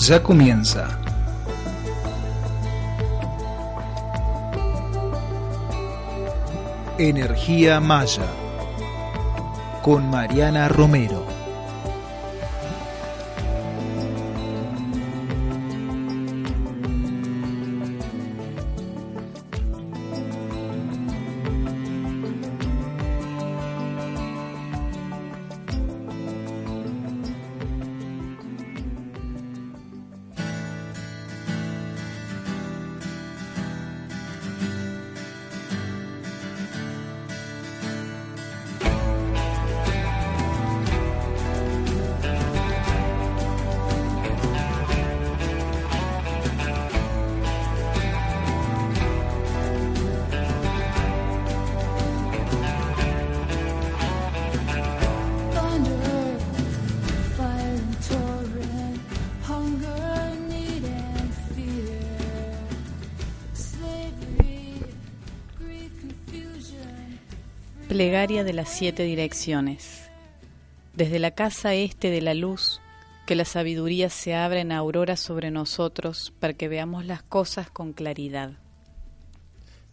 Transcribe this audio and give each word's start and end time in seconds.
Ya 0.00 0.22
comienza. 0.22 0.88
Energía 6.98 7.80
Maya 7.80 8.26
con 9.82 10.08
Mariana 10.08 10.68
Romero. 10.68 11.27
Siete 68.78 69.02
direcciones. 69.02 70.08
Desde 70.94 71.18
la 71.18 71.32
casa 71.32 71.74
este 71.74 72.10
de 72.10 72.20
la 72.20 72.32
luz, 72.32 72.80
que 73.26 73.34
la 73.34 73.44
sabiduría 73.44 74.08
se 74.08 74.36
abra 74.36 74.60
en 74.60 74.70
aurora 74.70 75.16
sobre 75.16 75.50
nosotros 75.50 76.32
para 76.38 76.54
que 76.54 76.68
veamos 76.68 77.04
las 77.04 77.24
cosas 77.24 77.72
con 77.72 77.92
claridad. 77.92 78.52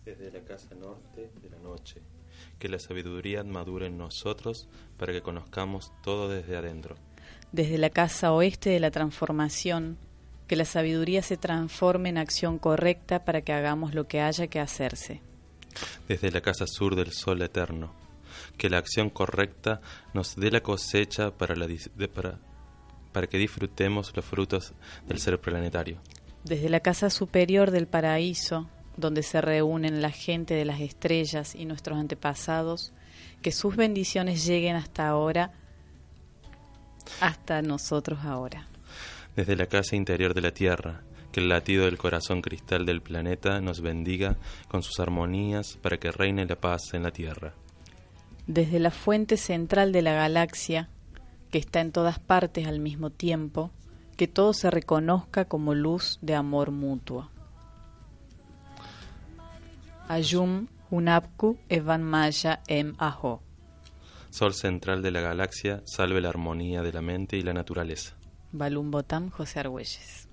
Desde 0.06 0.30
la 0.30 0.42
casa 0.42 0.76
norte 0.76 1.32
de 1.42 1.50
la 1.50 1.58
noche, 1.58 2.00
que 2.60 2.70
la 2.70 2.78
sabiduría 2.78 3.44
madure 3.44 3.88
en 3.88 3.98
nosotros 3.98 4.68
para 5.00 5.14
que 5.14 5.24
conozcamos 5.24 5.92
todo 6.04 6.30
desde 6.30 6.56
adentro. 6.56 6.96
Desde 7.52 7.80
la 7.80 7.90
casa 7.90 8.34
oeste 8.34 8.70
de 8.70 8.80
la 8.80 8.92
transformación, 8.92 9.98
que 10.48 10.56
la 10.56 10.66
sabiduría 10.66 11.24
se 11.24 11.38
transforme 11.38 12.10
en 12.10 12.20
acción 12.20 12.60
correcta 12.60 13.26
para 13.26 13.42
que 13.42 13.52
hagamos 13.52 13.96
lo 13.96 14.08
que 14.08 14.22
haya 14.22 14.46
que 14.46 14.60
hacerse. 14.60 15.22
Desde 16.08 16.30
la 16.30 16.42
casa 16.42 16.68
sur 16.68 16.96
del 16.96 17.14
sol 17.14 17.42
eterno, 17.42 18.05
que 18.58 18.70
la 18.70 18.78
acción 18.78 19.10
correcta 19.10 19.82
nos 20.14 20.36
dé 20.36 20.52
la 20.52 20.62
cosecha 20.62 21.32
para, 21.32 21.56
la 21.56 21.68
dis- 21.68 21.92
de- 21.96 22.08
para, 22.08 22.40
para 23.12 23.28
que 23.28 23.38
disfrutemos 23.38 24.12
los 24.16 24.26
frutos 24.26 24.74
del 25.08 25.20
ser 25.20 25.40
planetario. 25.40 26.00
Desde 26.44 26.70
la 26.70 26.80
casa 26.80 27.10
superior 27.10 27.72
del 27.72 27.88
paraíso, 27.88 28.70
donde 28.98 29.24
se 29.24 29.42
reúnen 29.42 30.02
la 30.02 30.12
gente 30.12 30.54
de 30.54 30.66
las 30.66 30.80
estrellas 30.80 31.56
y 31.56 31.66
nuestros 31.66 31.98
antepasados, 31.98 32.94
que 33.42 33.52
sus 33.52 33.76
bendiciones 33.76 34.46
lleguen 34.46 34.76
hasta 34.76 35.08
ahora, 35.08 35.52
hasta 37.22 37.62
nosotros 37.62 38.20
ahora. 38.24 38.68
Desde 39.36 39.56
la 39.56 39.66
casa 39.68 39.96
interior 39.96 40.34
de 40.34 40.42
la 40.42 40.52
Tierra, 40.52 41.02
que 41.32 41.42
el 41.42 41.50
latido 41.50 41.86
del 41.86 41.98
corazón 41.98 42.42
cristal 42.42 42.86
del 42.86 43.02
planeta 43.02 43.60
nos 43.60 43.82
bendiga 43.82 44.38
con 44.70 44.82
sus 44.82 45.00
armonías 45.00 45.78
para 45.82 45.98
que 45.98 46.12
reine 46.12 46.46
la 46.46 46.56
paz 46.56 46.94
en 46.94 47.04
la 47.04 47.12
Tierra. 47.12 47.54
Desde 48.48 48.80
la 48.80 48.92
fuente 48.92 49.38
central 49.38 49.92
de 49.92 50.02
la 50.02 50.14
galaxia, 50.14 50.90
que 51.52 51.58
está 51.58 51.82
en 51.82 51.92
todas 51.92 52.20
partes 52.20 52.68
al 52.68 52.80
mismo 52.80 53.10
tiempo, 53.10 53.72
que 54.18 54.28
todo 54.28 54.54
se 54.54 54.70
reconozca 54.72 55.46
como 55.46 55.74
luz 55.74 56.20
de 56.22 56.36
amor 56.36 56.72
mutuo. 56.72 57.30
Ayum 60.08 60.68
Hunapku 60.92 61.58
Evan 61.68 62.04
Maya 62.04 62.62
Em 62.68 62.94
Aho. 63.00 63.42
Sol 64.30 64.54
central 64.54 65.02
de 65.02 65.12
la 65.12 65.22
galaxia, 65.22 65.82
salve 65.86 66.22
la 66.22 66.30
armonía 66.30 66.82
de 66.82 66.94
la 66.94 67.02
mente 67.02 67.38
y 67.38 67.42
la 67.42 67.54
naturaleza. 67.54 68.16
Balum 68.52 68.92
Botam 68.92 69.30
José 69.30 69.62
Argüelles. 69.62 70.30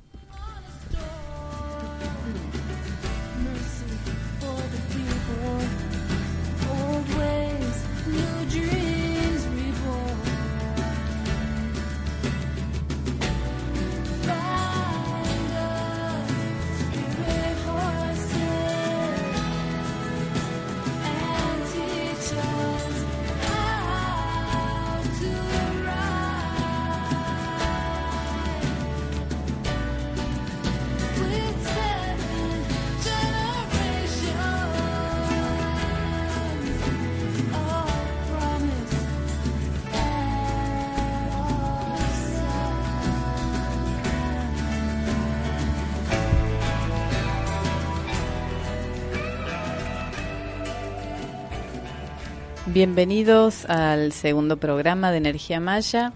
Bienvenidos 52.66 53.64
al 53.64 54.12
segundo 54.12 54.56
programa 54.56 55.10
de 55.10 55.16
Energía 55.16 55.58
Maya. 55.58 56.12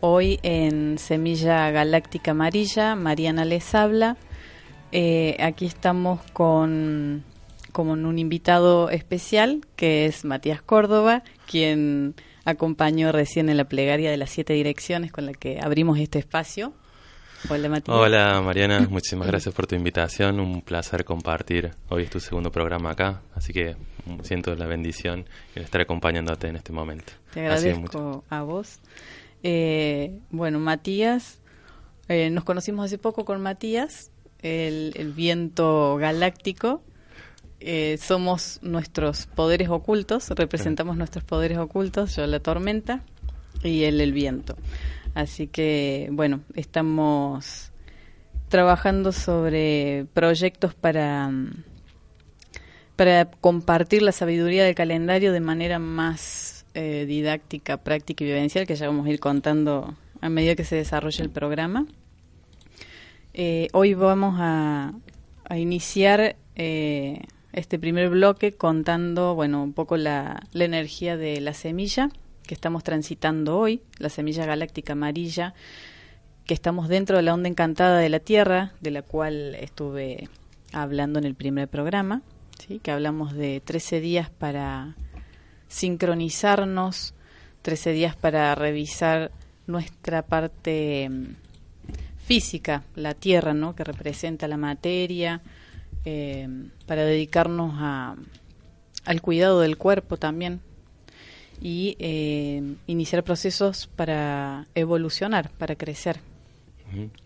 Hoy 0.00 0.38
en 0.42 0.98
Semilla 0.98 1.70
Galáctica 1.70 2.32
Amarilla, 2.32 2.94
Mariana 2.94 3.46
les 3.46 3.74
habla. 3.74 4.18
Eh, 4.92 5.38
aquí 5.40 5.64
estamos 5.64 6.20
con, 6.32 7.24
con 7.72 8.04
un 8.04 8.18
invitado 8.18 8.90
especial 8.90 9.62
que 9.74 10.04
es 10.04 10.26
Matías 10.26 10.60
Córdoba, 10.60 11.22
quien 11.50 12.14
acompañó 12.44 13.10
recién 13.10 13.48
en 13.48 13.56
la 13.56 13.64
plegaria 13.64 14.10
de 14.10 14.18
las 14.18 14.28
siete 14.28 14.52
direcciones 14.52 15.10
con 15.12 15.24
la 15.24 15.32
que 15.32 15.60
abrimos 15.62 15.98
este 15.98 16.18
espacio. 16.18 16.74
Hola 17.48 17.68
Matías. 17.68 17.96
Hola 17.96 18.40
Mariana, 18.40 18.80
muchísimas 18.90 19.28
gracias 19.28 19.54
por 19.54 19.66
tu 19.66 19.74
invitación. 19.74 20.40
Un 20.40 20.62
placer 20.62 21.04
compartir. 21.04 21.72
Hoy 21.88 22.04
es 22.04 22.10
tu 22.10 22.20
segundo 22.20 22.50
programa 22.50 22.90
acá, 22.90 23.22
así 23.34 23.52
que 23.52 23.76
siento 24.22 24.54
la 24.54 24.66
bendición 24.66 25.24
de 25.54 25.62
estar 25.62 25.80
acompañándote 25.80 26.48
en 26.48 26.56
este 26.56 26.72
momento. 26.72 27.12
Te 27.32 27.40
agradezco 27.40 28.24
a 28.28 28.42
vos. 28.42 28.80
Eh, 29.42 30.18
bueno, 30.30 30.58
Matías, 30.58 31.40
eh, 32.08 32.30
nos 32.30 32.44
conocimos 32.44 32.86
hace 32.86 32.98
poco 32.98 33.24
con 33.24 33.40
Matías, 33.40 34.10
el, 34.42 34.92
el 34.96 35.12
viento 35.12 35.96
galáctico. 35.96 36.82
Eh, 37.60 37.98
somos 37.98 38.58
nuestros 38.62 39.26
poderes 39.26 39.68
ocultos, 39.70 40.28
representamos 40.30 40.96
nuestros 40.96 41.24
poderes 41.24 41.58
ocultos, 41.58 42.14
yo 42.16 42.26
la 42.26 42.40
tormenta 42.40 43.02
y 43.62 43.84
él 43.84 44.00
el 44.00 44.12
viento. 44.12 44.56
Así 45.16 45.46
que, 45.46 46.10
bueno, 46.12 46.42
estamos 46.56 47.72
trabajando 48.50 49.12
sobre 49.12 50.04
proyectos 50.12 50.74
para, 50.74 51.30
para 52.96 53.24
compartir 53.24 54.02
la 54.02 54.12
sabiduría 54.12 54.64
del 54.64 54.74
calendario 54.74 55.32
de 55.32 55.40
manera 55.40 55.78
más 55.78 56.66
eh, 56.74 57.06
didáctica, 57.08 57.78
práctica 57.78 58.24
y 58.24 58.26
vivencial, 58.26 58.66
que 58.66 58.76
ya 58.76 58.88
vamos 58.88 59.06
a 59.06 59.08
ir 59.08 59.18
contando 59.18 59.94
a 60.20 60.28
medida 60.28 60.54
que 60.54 60.64
se 60.64 60.76
desarrolle 60.76 61.22
el 61.22 61.30
programa. 61.30 61.86
Eh, 63.32 63.68
hoy 63.72 63.94
vamos 63.94 64.34
a, 64.38 64.92
a 65.48 65.56
iniciar 65.56 66.36
eh, 66.56 67.22
este 67.54 67.78
primer 67.78 68.10
bloque 68.10 68.52
contando, 68.52 69.34
bueno, 69.34 69.62
un 69.62 69.72
poco 69.72 69.96
la, 69.96 70.42
la 70.52 70.64
energía 70.66 71.16
de 71.16 71.40
la 71.40 71.54
semilla 71.54 72.10
que 72.46 72.54
estamos 72.54 72.84
transitando 72.84 73.58
hoy, 73.58 73.82
la 73.98 74.08
semilla 74.08 74.46
galáctica 74.46 74.94
amarilla, 74.94 75.54
que 76.46 76.54
estamos 76.54 76.88
dentro 76.88 77.16
de 77.16 77.22
la 77.22 77.34
onda 77.34 77.48
encantada 77.48 77.98
de 77.98 78.08
la 78.08 78.20
Tierra, 78.20 78.72
de 78.80 78.92
la 78.92 79.02
cual 79.02 79.56
estuve 79.56 80.28
hablando 80.72 81.18
en 81.18 81.24
el 81.24 81.34
primer 81.34 81.68
programa, 81.68 82.22
¿sí? 82.58 82.78
que 82.78 82.92
hablamos 82.92 83.34
de 83.34 83.60
13 83.60 84.00
días 84.00 84.30
para 84.30 84.94
sincronizarnos, 85.68 87.14
13 87.62 87.92
días 87.92 88.16
para 88.16 88.54
revisar 88.54 89.32
nuestra 89.66 90.22
parte 90.22 91.08
mm, 91.10 91.24
física, 92.18 92.84
la 92.94 93.14
Tierra, 93.14 93.52
¿no? 93.54 93.74
que 93.74 93.82
representa 93.82 94.46
la 94.46 94.56
materia, 94.56 95.42
eh, 96.04 96.48
para 96.86 97.04
dedicarnos 97.04 97.74
a, 97.78 98.14
al 99.04 99.20
cuidado 99.20 99.60
del 99.60 99.76
cuerpo 99.76 100.16
también 100.16 100.60
y 101.60 101.96
eh, 101.98 102.62
iniciar 102.86 103.24
procesos 103.24 103.86
para 103.96 104.66
evolucionar, 104.74 105.50
para 105.58 105.74
crecer. 105.76 106.18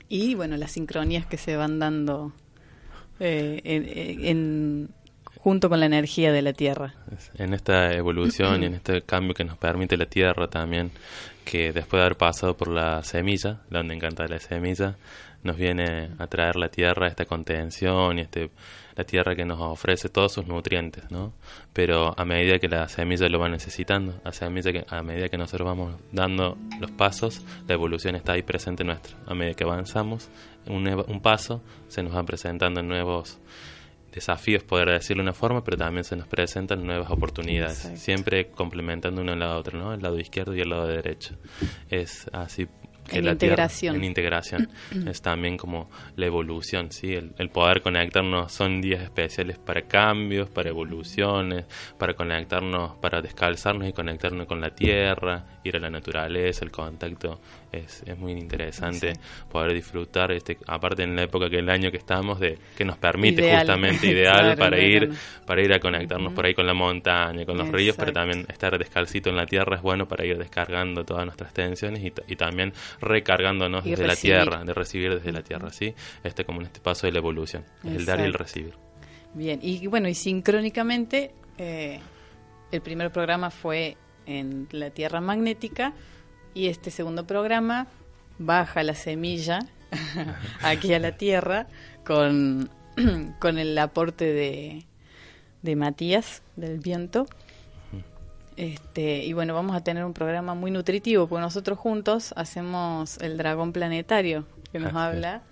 Y 0.08 0.34
bueno, 0.34 0.56
las 0.56 0.72
sincronías 0.72 1.26
que 1.26 1.36
se 1.36 1.56
van 1.56 1.78
dando 1.78 2.32
eh, 3.20 3.60
en- 3.64 4.24
en- 4.26 4.88
junto 5.36 5.68
con 5.68 5.80
la 5.80 5.86
energía 5.86 6.32
de 6.32 6.42
la 6.42 6.52
Tierra. 6.52 6.94
En 7.36 7.54
esta 7.54 7.92
evolución 7.94 8.62
y 8.62 8.66
en 8.66 8.74
este 8.74 9.02
cambio 9.02 9.34
que 9.34 9.44
nos 9.44 9.56
permite 9.58 9.96
la 9.96 10.06
Tierra 10.06 10.48
también, 10.48 10.90
que 11.44 11.72
después 11.72 11.98
de 12.00 12.04
haber 12.06 12.16
pasado 12.16 12.56
por 12.56 12.68
la 12.68 13.02
semilla, 13.04 13.60
la 13.70 13.80
onda 13.80 13.94
encanta 13.94 14.22
de 14.24 14.28
la 14.30 14.38
semilla, 14.38 14.96
nos 15.42 15.56
viene 15.56 16.10
a 16.18 16.26
traer 16.26 16.56
la 16.56 16.68
Tierra 16.68 17.08
esta 17.08 17.24
contención 17.24 18.18
y 18.18 18.22
este 18.22 18.50
la 18.96 19.04
Tierra 19.04 19.34
que 19.34 19.46
nos 19.46 19.60
ofrece 19.60 20.10
todos 20.10 20.32
sus 20.34 20.46
nutrientes, 20.46 21.10
¿no? 21.10 21.32
Pero 21.72 22.12
a 22.18 22.24
medida 22.24 22.58
que 22.58 22.68
la 22.68 22.86
semilla 22.88 23.28
lo 23.28 23.38
va 23.38 23.48
necesitando, 23.48 24.20
a 24.24 24.50
medida 24.50 24.72
que, 24.72 24.84
a 24.88 25.02
medida 25.02 25.28
que 25.28 25.38
nosotros 25.38 25.66
vamos 25.66 25.94
dando 26.12 26.58
los 26.78 26.90
pasos, 26.90 27.42
la 27.66 27.74
evolución 27.74 28.16
está 28.16 28.32
ahí 28.32 28.42
presente 28.42 28.84
nuestra. 28.84 29.16
A 29.26 29.34
medida 29.34 29.54
que 29.54 29.64
avanzamos 29.64 30.28
un, 30.66 30.86
un 30.86 31.20
paso, 31.20 31.62
se 31.88 32.02
nos 32.02 32.12
van 32.12 32.26
presentando 32.26 32.82
nuevos 32.82 33.38
desafíos, 34.12 34.64
poder 34.64 34.90
decirlo 34.90 35.22
de 35.22 35.28
una 35.28 35.32
forma, 35.32 35.62
pero 35.62 35.76
también 35.76 36.04
se 36.04 36.16
nos 36.16 36.26
presentan 36.26 36.84
nuevas 36.84 37.10
oportunidades, 37.10 37.78
Exacto. 37.78 38.00
siempre 38.00 38.50
complementando 38.50 39.22
uno 39.22 39.32
al 39.32 39.38
lado 39.38 39.58
otro, 39.58 39.78
¿no? 39.78 39.94
El 39.94 40.02
lado 40.02 40.18
izquierdo 40.18 40.54
y 40.54 40.60
el 40.60 40.68
lado 40.68 40.86
derecho. 40.86 41.36
Es 41.88 42.28
así 42.32 42.66
que 43.10 43.18
En 43.18 43.24
la 43.26 43.36
Tierra- 43.36 43.52
integración. 43.64 43.96
en 43.96 44.04
integración. 44.04 44.68
es 45.08 45.20
también 45.20 45.56
como 45.56 45.90
la 46.16 46.26
evolución, 46.26 46.90
¿sí? 46.92 47.14
El, 47.14 47.32
el 47.38 47.50
poder 47.50 47.82
conectarnos 47.82 48.52
son 48.52 48.80
días 48.80 49.02
especiales 49.02 49.58
para 49.58 49.82
cambios, 49.82 50.48
para 50.48 50.70
evoluciones, 50.70 51.66
para 51.98 52.14
conectarnos, 52.14 52.96
para 52.96 53.20
descalzarnos 53.20 53.88
y 53.88 53.92
conectarnos 53.92 54.46
con 54.46 54.60
la 54.60 54.70
Tierra, 54.74 55.44
ir 55.64 55.76
a 55.76 55.78
la 55.80 55.90
naturaleza, 55.90 56.64
el 56.64 56.70
contacto. 56.70 57.40
Es, 57.70 58.02
es 58.04 58.18
muy 58.18 58.32
interesante 58.32 59.12
poder 59.50 59.72
disfrutar, 59.74 60.32
este 60.32 60.58
aparte 60.66 61.02
en 61.04 61.14
la 61.14 61.22
época 61.22 61.48
que 61.48 61.58
el 61.58 61.70
año 61.70 61.90
que 61.90 61.98
estamos, 61.98 62.40
de 62.40 62.58
que 62.76 62.84
nos 62.84 62.96
permite 62.98 63.42
Ideal. 63.42 63.58
justamente 63.58 64.06
ideal 64.10 64.54
Claro, 64.56 64.58
para 64.58 64.78
ir 64.80 65.10
para 65.46 65.62
ir 65.62 65.72
a 65.72 65.78
conectarnos 65.80 66.32
por 66.32 66.46
ahí 66.46 66.54
con 66.54 66.66
la 66.66 66.74
montaña, 66.74 67.44
con 67.46 67.56
los 67.58 67.68
ríos, 67.68 67.96
pero 67.96 68.12
también 68.12 68.44
estar 68.48 68.76
descalcito 68.78 69.30
en 69.30 69.36
la 69.36 69.46
tierra 69.46 69.76
es 69.76 69.82
bueno 69.82 70.06
para 70.08 70.24
ir 70.24 70.38
descargando 70.38 71.04
todas 71.04 71.24
nuestras 71.24 71.52
tensiones 71.52 72.02
y, 72.02 72.12
y 72.26 72.36
también 72.36 72.72
recargándonos 73.00 73.84
Y 73.86 73.90
desde 73.90 74.06
recibir. 74.06 74.36
la 74.36 74.44
tierra, 74.44 74.64
de 74.64 74.74
recibir 74.74 75.14
desde 75.14 75.32
la 75.32 75.42
tierra, 75.42 75.70
¿sí? 75.70 75.94
Este 76.24 76.44
como 76.44 76.60
en 76.60 76.66
este 76.66 76.80
paso 76.80 77.06
de 77.06 77.12
la 77.12 77.18
evolución, 77.18 77.64
el 77.84 78.04
dar 78.04 78.20
y 78.20 78.24
el 78.24 78.32
recibir. 78.34 78.74
Bien, 79.34 79.60
y 79.62 79.86
bueno, 79.86 80.08
y 80.08 80.14
sincrónicamente, 80.14 81.32
eh, 81.56 82.00
el 82.72 82.80
primer 82.80 83.12
programa 83.12 83.50
fue 83.50 83.96
en 84.30 84.68
la 84.70 84.90
Tierra 84.90 85.20
magnética 85.20 85.92
y 86.54 86.68
este 86.68 86.90
segundo 86.90 87.26
programa 87.26 87.86
baja 88.38 88.82
la 88.82 88.94
semilla 88.94 89.60
aquí 90.62 90.94
a 90.94 90.98
la 90.98 91.16
Tierra 91.16 91.66
con, 92.04 92.70
con 93.38 93.58
el 93.58 93.76
aporte 93.78 94.32
de, 94.32 94.86
de 95.62 95.76
Matías 95.76 96.42
del 96.56 96.78
viento. 96.78 97.26
Este, 98.56 99.24
y 99.24 99.32
bueno, 99.32 99.54
vamos 99.54 99.74
a 99.74 99.82
tener 99.82 100.04
un 100.04 100.12
programa 100.12 100.54
muy 100.54 100.70
nutritivo, 100.70 101.26
porque 101.26 101.40
nosotros 101.40 101.78
juntos 101.78 102.34
hacemos 102.36 103.16
el 103.18 103.38
dragón 103.38 103.72
planetario, 103.72 104.46
que 104.70 104.78
nos 104.78 104.94
habla, 104.94 105.42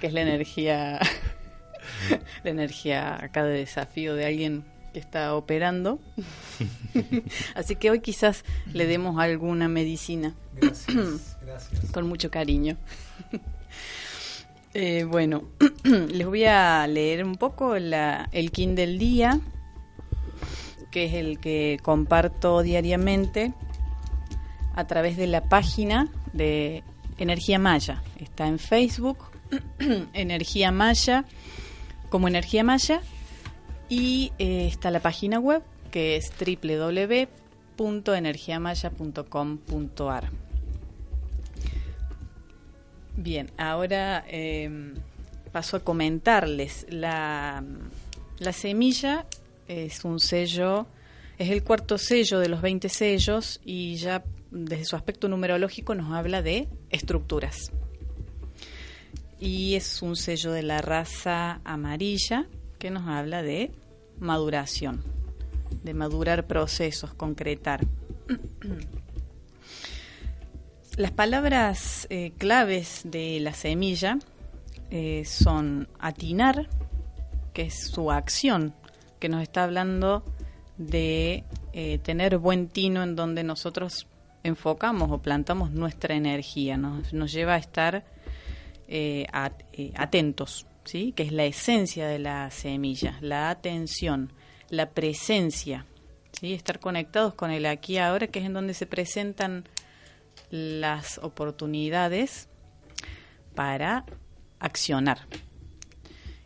que 0.00 0.08
es 0.08 0.12
la 0.12 0.20
energía, 0.20 1.00
la 2.44 2.50
energía 2.50 3.24
acá 3.24 3.44
de 3.44 3.58
desafío 3.58 4.14
de 4.14 4.26
alguien 4.26 4.64
que 4.92 4.98
está 4.98 5.34
operando. 5.34 5.98
Así 7.54 7.76
que 7.76 7.90
hoy 7.90 8.00
quizás 8.00 8.44
le 8.72 8.86
demos 8.86 9.18
alguna 9.18 9.68
medicina 9.68 10.34
Gracias, 10.54 11.36
gracias. 11.42 11.90
con 11.92 12.08
mucho 12.08 12.30
cariño. 12.30 12.76
Eh, 14.72 15.02
bueno, 15.02 15.42
les 15.82 16.24
voy 16.28 16.44
a 16.44 16.86
leer 16.86 17.24
un 17.24 17.34
poco 17.34 17.76
la- 17.80 18.28
el 18.30 18.52
kin 18.52 18.76
del 18.76 19.00
día, 19.00 19.40
que 20.92 21.06
es 21.06 21.14
el 21.14 21.40
que 21.40 21.80
comparto 21.82 22.62
diariamente 22.62 23.52
a 24.76 24.86
través 24.86 25.16
de 25.16 25.26
la 25.26 25.42
página 25.48 26.08
de 26.32 26.84
Energía 27.18 27.58
Maya. 27.58 28.00
Está 28.20 28.46
en 28.46 28.60
Facebook, 28.60 29.18
Energía 30.12 30.70
Maya, 30.70 31.24
como 32.08 32.28
Energía 32.28 32.62
Maya, 32.62 33.00
y 33.90 34.32
eh, 34.38 34.66
está 34.66 34.90
la 34.90 35.00
página 35.00 35.38
web 35.38 35.62
que 35.90 36.16
es 36.16 36.32
www.energiamaya.com.ar. 37.76 40.30
Bien, 43.16 43.50
ahora 43.58 44.24
eh, 44.28 44.94
paso 45.52 45.76
a 45.76 45.80
comentarles. 45.80 46.86
La, 46.88 47.62
la 48.38 48.52
semilla 48.52 49.26
es 49.66 50.04
un 50.04 50.20
sello, 50.20 50.86
es 51.36 51.50
el 51.50 51.64
cuarto 51.64 51.98
sello 51.98 52.38
de 52.38 52.48
los 52.48 52.62
20 52.62 52.88
sellos 52.88 53.60
y 53.64 53.96
ya 53.96 54.22
desde 54.52 54.84
su 54.84 54.94
aspecto 54.96 55.28
numerológico 55.28 55.96
nos 55.96 56.12
habla 56.12 56.42
de 56.42 56.68
estructuras. 56.90 57.72
Y 59.40 59.74
es 59.74 60.00
un 60.02 60.14
sello 60.16 60.52
de 60.52 60.62
la 60.62 60.80
raza 60.80 61.60
amarilla 61.64 62.46
que 62.78 62.90
nos 62.90 63.08
habla 63.08 63.42
de 63.42 63.72
maduración, 64.20 65.02
de 65.82 65.94
madurar 65.94 66.46
procesos, 66.46 67.14
concretar. 67.14 67.80
Las 70.96 71.12
palabras 71.12 72.06
eh, 72.10 72.32
claves 72.36 73.02
de 73.04 73.40
la 73.40 73.54
semilla 73.54 74.18
eh, 74.90 75.24
son 75.24 75.88
atinar, 75.98 76.68
que 77.54 77.62
es 77.62 77.88
su 77.88 78.10
acción, 78.10 78.74
que 79.18 79.28
nos 79.28 79.42
está 79.42 79.64
hablando 79.64 80.24
de 80.76 81.44
eh, 81.72 81.98
tener 81.98 82.38
buen 82.38 82.68
tino 82.68 83.02
en 83.02 83.16
donde 83.16 83.44
nosotros 83.44 84.06
enfocamos 84.42 85.10
o 85.10 85.18
plantamos 85.18 85.70
nuestra 85.70 86.14
energía, 86.14 86.76
nos, 86.76 87.32
lleva 87.32 87.54
a 87.54 87.58
estar 87.58 88.04
at- 89.32 89.62
atentos, 89.94 90.66
¿sí? 90.90 91.12
que 91.12 91.22
es 91.22 91.30
la 91.30 91.44
esencia 91.44 92.08
de 92.08 92.18
la 92.18 92.50
semilla, 92.50 93.16
la 93.20 93.48
atención, 93.50 94.32
la 94.70 94.90
presencia, 94.90 95.86
¿sí? 96.32 96.52
estar 96.52 96.80
conectados 96.80 97.34
con 97.34 97.52
el 97.52 97.66
aquí 97.66 97.94
y 97.94 97.98
ahora, 97.98 98.26
que 98.26 98.40
es 98.40 98.46
en 98.46 98.54
donde 98.54 98.74
se 98.74 98.86
presentan 98.86 99.68
las 100.50 101.18
oportunidades 101.18 102.48
para 103.54 104.04
accionar. 104.58 105.28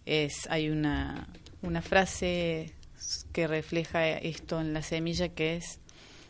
Es, 0.04 0.46
hay 0.50 0.68
una, 0.68 1.26
una 1.62 1.80
frase 1.80 2.74
que 3.32 3.46
refleja 3.46 4.06
esto 4.08 4.60
en 4.60 4.74
la 4.74 4.82
semilla 4.82 5.30
que 5.30 5.56
es 5.56 5.80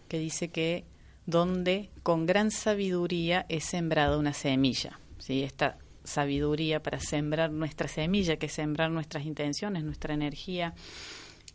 que 0.06 0.20
dice 0.20 0.50
que 0.50 0.84
donde 1.26 1.90
con 2.04 2.26
gran 2.26 2.52
sabiduría 2.52 3.44
es 3.48 3.64
sembrada 3.64 4.18
una 4.18 4.34
semilla. 4.34 5.00
¿sí? 5.18 5.42
Esta 5.42 5.78
sabiduría 6.04 6.82
para 6.82 7.00
sembrar 7.00 7.50
nuestra 7.50 7.88
semilla, 7.88 8.36
que 8.36 8.48
sembrar 8.48 8.90
nuestras 8.90 9.24
intenciones, 9.24 9.82
nuestra 9.82 10.14
energía, 10.14 10.74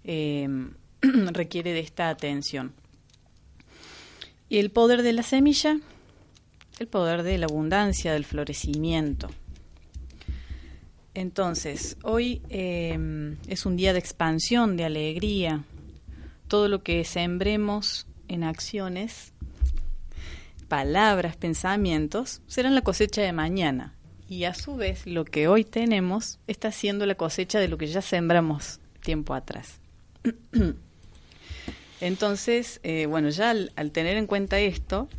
eh, 0.04 0.48
requiere 1.02 1.74
de 1.74 1.80
esta 1.80 2.10
atención. 2.10 2.74
Y 4.50 4.58
el 4.58 4.72
poder 4.72 5.04
de 5.04 5.14
la 5.14 5.24
semilla, 5.24 5.80
el 6.80 6.88
poder 6.88 7.24
de 7.24 7.38
la 7.38 7.46
abundancia, 7.46 8.14
del 8.14 8.26
florecimiento. 8.26 9.30
Entonces, 11.14 11.98
hoy 12.04 12.42
eh, 12.50 13.38
es 13.48 13.66
un 13.66 13.76
día 13.76 13.94
de 13.94 14.00
expansión, 14.00 14.78
de 14.78 14.86
alegría. 14.86 15.64
Todo 16.48 16.68
lo 16.68 16.82
que 16.82 17.04
sembremos 17.04 18.08
en 18.28 18.44
acciones, 18.44 19.34
palabras, 20.68 21.36
pensamientos, 21.36 22.42
serán 22.48 22.74
la 22.74 22.82
cosecha 22.82 23.22
de 23.22 23.34
mañana. 23.34 23.94
Y 24.30 24.44
a 24.44 24.54
su 24.54 24.76
vez, 24.76 25.08
lo 25.08 25.26
que 25.26 25.48
hoy 25.48 25.64
tenemos 25.64 26.38
está 26.46 26.72
siendo 26.72 27.08
la 27.08 27.16
cosecha 27.16 27.60
de 27.60 27.68
lo 27.68 27.80
que 27.80 27.88
ya 27.88 28.04
sembramos 28.04 28.80
tiempo 29.02 29.34
atrás. 29.34 29.80
Entonces, 32.00 32.80
eh, 32.84 33.08
bueno, 33.08 33.30
ya 33.30 33.50
al, 33.50 33.92
tener 33.92 34.18
en 34.18 34.28
cuenta 34.28 34.60
esto, 34.60 35.10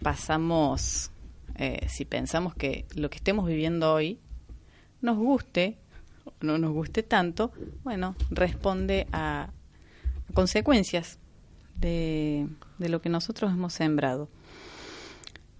pasamos, 0.00 1.10
eh, 1.56 1.86
si 1.90 2.06
pensamos 2.06 2.54
que 2.54 2.86
lo 2.94 3.10
que 3.10 3.18
estemos 3.18 3.46
viviendo 3.46 3.92
hoy 3.92 4.18
nos 5.02 5.18
guste 5.18 5.76
o 6.24 6.32
no 6.40 6.56
nos 6.56 6.72
guste 6.72 7.02
tanto, 7.02 7.52
bueno, 7.84 8.16
responde 8.30 9.08
a, 9.12 9.50
a 10.30 10.32
consecuencias 10.32 11.18
de, 11.76 12.48
de 12.78 12.88
lo 12.88 13.02
que 13.02 13.10
nosotros 13.10 13.52
hemos 13.52 13.74
sembrado. 13.74 14.30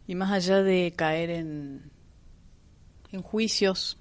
Y 0.07 0.15
más 0.15 0.33
allá 0.33 0.63
de 0.63 0.95
caer 0.97 1.29
en, 1.29 1.83
en 3.13 3.23
juicios, 3.23 3.99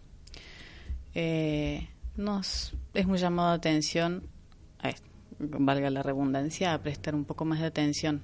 eh, 1.14 1.90
nos 2.16 2.74
es 2.94 3.06
un 3.06 3.18
llamado 3.18 3.50
de 3.50 3.56
atención, 3.56 4.24
esto, 4.84 5.08
valga 5.40 5.90
la 5.90 6.04
redundancia, 6.04 6.74
a 6.74 6.82
prestar 6.82 7.16
un 7.16 7.26
poco 7.26 7.46
más 7.46 7.60
de 7.60 7.68
atención, 7.68 8.24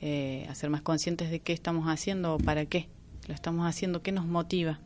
eh, 0.00 0.46
a 0.48 0.54
ser 0.54 0.70
más 0.70 0.82
conscientes 0.82 1.30
de 1.30 1.40
qué 1.40 1.52
estamos 1.52 1.86
haciendo 1.86 2.34
o 2.34 2.38
para 2.38 2.66
qué 2.66 2.88
lo 3.26 3.34
estamos 3.34 3.66
haciendo, 3.66 4.02
qué 4.02 4.12
nos 4.12 4.26
motiva. 4.26 4.80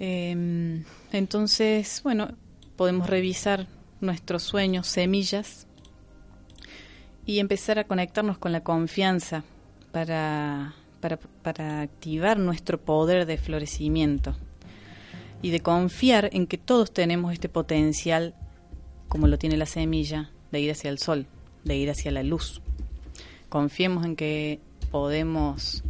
Eh, 0.00 0.84
entonces, 1.12 2.00
bueno, 2.02 2.36
podemos 2.76 3.08
revisar 3.08 3.66
nuestros 4.00 4.42
sueños, 4.42 4.86
semillas, 4.86 5.68
y 7.28 7.40
empezar 7.40 7.78
a 7.78 7.84
conectarnos 7.84 8.38
con 8.38 8.52
la 8.52 8.62
confianza 8.62 9.44
para, 9.92 10.74
para, 11.00 11.16
para 11.16 11.80
activar 11.80 12.38
nuestro 12.38 12.80
poder 12.80 13.26
de 13.26 13.38
florecimiento 13.38 14.36
y 15.42 15.50
de 15.50 15.60
confiar 15.60 16.30
en 16.32 16.46
que 16.46 16.58
todos 16.58 16.92
tenemos 16.92 17.32
este 17.32 17.48
potencial, 17.48 18.34
como 19.08 19.26
lo 19.26 19.38
tiene 19.38 19.56
la 19.56 19.66
semilla, 19.66 20.30
de 20.50 20.60
ir 20.60 20.70
hacia 20.70 20.90
el 20.90 20.98
sol, 20.98 21.26
de 21.64 21.76
ir 21.76 21.90
hacia 21.90 22.10
la 22.10 22.22
luz. 22.22 22.60
Confiemos 23.48 24.04
en 24.04 24.16
que 24.16 24.60
podemos 24.90 25.84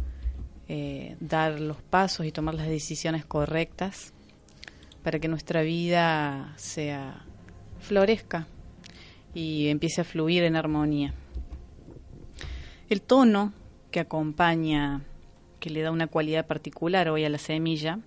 eh, 0.67 1.15
dar 1.19 1.59
los 1.59 1.81
pasos 1.81 2.25
y 2.25 2.31
tomar 2.31 2.53
las 2.53 2.67
decisiones 2.67 3.25
correctas 3.25 4.13
para 5.03 5.19
que 5.19 5.27
nuestra 5.27 5.61
vida 5.61 6.53
sea 6.57 7.25
florezca 7.79 8.47
y 9.33 9.67
empiece 9.69 10.01
a 10.01 10.03
fluir 10.03 10.43
en 10.43 10.55
armonía. 10.55 11.13
El 12.89 13.01
tono 13.01 13.53
que 13.91 13.99
acompaña, 13.99 15.01
que 15.59 15.69
le 15.69 15.81
da 15.81 15.91
una 15.91 16.07
cualidad 16.07 16.47
particular 16.47 17.09
hoy 17.09 17.25
a 17.25 17.29
la 17.29 17.37
semilla, 17.37 17.99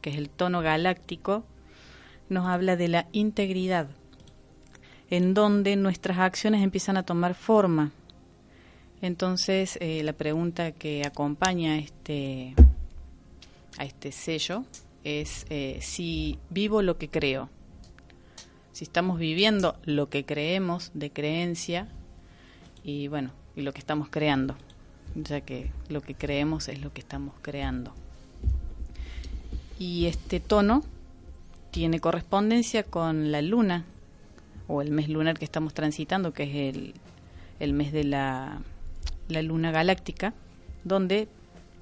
que 0.00 0.10
es 0.10 0.16
el 0.16 0.28
tono 0.28 0.60
galáctico, 0.60 1.44
nos 2.28 2.46
habla 2.46 2.76
de 2.76 2.88
la 2.88 3.06
integridad, 3.12 3.88
en 5.10 5.34
donde 5.34 5.76
nuestras 5.76 6.18
acciones 6.18 6.62
empiezan 6.62 6.96
a 6.96 7.04
tomar 7.04 7.34
forma. 7.34 7.92
Entonces, 9.00 9.78
eh, 9.80 10.02
la 10.04 10.12
pregunta 10.12 10.72
que 10.72 11.04
acompaña 11.04 11.72
a 11.72 11.78
este, 11.78 12.54
a 13.78 13.84
este 13.84 14.12
sello 14.12 14.64
es 15.04 15.44
eh, 15.50 15.78
si 15.80 16.38
vivo 16.50 16.82
lo 16.82 16.98
que 16.98 17.08
creo, 17.08 17.50
si 18.72 18.84
estamos 18.84 19.18
viviendo 19.18 19.76
lo 19.84 20.08
que 20.08 20.24
creemos 20.24 20.90
de 20.94 21.10
creencia 21.10 21.88
y 22.82 23.08
bueno, 23.08 23.32
y 23.54 23.62
lo 23.62 23.72
que 23.72 23.80
estamos 23.80 24.08
creando, 24.08 24.56
ya 25.14 25.40
que 25.40 25.70
lo 25.88 26.00
que 26.00 26.14
creemos 26.14 26.68
es 26.68 26.80
lo 26.80 26.92
que 26.92 27.00
estamos 27.00 27.34
creando. 27.42 27.92
Y 29.78 30.06
este 30.06 30.40
tono 30.40 30.84
tiene 31.70 32.00
correspondencia 32.00 32.82
con 32.82 33.32
la 33.32 33.42
luna 33.42 33.84
o 34.68 34.82
el 34.82 34.90
mes 34.90 35.08
lunar 35.08 35.38
que 35.38 35.44
estamos 35.44 35.74
transitando, 35.74 36.32
que 36.32 36.44
es 36.44 36.74
el, 36.74 36.94
el 37.60 37.72
mes 37.72 37.92
de 37.92 38.04
la, 38.04 38.60
la 39.28 39.42
luna 39.42 39.70
galáctica, 39.70 40.34
donde 40.84 41.28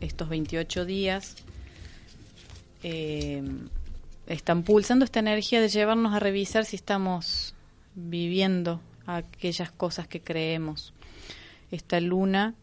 estos 0.00 0.28
28 0.28 0.84
días 0.84 1.36
eh, 2.82 3.42
están 4.26 4.62
pulsando 4.62 5.04
esta 5.04 5.20
energía 5.20 5.60
de 5.60 5.68
llevarnos 5.68 6.14
a 6.14 6.20
revisar 6.20 6.64
si 6.64 6.76
estamos 6.76 7.54
viviendo 7.94 8.80
aquellas 9.06 9.70
cosas 9.72 10.06
que 10.06 10.20
creemos. 10.20 10.94
Esta 11.70 12.00
luna 12.00 12.54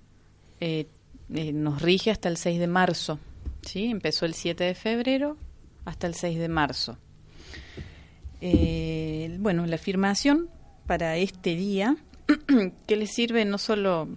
eh, 0.60 0.88
eh, 1.34 1.52
nos 1.54 1.82
rige 1.82 2.12
hasta 2.12 2.30
el 2.30 2.38
6 2.38 2.60
de 2.60 2.68
marzo, 2.68 3.20
¿sí? 3.62 3.86
Empezó 3.86 4.26
el 4.26 4.34
7 4.34 4.64
de 4.64 4.76
febrero 4.76 5.38
hasta 5.86 6.08
el 6.08 6.16
6 6.16 6.40
de 6.40 6.50
marzo. 6.50 6.98
Eh, 8.40 9.36
bueno, 9.40 9.66
la 9.66 9.76
afirmación 9.76 10.50
para 10.86 11.18
este 11.18 11.56
día, 11.56 11.98
que 12.88 12.96
le 12.96 13.08
sirve 13.08 13.46
no 13.46 13.58
solo, 13.58 14.08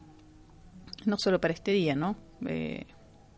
no 1.04 1.16
solo 1.18 1.40
para 1.40 1.54
este 1.54 1.72
día, 1.72 1.94
¿no? 1.94 2.16
Eh, 2.46 2.86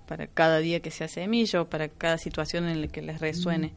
para 0.07 0.27
cada 0.27 0.59
día 0.59 0.81
que 0.81 0.91
sea 0.91 1.09
semilla 1.09 1.63
o 1.63 1.71
para 1.71 1.89
cada 1.89 2.19
situación 2.19 2.69
en 2.69 2.83
la 2.83 2.89
que 2.89 3.01
les 3.01 3.21
resuene, 3.21 3.73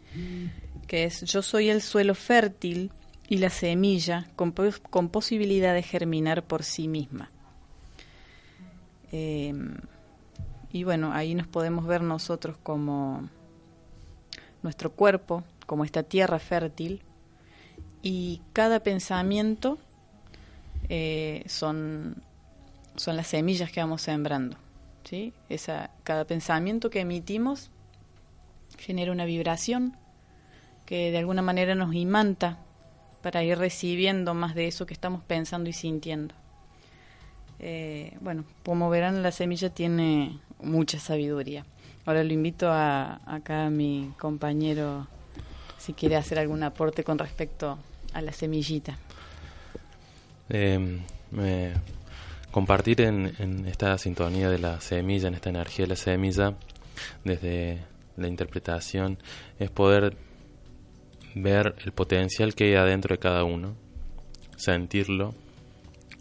que 0.88 1.06
es 1.06 1.22
yo 1.22 1.42
soy 1.42 1.70
el 1.70 1.82
suelo 1.82 2.16
fértil 2.16 2.92
y 3.30 3.38
la 3.38 3.50
semilla 3.50 4.28
con, 4.36 4.54
con 4.90 5.10
posibilidad 5.10 5.74
de 5.74 5.84
germinar 5.84 6.44
por 6.44 6.64
sí 6.64 6.90
misma. 6.90 7.32
Eh, 9.12 9.54
y 10.72 10.84
bueno, 10.84 11.14
ahí 11.14 11.36
nos 11.36 11.48
podemos 11.48 11.86
ver 11.88 12.02
nosotros 12.02 12.58
como 12.62 13.30
nuestro 14.62 14.92
cuerpo, 14.92 15.44
como 15.66 15.86
esta 15.86 16.04
tierra 16.04 16.40
fértil, 16.40 17.02
y 18.02 18.42
cada 18.54 18.82
pensamiento 18.82 19.78
eh, 20.90 21.44
son, 21.48 22.22
son 22.96 23.16
las 23.16 23.28
semillas 23.28 23.72
que 23.72 23.80
vamos 23.80 24.02
sembrando. 24.02 24.58
¿sí? 25.04 25.34
Esa, 25.50 25.92
cada 26.04 26.26
pensamiento 26.26 26.90
que 26.90 27.00
emitimos 27.00 27.72
genera 28.78 29.12
una 29.12 29.26
vibración 29.26 29.96
que 30.86 31.12
de 31.12 31.18
alguna 31.18 31.42
manera 31.42 31.74
nos 31.74 31.96
imanta 31.96 32.60
para 33.22 33.44
ir 33.44 33.58
recibiendo 33.58 34.34
más 34.34 34.54
de 34.54 34.68
eso 34.68 34.86
que 34.86 34.94
estamos 34.94 35.24
pensando 35.24 35.70
y 35.70 35.74
sintiendo. 35.74 36.36
Eh, 37.60 38.18
bueno, 38.22 38.44
como 38.64 38.90
verán, 38.90 39.24
la 39.24 39.32
semilla 39.32 39.70
tiene 39.70 40.40
mucha 40.62 41.00
sabiduría. 41.00 41.66
Ahora 42.06 42.24
lo 42.24 42.34
invito 42.34 42.70
a 42.70 43.22
acá 43.26 43.66
a 43.66 43.70
mi 43.70 44.12
compañero 44.20 45.08
si 45.78 45.94
quiere 45.94 46.16
hacer 46.16 46.38
algún 46.40 46.64
aporte 46.64 47.04
con 47.04 47.18
respecto 47.18 47.78
a 48.14 48.22
la 48.22 48.32
semillita. 48.32 48.98
Me- 50.50 51.74
compartir 52.52 53.02
en, 53.02 53.34
en 53.40 53.66
esta 53.68 53.98
sintonía 53.98 54.50
de 54.50 54.60
la 54.60 54.80
semilla, 54.80 55.28
en 55.28 55.34
esta 55.34 55.50
energía 55.50 55.86
de 55.86 55.90
la 55.90 55.96
semilla, 55.98 56.54
desde 57.24 57.80
la 58.16 58.28
interpretación, 58.30 59.18
es 59.60 59.70
poder 59.70 60.16
ver 61.34 61.76
el 61.84 61.92
potencial 61.92 62.56
que 62.56 62.66
hay 62.66 62.76
adentro 62.76 63.14
de 63.14 63.20
cada 63.20 63.44
uno, 63.44 63.76
sentirlo 64.56 65.34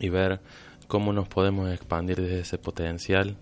y 0.01 0.09
ver 0.09 0.41
cómo 0.87 1.13
nos 1.13 1.29
podemos 1.29 1.73
expandir 1.73 2.21
desde 2.21 2.41
ese 2.41 2.59
potencial. 2.59 3.37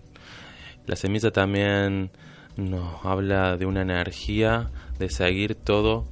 La 0.85 0.95
semilla 0.95 1.31
también 1.31 2.11
nos 2.57 3.05
habla 3.05 3.57
de 3.57 3.65
una 3.65 3.81
energía 3.81 4.69
de 4.99 5.09
seguir 5.09 5.55
todo. 5.55 6.05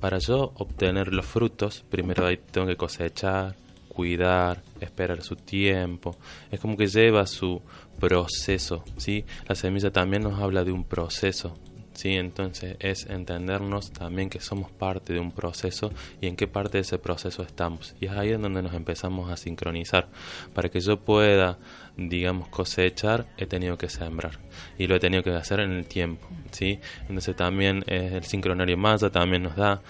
para 0.00 0.18
yo 0.18 0.52
obtener 0.56 1.12
los 1.12 1.26
frutos, 1.26 1.84
primero 1.90 2.26
ahí 2.26 2.38
tengo 2.38 2.66
que 2.66 2.76
cosechar, 2.76 3.54
cuidar, 3.88 4.62
esperar 4.80 5.22
su 5.22 5.36
tiempo. 5.36 6.16
Es 6.50 6.60
como 6.60 6.76
que 6.76 6.86
lleva 6.86 7.26
su 7.26 7.60
proceso, 7.98 8.82
¿sí? 8.96 9.26
La 9.46 9.54
semilla 9.54 9.90
también 9.90 10.22
nos 10.22 10.40
habla 10.40 10.64
de 10.64 10.72
un 10.72 10.84
proceso, 10.84 11.54
¿sí? 12.00 12.14
Entonces 12.14 12.76
es 12.80 13.04
entendernos 13.06 13.92
también 13.92 14.30
que 14.30 14.40
somos 14.40 14.70
parte 14.70 15.12
de 15.12 15.20
un 15.20 15.32
proceso 15.32 15.92
y 16.20 16.28
en 16.28 16.36
qué 16.36 16.46
parte 16.46 16.78
de 16.78 16.82
ese 16.82 16.98
proceso 16.98 17.42
estamos. 17.42 17.94
Y 18.00 18.06
es 18.06 18.12
ahí 18.12 18.30
en 18.30 18.40
donde 18.40 18.62
nos 18.62 18.72
empezamos 18.72 19.30
a 19.30 19.36
sincronizar. 19.36 20.08
Para 20.54 20.70
que 20.70 20.80
yo 20.80 20.98
pueda, 20.98 21.58
digamos, 21.98 22.48
cosechar, 22.48 23.26
he 23.36 23.44
tenido 23.44 23.76
que 23.76 23.90
sembrar. 23.90 24.38
Y 24.78 24.86
lo 24.86 24.96
he 24.96 25.00
tenido 25.00 25.22
que 25.22 25.30
hacer 25.30 25.60
en 25.60 25.72
el 25.72 25.84
tiempo, 25.84 26.26
¿sí? 26.52 26.80
Entonces 27.02 27.36
también 27.36 27.84
eh, 27.86 28.12
el 28.14 28.24
sincronario 28.24 28.78
maya 28.78 29.10
también 29.10 29.42
nos 29.42 29.56
da 29.56 29.82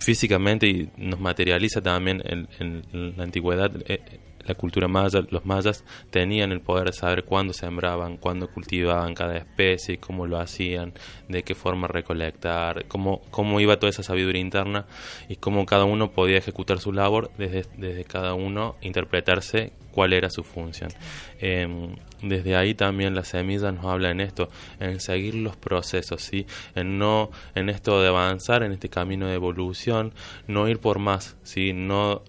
físicamente 0.00 0.66
y 0.66 0.90
nos 0.98 1.18
materializa 1.18 1.80
también 1.80 2.22
en, 2.26 2.48
en 2.58 3.16
la 3.16 3.24
antigüedad 3.24 3.70
eh, 3.86 4.00
la 4.44 4.54
cultura 4.54 4.88
maya, 4.88 5.20
los 5.30 5.44
mayas 5.44 5.84
tenían 6.10 6.52
el 6.52 6.60
poder 6.60 6.86
de 6.86 6.92
saber 6.92 7.24
cuándo 7.24 7.52
sembraban, 7.52 8.16
cuándo 8.16 8.48
cultivaban 8.48 9.14
cada 9.14 9.36
especie, 9.36 9.98
cómo 9.98 10.26
lo 10.26 10.38
hacían, 10.38 10.92
de 11.28 11.42
qué 11.42 11.54
forma 11.54 11.88
recolectar, 11.88 12.86
cómo, 12.86 13.22
cómo 13.30 13.60
iba 13.60 13.78
toda 13.78 13.90
esa 13.90 14.02
sabiduría 14.02 14.40
interna 14.40 14.86
y 15.28 15.36
cómo 15.36 15.66
cada 15.66 15.84
uno 15.84 16.12
podía 16.12 16.38
ejecutar 16.38 16.78
su 16.78 16.92
labor 16.92 17.30
desde, 17.38 17.66
desde 17.76 18.04
cada 18.04 18.34
uno 18.34 18.76
interpretarse 18.80 19.72
cuál 19.92 20.12
era 20.12 20.30
su 20.30 20.42
función. 20.42 20.90
Em, 21.38 21.94
desde 22.22 22.56
ahí 22.56 22.74
también 22.74 23.14
la 23.14 23.24
semilla 23.24 23.70
nos 23.70 23.84
habla 23.84 24.10
en 24.10 24.20
esto, 24.20 24.48
en 24.80 24.98
seguir 24.98 25.34
los 25.34 25.56
procesos, 25.56 26.22
¿sí? 26.22 26.46
en 26.74 26.98
no 26.98 27.30
en 27.54 27.68
esto 27.68 28.00
de 28.00 28.08
avanzar 28.08 28.62
en 28.62 28.72
este 28.72 28.88
camino 28.88 29.28
de 29.28 29.34
evolución, 29.34 30.14
no 30.48 30.68
ir 30.68 30.78
por 30.78 30.98
más, 30.98 31.36
¿sí? 31.42 31.72
no 31.72 32.22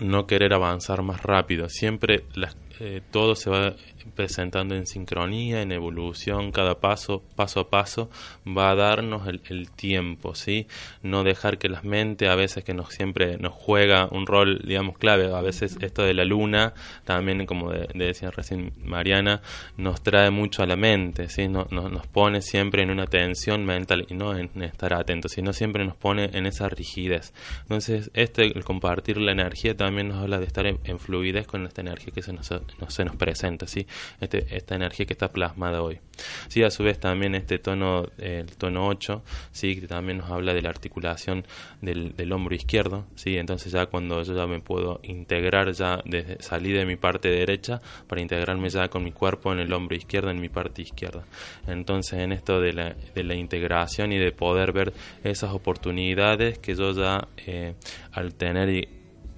no 0.00 0.26
querer 0.26 0.52
avanzar 0.54 1.02
más 1.02 1.22
rápido. 1.22 1.68
Siempre 1.68 2.24
las- 2.34 2.56
eh, 2.80 3.00
todo 3.10 3.34
se 3.34 3.50
va 3.50 3.74
presentando 4.14 4.74
en 4.74 4.86
sincronía, 4.86 5.62
en 5.62 5.72
evolución, 5.72 6.52
cada 6.52 6.80
paso, 6.80 7.22
paso 7.34 7.60
a 7.60 7.70
paso, 7.70 8.10
va 8.46 8.70
a 8.70 8.74
darnos 8.74 9.26
el, 9.26 9.40
el 9.48 9.70
tiempo, 9.70 10.34
¿sí? 10.34 10.66
No 11.02 11.24
dejar 11.24 11.58
que 11.58 11.68
las 11.68 11.84
mentes, 11.84 12.28
a 12.28 12.34
veces 12.34 12.64
que 12.64 12.74
nos 12.74 12.90
siempre 12.94 13.38
nos 13.38 13.52
juega 13.52 14.08
un 14.10 14.26
rol, 14.26 14.60
digamos, 14.64 14.98
clave, 14.98 15.32
a 15.34 15.40
veces 15.40 15.76
esto 15.80 16.02
de 16.02 16.14
la 16.14 16.24
luna, 16.24 16.74
también 17.04 17.46
como 17.46 17.70
de, 17.72 17.88
de 17.94 18.06
decía 18.06 18.30
recién 18.30 18.72
Mariana, 18.82 19.42
nos 19.76 20.02
trae 20.02 20.30
mucho 20.30 20.62
a 20.62 20.66
la 20.66 20.76
mente, 20.76 21.28
¿sí? 21.28 21.48
No- 21.48 21.66
no- 21.70 21.88
nos 21.88 22.06
pone 22.06 22.42
siempre 22.42 22.82
en 22.82 22.90
una 22.90 23.06
tensión 23.06 23.64
mental 23.64 24.06
y 24.08 24.14
no 24.14 24.36
en 24.36 24.50
estar 24.62 24.92
atentos, 24.94 25.32
sino 25.32 25.52
siempre 25.52 25.84
nos 25.84 25.96
pone 25.96 26.30
en 26.32 26.46
esa 26.46 26.68
rigidez. 26.68 27.32
Entonces, 27.62 28.10
este, 28.14 28.42
el 28.46 28.64
compartir 28.64 29.18
la 29.18 29.32
energía 29.32 29.76
también 29.76 30.08
nos 30.08 30.18
habla 30.22 30.38
de 30.38 30.46
estar 30.46 30.66
en, 30.66 30.78
en 30.84 30.98
fluidez 30.98 31.46
con 31.46 31.66
esta 31.66 31.80
energía 31.80 32.12
que 32.14 32.22
se 32.22 32.32
nos, 32.32 32.50
no- 32.50 32.90
se 32.90 33.04
nos 33.04 33.16
presenta, 33.16 33.66
¿sí? 33.66 33.86
Este, 34.20 34.46
esta 34.56 34.74
energía 34.74 35.06
que 35.06 35.12
está 35.12 35.32
plasmada 35.32 35.82
hoy. 35.82 36.00
Sí, 36.48 36.62
a 36.62 36.70
su 36.70 36.82
vez 36.82 36.98
también 36.98 37.34
este 37.34 37.58
tono, 37.58 38.06
el 38.18 38.56
tono 38.56 38.86
8, 38.88 39.22
sí, 39.52 39.80
que 39.80 39.86
también 39.86 40.18
nos 40.18 40.30
habla 40.30 40.54
de 40.54 40.62
la 40.62 40.70
articulación 40.70 41.44
del, 41.82 42.16
del 42.16 42.32
hombro 42.32 42.54
izquierdo, 42.54 43.06
sí, 43.14 43.36
entonces 43.36 43.72
ya 43.72 43.86
cuando 43.86 44.22
yo 44.22 44.34
ya 44.34 44.46
me 44.46 44.60
puedo 44.60 45.00
integrar 45.02 45.72
ya 45.72 46.00
desde 46.04 46.42
salí 46.42 46.72
de 46.72 46.86
mi 46.86 46.96
parte 46.96 47.28
derecha 47.28 47.80
para 48.06 48.20
integrarme 48.20 48.70
ya 48.70 48.88
con 48.88 49.04
mi 49.04 49.12
cuerpo 49.12 49.52
en 49.52 49.60
el 49.60 49.72
hombro 49.72 49.96
izquierdo, 49.96 50.30
en 50.30 50.40
mi 50.40 50.48
parte 50.48 50.82
izquierda. 50.82 51.24
Entonces 51.66 52.20
en 52.20 52.32
esto 52.32 52.60
de 52.60 52.72
la, 52.72 52.96
de 53.14 53.24
la 53.24 53.34
integración 53.34 54.12
y 54.12 54.18
de 54.18 54.32
poder 54.32 54.72
ver 54.72 54.92
esas 55.24 55.52
oportunidades 55.52 56.58
que 56.58 56.74
yo 56.74 56.92
ya 56.92 57.28
eh, 57.46 57.74
al 58.12 58.34
tener 58.34 58.88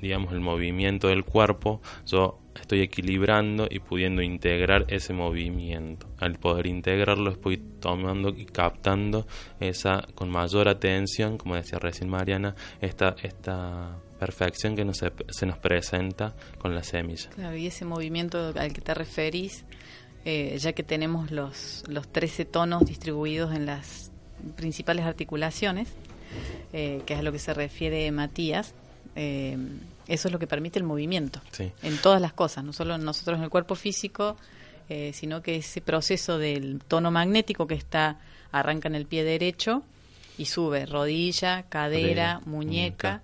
digamos 0.00 0.32
el 0.32 0.40
movimiento 0.40 1.08
del 1.08 1.24
cuerpo, 1.24 1.80
yo 2.06 2.38
estoy 2.60 2.80
equilibrando 2.80 3.66
y 3.70 3.80
pudiendo 3.80 4.22
integrar 4.22 4.86
ese 4.88 5.12
movimiento. 5.12 6.06
Al 6.18 6.38
poder 6.38 6.66
integrarlo 6.66 7.30
estoy 7.30 7.58
tomando 7.58 8.30
y 8.30 8.44
captando 8.44 9.26
esa 9.60 10.06
con 10.14 10.30
mayor 10.30 10.68
atención, 10.68 11.38
como 11.38 11.54
decía 11.54 11.78
recién 11.78 12.08
Mariana, 12.10 12.54
esta 12.80 13.16
esta 13.22 13.98
perfección 14.18 14.76
que 14.76 14.84
nos, 14.84 14.98
se, 14.98 15.46
nos 15.46 15.58
presenta 15.58 16.34
con 16.58 16.74
la 16.74 16.82
semilla. 16.82 17.30
Claro, 17.30 17.56
y 17.56 17.66
ese 17.66 17.84
movimiento 17.84 18.52
al 18.56 18.72
que 18.72 18.80
te 18.80 18.94
referís, 18.94 19.64
eh, 20.24 20.56
ya 20.58 20.72
que 20.72 20.82
tenemos 20.82 21.30
los, 21.30 21.84
los 21.88 22.08
13 22.08 22.44
tonos 22.44 22.84
distribuidos 22.84 23.54
en 23.54 23.66
las 23.66 24.10
principales 24.56 25.04
articulaciones, 25.04 25.88
eh, 26.72 27.02
que 27.06 27.14
es 27.14 27.20
a 27.20 27.22
lo 27.22 27.32
que 27.32 27.38
se 27.38 27.54
refiere 27.54 28.10
Matías, 28.10 28.74
eh, 29.16 29.56
eso 30.08 30.28
es 30.28 30.32
lo 30.32 30.38
que 30.38 30.46
permite 30.46 30.78
el 30.78 30.84
movimiento 30.84 31.40
Sí. 31.52 31.70
en 31.82 31.98
todas 31.98 32.20
las 32.20 32.32
cosas, 32.32 32.64
no 32.64 32.72
solo 32.72 32.98
nosotros 32.98 33.38
en 33.38 33.44
el 33.44 33.50
cuerpo 33.50 33.74
físico, 33.76 34.36
eh, 34.88 35.12
sino 35.14 35.42
que 35.42 35.56
ese 35.56 35.80
proceso 35.80 36.38
del 36.38 36.80
tono 36.88 37.10
magnético 37.10 37.66
que 37.66 37.74
está 37.74 38.18
arranca 38.50 38.88
en 38.88 38.94
el 38.94 39.04
pie 39.06 39.22
derecho 39.22 39.82
y 40.38 40.46
sube 40.46 40.86
rodilla, 40.86 41.64
cadera, 41.64 41.68
Cadera, 41.68 42.40
muñeca, 42.46 43.20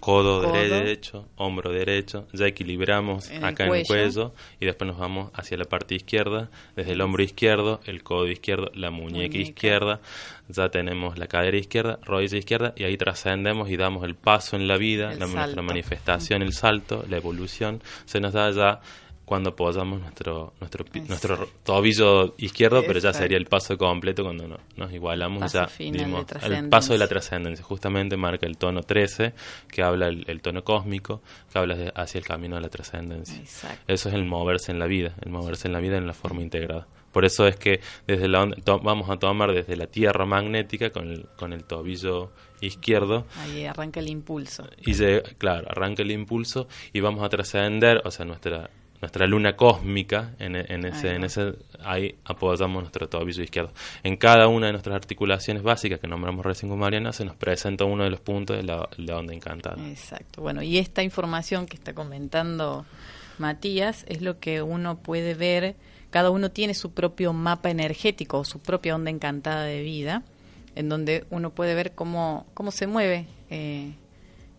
Codo, 0.00 0.42
Codo. 0.42 0.52
derecho, 0.52 1.28
hombro 1.36 1.72
derecho, 1.72 2.28
ya 2.32 2.46
equilibramos 2.46 3.30
En 3.30 3.38
el 3.38 3.44
acá 3.44 3.66
en 3.66 3.74
el 3.74 3.86
cuello. 3.86 4.32
y 4.60 4.66
después 4.66 4.86
nos 4.86 4.98
vamos 4.98 5.30
hacia 5.34 5.56
la 5.56 5.64
parte 5.64 5.96
izquierda, 5.96 6.50
desde 6.76 6.92
el 6.92 7.00
hombro 7.00 7.22
izquierdo, 7.22 7.80
el 7.84 8.02
codo 8.02 8.28
izquierdo, 8.28 8.70
la 8.74 8.90
muñeca, 8.90 9.16
Muñeca. 9.16 9.38
izquierda, 9.38 10.00
ya 10.48 10.68
tenemos 10.70 11.18
la 11.18 11.26
cadera 11.26 11.56
izquierda, 11.56 11.98
rodilla 12.04 12.38
izquierda 12.38 12.72
y 12.76 12.84
ahí 12.84 12.96
trascendemos 12.96 13.70
y 13.70 13.76
damos 13.76 14.04
el 14.04 14.14
paso 14.14 14.56
en 14.56 14.68
la 14.68 14.76
vida, 14.76 15.14
la, 15.14 15.26
nuestra 15.26 15.62
manifestación, 15.62 16.42
el 16.42 16.52
salto, 16.52 17.04
la 17.08 17.16
evolución, 17.16 17.82
se 18.04 18.20
nos 18.20 18.32
da 18.32 18.50
ya 18.50 18.80
cuando 19.28 19.50
apoyamos 19.50 20.00
nuestro 20.00 20.54
nuestro 20.60 20.84
pi- 20.84 21.00
Exacto. 21.00 21.28
nuestro 21.28 21.48
tobillo 21.64 22.34
izquierdo, 22.38 22.80
pero 22.82 22.94
ya 22.94 23.10
Exacto. 23.10 23.18
sería 23.18 23.38
el 23.38 23.46
paso 23.46 23.76
completo 23.78 24.24
cuando 24.24 24.48
no- 24.48 24.58
nos 24.76 24.92
igualamos 24.92 25.40
Paso 25.40 25.58
ya 25.58 25.66
final 25.68 25.92
de 25.98 26.04
dimos 26.04 26.26
el 26.42 26.68
paso 26.68 26.92
de 26.94 26.98
la 26.98 27.06
trascendencia 27.08 27.64
justamente 27.64 28.16
marca 28.16 28.46
el 28.46 28.56
tono 28.56 28.82
13 28.82 29.34
que 29.70 29.82
habla 29.82 30.08
el, 30.08 30.24
el 30.28 30.40
tono 30.40 30.64
cósmico 30.64 31.22
que 31.52 31.58
habla 31.58 31.76
de- 31.76 31.92
hacia 31.94 32.18
el 32.18 32.24
camino 32.24 32.56
de 32.56 32.62
la 32.62 32.68
trascendencia 32.68 33.36
Exacto. 33.38 33.84
eso 33.92 34.08
es 34.08 34.14
el 34.14 34.24
moverse 34.24 34.72
en 34.72 34.78
la 34.78 34.86
vida 34.86 35.14
el 35.20 35.30
moverse 35.30 35.68
en 35.68 35.72
la 35.74 35.80
vida 35.80 35.96
en 35.98 36.06
la 36.06 36.14
forma 36.14 36.42
integrada 36.42 36.86
por 37.12 37.24
eso 37.24 37.46
es 37.46 37.56
que 37.56 37.80
desde 38.06 38.28
la 38.28 38.42
onda- 38.42 38.56
to- 38.64 38.80
vamos 38.80 39.08
a 39.10 39.16
tomar 39.18 39.52
desde 39.52 39.76
la 39.76 39.86
tierra 39.86 40.24
magnética 40.26 40.90
con 40.90 41.10
el, 41.10 41.26
con 41.36 41.52
el 41.52 41.64
tobillo 41.64 42.32
izquierdo 42.60 43.26
Ahí 43.38 43.64
arranca 43.66 44.00
el 44.00 44.08
impulso. 44.08 44.68
y 44.84 44.92
llega- 44.94 45.22
claro, 45.38 45.68
arranca 45.70 46.02
el 46.02 46.10
impulso 46.10 46.66
y 46.92 47.00
vamos 47.00 47.22
a 47.24 47.28
trascender, 47.28 48.02
o 48.04 48.10
sea, 48.10 48.24
nuestra 48.26 48.68
nuestra 49.00 49.26
luna 49.26 49.56
cósmica 49.56 50.34
en, 50.38 50.56
e- 50.56 50.66
en 50.68 50.84
ese 50.84 51.14
en 51.14 51.24
ese 51.24 51.54
ahí 51.84 52.16
apoyamos 52.24 52.82
nuestro 52.82 53.08
tobillo 53.08 53.42
izquierdo. 53.42 53.72
En 54.02 54.16
cada 54.16 54.48
una 54.48 54.66
de 54.66 54.72
nuestras 54.72 54.96
articulaciones 54.96 55.62
básicas 55.62 56.00
que 56.00 56.08
nombramos 56.08 56.44
recién 56.44 56.68
con 56.70 56.78
Mariana 56.78 57.12
se 57.12 57.24
nos 57.24 57.36
presenta 57.36 57.84
uno 57.84 58.04
de 58.04 58.10
los 58.10 58.20
puntos 58.20 58.56
de 58.56 58.62
la, 58.62 58.88
la 58.96 59.18
onda 59.18 59.34
encantada. 59.34 59.76
Exacto. 59.88 60.42
Bueno, 60.42 60.62
y 60.62 60.78
esta 60.78 61.02
información 61.02 61.66
que 61.66 61.76
está 61.76 61.94
comentando 61.94 62.84
Matías 63.38 64.04
es 64.08 64.20
lo 64.22 64.38
que 64.38 64.62
uno 64.62 64.98
puede 64.98 65.34
ver. 65.34 65.76
Cada 66.10 66.30
uno 66.30 66.50
tiene 66.50 66.74
su 66.74 66.92
propio 66.92 67.32
mapa 67.32 67.70
energético 67.70 68.38
o 68.38 68.44
su 68.44 68.60
propia 68.60 68.94
onda 68.94 69.10
encantada 69.10 69.64
de 69.64 69.82
vida, 69.82 70.22
en 70.74 70.88
donde 70.88 71.24
uno 71.30 71.50
puede 71.50 71.74
ver 71.74 71.92
cómo, 71.92 72.46
cómo 72.54 72.70
se 72.70 72.86
mueve 72.86 73.26
eh, 73.50 73.92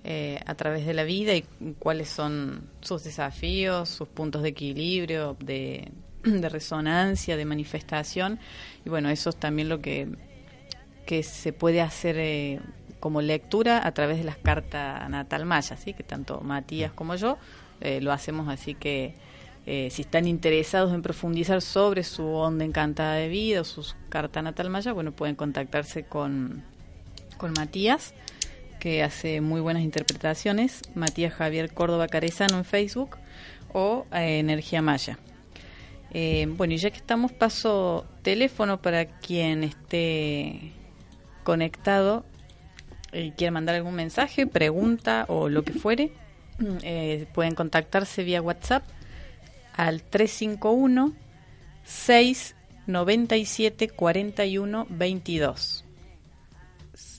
eh, 0.04 0.40
a 0.46 0.56
través 0.56 0.86
de 0.86 0.94
la 0.94 1.04
vida 1.04 1.36
y 1.36 1.44
cuáles 1.78 2.10
son 2.10 2.70
sus 2.82 3.04
desafíos, 3.04 3.90
sus 3.90 4.08
puntos 4.08 4.44
de 4.44 4.50
equilibrio, 4.50 5.36
de, 5.40 5.92
resonancia, 6.24 7.38
de 7.38 7.46
manifestación. 7.46 8.40
Y 8.86 8.90
bueno, 8.90 9.10
eso 9.10 9.30
es 9.30 9.36
también 9.38 9.70
lo 9.70 9.82
que 9.82 10.08
que 11.10 11.24
se 11.24 11.54
puede 11.54 11.82
hacer 11.82 12.20
eh, 12.20 12.60
como 13.00 13.20
lectura 13.20 13.82
a 13.84 13.92
través 13.94 14.20
de 14.20 14.26
las 14.26 14.38
cartas 14.38 15.10
natal 15.10 15.44
maya, 15.44 15.76
¿sí? 15.76 15.96
que 15.96 16.04
tanto 16.04 16.42
Matías 16.42 16.92
como 16.92 17.16
yo 17.16 17.40
eh, 17.82 18.00
lo 18.00 18.12
hacemos, 18.12 18.48
así 18.48 18.76
que 18.76 19.16
eh, 19.66 19.90
si 19.90 20.04
están 20.04 20.28
interesados 20.28 20.94
en 20.94 21.02
profundizar 21.02 21.64
sobre 21.64 22.04
su 22.04 22.28
onda 22.28 22.64
encantada 22.64 23.16
de 23.16 23.28
vida 23.28 23.62
o 23.62 23.64
sus 23.64 23.96
cartas 24.10 24.44
natal 24.44 24.70
maya, 24.70 24.94
bueno, 24.94 25.12
pueden 25.12 25.36
contactarse 25.36 26.04
con, 26.04 26.62
con 27.38 27.54
Matías, 27.54 28.14
que 28.80 29.04
hace 29.04 29.42
muy 29.42 29.62
buenas 29.62 29.84
interpretaciones, 29.84 30.82
Matías 30.96 31.34
Javier 31.34 31.72
Córdoba 31.74 32.08
Carezano 32.08 32.58
en 32.58 32.66
Facebook 32.66 33.18
o 33.74 34.06
eh, 34.12 34.40
Energía 34.40 34.82
Maya. 34.82 35.20
Eh, 36.12 36.48
bueno, 36.50 36.74
y 36.74 36.78
ya 36.78 36.90
que 36.90 36.98
estamos, 36.98 37.32
paso 37.32 38.06
teléfono 38.24 38.82
para 38.82 39.06
quien 39.06 39.64
esté 39.64 40.74
conectado 41.44 42.26
y 43.14 43.30
quiera 43.32 43.52
mandar 43.52 43.76
algún 43.76 43.94
mensaje, 43.96 44.48
pregunta 44.48 45.26
o 45.28 45.50
lo 45.50 45.64
que 45.64 45.74
fuere. 45.74 46.12
Eh, 46.84 47.28
pueden 47.34 47.56
contactarse 47.56 48.24
vía 48.24 48.42
WhatsApp 48.42 48.84
al 49.74 50.04
351 50.04 51.14
697 51.84 53.90
41 53.90 54.88
22. 54.90 55.86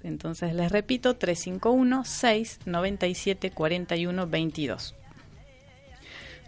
Entonces 0.02 0.54
les 0.54 0.72
repito, 0.72 1.16
351 1.16 2.04
697 2.04 3.50
41 3.50 4.26
22. 4.26 4.94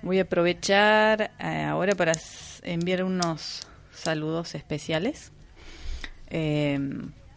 Voy 0.03 0.19
a 0.19 0.23
aprovechar 0.23 1.31
eh, 1.39 1.63
ahora 1.63 1.95
para 1.95 2.13
enviar 2.63 3.05
unos 3.05 3.61
saludos 3.93 4.55
especiales. 4.55 5.33
Eh, 6.29 6.79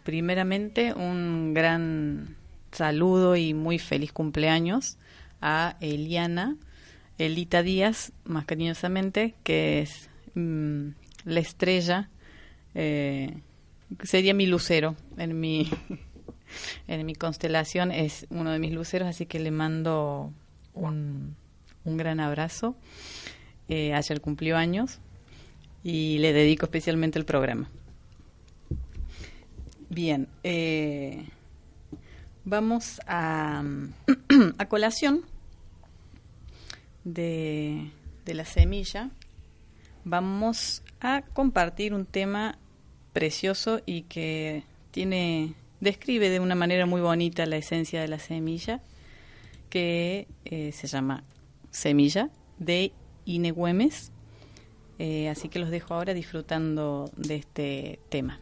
primeramente, 0.04 0.94
un 0.94 1.54
gran 1.54 2.36
saludo 2.72 3.36
y 3.36 3.54
muy 3.54 3.80
feliz 3.80 4.12
cumpleaños 4.12 4.98
a 5.42 5.78
Eliana, 5.80 6.58
Elita 7.18 7.62
Díaz, 7.62 8.12
más 8.24 8.46
cariñosamente, 8.46 9.36
que 9.44 9.82
es 9.82 10.10
mm, 10.34 10.90
la 11.26 11.40
estrella, 11.40 12.10
eh, 12.74 13.38
sería 14.04 14.34
mi 14.34 14.48
lucero 14.48 14.96
en 15.18 15.40
mi, 15.40 15.70
en 16.88 17.06
mi 17.06 17.16
constelación, 17.16 17.92
es 17.92 18.26
uno 18.30 18.52
de 18.52 18.60
mis 18.60 18.72
luceros, 18.72 19.08
así 19.08 19.26
que 19.26 19.40
le 19.40 19.52
mando 19.52 20.32
un, 20.74 21.36
un 21.86 21.98
gran 21.98 22.20
abrazo. 22.20 22.76
Eh, 23.68 23.94
ayer 23.94 24.22
cumplió 24.22 24.58
años 24.58 25.00
y 25.84 26.18
le 26.20 26.34
dedico 26.34 26.66
especialmente 26.66 27.18
el 27.18 27.26
programa. 27.26 27.70
Bien, 29.90 30.28
eh, 30.44 31.26
vamos 32.44 33.00
a, 33.08 33.64
a 34.58 34.66
colación 34.68 35.22
de, 37.04 37.92
de 38.26 38.34
la 38.34 38.46
semilla. 38.46 39.10
Vamos 40.04 40.84
a 41.00 41.22
compartir 41.22 41.94
un 41.94 42.06
tema 42.06 42.58
precioso 43.14 43.82
y 43.86 44.04
que 44.04 44.64
tiene 44.92 45.56
describe 45.80 46.30
de 46.30 46.40
una 46.40 46.56
manera 46.56 46.86
muy 46.86 47.02
bonita 47.02 47.46
la 47.46 47.58
esencia 47.58 48.02
de 48.02 48.08
la 48.08 48.20
semilla, 48.20 48.82
que 49.70 50.28
eh, 50.46 50.72
se 50.72 50.88
llama 50.88 51.24
Semilla 51.72 52.30
de 52.60 52.94
Ine 53.26 53.52
Güemes. 53.52 54.12
Eh, 54.98 55.28
así 55.30 55.50
que 55.50 55.60
los 55.60 55.70
dejo 55.70 55.94
ahora 55.94 56.14
disfrutando 56.14 57.12
de 57.18 57.36
este 57.36 58.00
tema. 58.10 58.40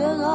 Todo 0.00 0.29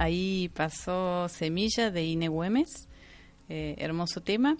ahí 0.00 0.48
pasó 0.54 1.28
Semilla 1.28 1.90
de 1.90 2.04
Ine 2.04 2.28
Güemes, 2.28 2.88
eh, 3.48 3.74
hermoso 3.78 4.20
tema. 4.22 4.56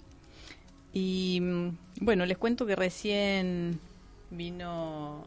Y 0.93 1.39
mm, 1.41 1.69
bueno, 2.01 2.25
les 2.25 2.37
cuento 2.37 2.65
que 2.65 2.75
recién 2.75 3.79
vino 4.29 5.25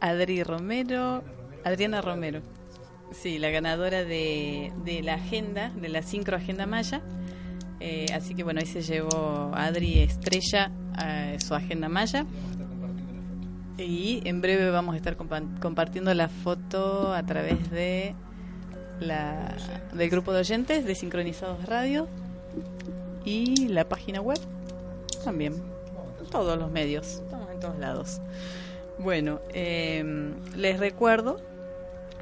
Adri 0.00 0.42
Romero, 0.42 1.22
Adriana 1.64 2.00
Romero, 2.02 2.40
sí, 3.12 3.38
la 3.38 3.50
ganadora 3.50 4.04
de, 4.04 4.72
la 5.04 5.14
agenda, 5.14 5.70
de 5.70 5.88
la 5.88 6.02
Sincro 6.02 6.36
Agenda 6.36 6.66
Maya. 6.66 7.02
Eh, 7.80 8.06
así 8.14 8.34
que 8.34 8.42
bueno, 8.42 8.60
ahí 8.60 8.66
se 8.66 8.82
llevó 8.82 9.50
Adri 9.54 10.00
Estrella 10.00 10.70
a 10.94 11.38
su 11.38 11.54
Agenda 11.54 11.88
Maya. 11.88 12.26
Y 13.78 14.20
en 14.28 14.40
breve 14.42 14.70
vamos 14.70 14.94
a 14.94 14.96
estar 14.98 15.16
compa- 15.16 15.58
compartiendo 15.60 16.12
la 16.12 16.28
foto 16.28 17.14
a 17.14 17.22
través 17.24 17.70
de 17.70 18.14
la, 19.00 19.56
del 19.92 20.10
grupo 20.10 20.32
de 20.32 20.40
oyentes 20.40 20.84
de 20.84 20.94
Sincronizados 20.94 21.64
Radio 21.66 22.06
y 23.24 23.68
la 23.68 23.88
página 23.88 24.20
web 24.20 24.38
también. 25.24 25.62
Todos 26.30 26.58
los 26.58 26.70
medios, 26.70 27.06
estamos 27.24 27.50
en 27.50 27.60
todos 27.60 27.78
lados. 27.78 28.20
Bueno, 28.98 29.40
eh, 29.52 30.32
les 30.56 30.78
recuerdo, 30.78 31.38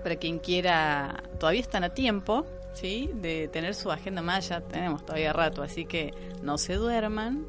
para 0.03 0.17
quien 0.17 0.38
quiera, 0.38 1.25
todavía 1.38 1.61
están 1.61 1.85
a 1.85 1.91
tiempo, 1.91 2.47
¿sí? 2.73 3.11
De 3.14 3.49
tener 3.49 3.75
su 3.75 3.91
agenda 3.91 4.23
maya, 4.23 4.61
tenemos 4.61 5.05
todavía 5.05 5.33
rato, 5.33 5.62
así 5.62 5.85
que 5.85 6.14
no 6.43 6.57
se 6.57 6.75
duerman. 6.75 7.45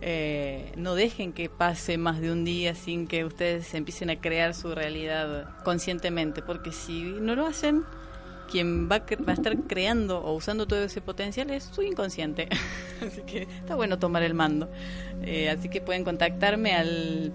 Eh, 0.00 0.72
no 0.76 0.94
dejen 0.94 1.32
que 1.32 1.48
pase 1.48 1.96
más 1.96 2.20
de 2.20 2.30
un 2.30 2.44
día 2.44 2.74
sin 2.74 3.06
que 3.06 3.24
ustedes 3.24 3.72
empiecen 3.74 4.10
a 4.10 4.20
crear 4.20 4.52
su 4.52 4.74
realidad 4.74 5.48
conscientemente, 5.62 6.42
porque 6.42 6.72
si 6.72 7.02
no 7.02 7.34
lo 7.34 7.46
hacen, 7.46 7.84
quien 8.50 8.88
va 8.88 8.98
va 8.98 9.32
a 9.32 9.34
estar 9.34 9.56
creando 9.66 10.18
o 10.18 10.34
usando 10.34 10.66
todo 10.66 10.82
ese 10.82 11.00
potencial 11.00 11.50
es 11.50 11.64
su 11.64 11.82
inconsciente. 11.82 12.48
así 13.06 13.22
que 13.22 13.42
está 13.42 13.74
bueno 13.74 13.98
tomar 13.98 14.22
el 14.22 14.34
mando. 14.34 14.68
Eh, 15.22 15.50
así 15.50 15.68
que 15.68 15.80
pueden 15.80 16.04
contactarme 16.04 16.74
al 16.74 17.32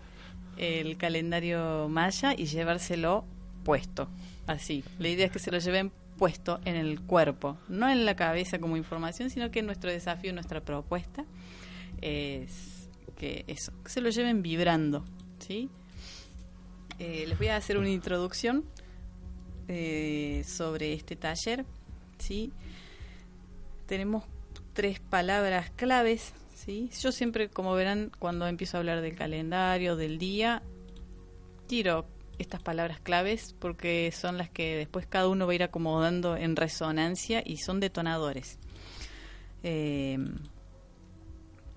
el 0.57 0.97
calendario 0.97 1.89
maya 1.89 2.35
y 2.37 2.47
llevárselo 2.47 3.25
puesto, 3.65 4.09
así. 4.47 4.85
La 4.99 5.09
idea 5.09 5.27
es 5.27 5.33
que 5.33 5.39
se 5.39 5.51
lo 5.51 5.59
lleven 5.59 5.93
puesto 6.19 6.61
en 6.65 6.77
el 6.77 7.01
cuerpo, 7.01 7.59
no 7.69 7.89
en 7.89 8.05
la 8.05 8.17
cabeza 8.17 8.59
como 8.59 8.77
información, 8.77 9.31
sino 9.31 9.51
que 9.51 9.63
nuestro 9.63 9.91
desafío, 9.91 10.33
nuestra 10.33 10.61
propuesta 10.61 11.25
es 12.01 12.89
que 13.17 13.45
eso, 13.47 13.73
se 13.85 14.01
lo 14.01 14.11
lleven 14.11 14.43
vibrando, 14.43 15.05
¿sí? 15.39 15.71
Eh, 16.99 17.25
les 17.29 17.39
voy 17.39 17.49
a 17.49 17.57
hacer 17.57 17.79
una 17.79 17.91
introducción 17.91 18.65
eh, 19.69 20.43
sobre 20.47 20.93
este 20.93 21.17
taller, 21.17 21.65
¿sí? 22.19 22.53
Tenemos 23.87 24.25
tres 24.73 25.01
palabras 25.01 25.71
claves 25.71 26.33
¿sí? 26.57 26.91
Yo 27.01 27.13
siempre, 27.13 27.49
como 27.49 27.75
verán, 27.75 28.11
cuando 28.19 28.47
empiezo 28.47 28.77
a 28.77 28.81
hablar 28.81 29.01
del 29.01 29.15
calendario, 29.15 29.97
del 29.97 30.19
día, 30.19 30.63
tiro 31.67 32.07
estas 32.39 32.63
palabras 32.63 33.01
claves 33.01 33.55
porque 33.59 34.13
son 34.13 34.39
las 34.39 34.51
que 34.51 34.77
después 34.77 35.07
cada 35.07 35.29
uno 35.29 35.47
va 35.47 35.53
a 35.53 35.55
ir 35.55 35.63
acomodando 35.63 36.37
en 36.37 36.57
resonancia 36.57 37.43
y 37.45 37.59
son 37.59 37.81
detonadores 37.81 38.59
eh, 39.63 40.19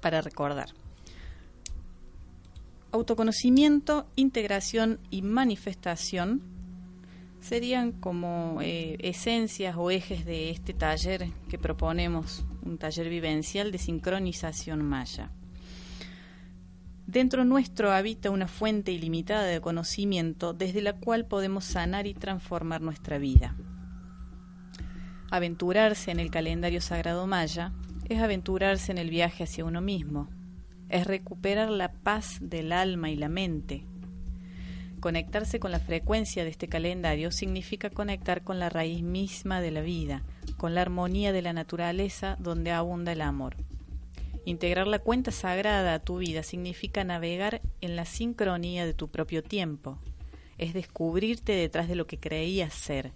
para 0.01 0.21
recordar. 0.21 0.69
Autoconocimiento, 2.91 4.07
integración 4.15 4.99
y 5.11 5.21
manifestación 5.21 6.41
serían 7.39 7.91
como 7.91 8.59
eh, 8.61 8.97
esencias 8.99 9.75
o 9.77 9.91
ejes 9.91 10.25
de 10.25 10.49
este 10.49 10.73
taller 10.73 11.29
que 11.49 11.57
proponemos, 11.57 12.45
un 12.63 12.77
taller 12.77 13.09
vivencial 13.09 13.71
de 13.71 13.77
sincronización 13.77 14.83
maya. 14.83 15.31
Dentro 17.11 17.43
nuestro 17.43 17.91
habita 17.91 18.29
una 18.29 18.47
fuente 18.47 18.91
ilimitada 18.91 19.41
de 19.41 19.59
conocimiento 19.61 20.53
desde 20.53 20.83
la 20.83 20.93
cual 20.93 21.25
podemos 21.25 21.65
sanar 21.65 22.05
y 22.05 22.13
transformar 22.13 22.81
nuestra 22.81 23.17
vida. 23.17 23.55
Aventurarse 25.31 26.11
en 26.11 26.19
el 26.19 26.29
calendario 26.29 26.81
sagrado 26.81 27.25
maya 27.25 27.73
es 28.09 28.21
aventurarse 28.21 28.91
en 28.91 28.99
el 28.99 29.09
viaje 29.09 29.45
hacia 29.45 29.65
uno 29.65 29.81
mismo, 29.81 30.29
es 30.87 31.07
recuperar 31.07 31.71
la 31.71 31.91
paz 31.91 32.37
del 32.41 32.71
alma 32.71 33.09
y 33.09 33.15
la 33.15 33.27
mente, 33.27 33.87
Conectarse 34.99 35.61
con 35.61 35.71
la 35.71 35.79
frecuencia 35.79 36.43
de 36.43 36.49
este 36.49 36.67
calendario 36.67 37.31
significa 37.31 37.89
conectar 37.89 38.43
con 38.43 38.59
la 38.59 38.67
raíz 38.67 39.01
misma 39.01 39.61
de 39.61 39.71
la 39.71 39.79
vida, 39.79 40.23
con 40.57 40.75
la 40.75 40.81
armonía 40.81 41.31
de 41.31 41.41
la 41.41 41.53
naturaleza 41.53 42.35
donde 42.37 42.71
abunda 42.71 43.13
el 43.13 43.21
amor. 43.21 43.55
Integrar 44.49 44.87
la 44.87 44.97
cuenta 44.97 45.29
sagrada 45.29 45.93
a 45.93 45.99
tu 45.99 46.17
vida 46.17 46.41
significa 46.41 47.03
navegar 47.03 47.61
en 47.81 47.95
la 47.95 48.05
sincronía 48.05 48.83
de 48.83 48.95
tu 48.95 49.07
propio 49.07 49.43
tiempo, 49.43 49.99
es 50.57 50.73
descubrirte 50.73 51.51
detrás 51.51 51.87
de 51.87 51.93
lo 51.93 52.07
que 52.07 52.19
creías 52.19 52.73
ser, 52.73 53.13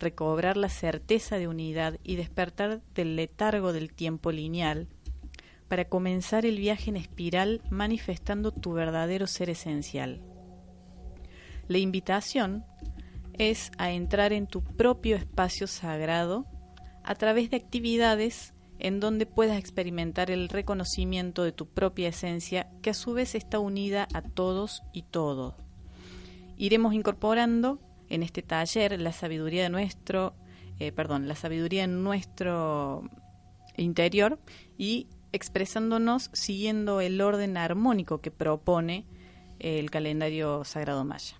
recobrar 0.00 0.56
la 0.56 0.68
certeza 0.68 1.38
de 1.38 1.46
unidad 1.46 2.00
y 2.02 2.16
despertar 2.16 2.82
del 2.92 3.14
letargo 3.14 3.72
del 3.72 3.94
tiempo 3.94 4.32
lineal 4.32 4.88
para 5.68 5.84
comenzar 5.84 6.44
el 6.44 6.58
viaje 6.58 6.90
en 6.90 6.96
espiral 6.96 7.62
manifestando 7.70 8.50
tu 8.50 8.72
verdadero 8.72 9.28
ser 9.28 9.50
esencial. 9.50 10.22
La 11.68 11.78
invitación 11.78 12.64
es 13.38 13.70
a 13.78 13.92
entrar 13.92 14.32
en 14.32 14.48
tu 14.48 14.64
propio 14.64 15.14
espacio 15.14 15.68
sagrado 15.68 16.46
a 17.04 17.14
través 17.14 17.48
de 17.50 17.58
actividades 17.58 18.53
en 18.78 19.00
donde 19.00 19.26
puedas 19.26 19.58
experimentar 19.58 20.30
el 20.30 20.48
reconocimiento 20.48 21.44
de 21.44 21.52
tu 21.52 21.66
propia 21.66 22.08
esencia 22.08 22.68
que 22.82 22.90
a 22.90 22.94
su 22.94 23.12
vez 23.12 23.34
está 23.34 23.58
unida 23.58 24.08
a 24.12 24.22
todos 24.22 24.82
y 24.92 25.02
todo. 25.02 25.56
Iremos 26.56 26.94
incorporando 26.94 27.80
en 28.08 28.22
este 28.22 28.42
taller 28.42 29.00
la 29.00 29.12
sabiduría 29.12 29.62
de 29.62 29.70
nuestro, 29.70 30.34
eh, 30.78 30.92
perdón, 30.92 31.28
la 31.28 31.34
sabiduría 31.34 31.84
en 31.84 32.02
nuestro 32.02 33.08
interior 33.76 34.38
y 34.78 35.08
expresándonos 35.32 36.30
siguiendo 36.32 37.00
el 37.00 37.20
orden 37.20 37.56
armónico 37.56 38.20
que 38.20 38.30
propone 38.30 39.04
el 39.58 39.90
calendario 39.90 40.64
sagrado 40.64 41.04
maya. 41.04 41.36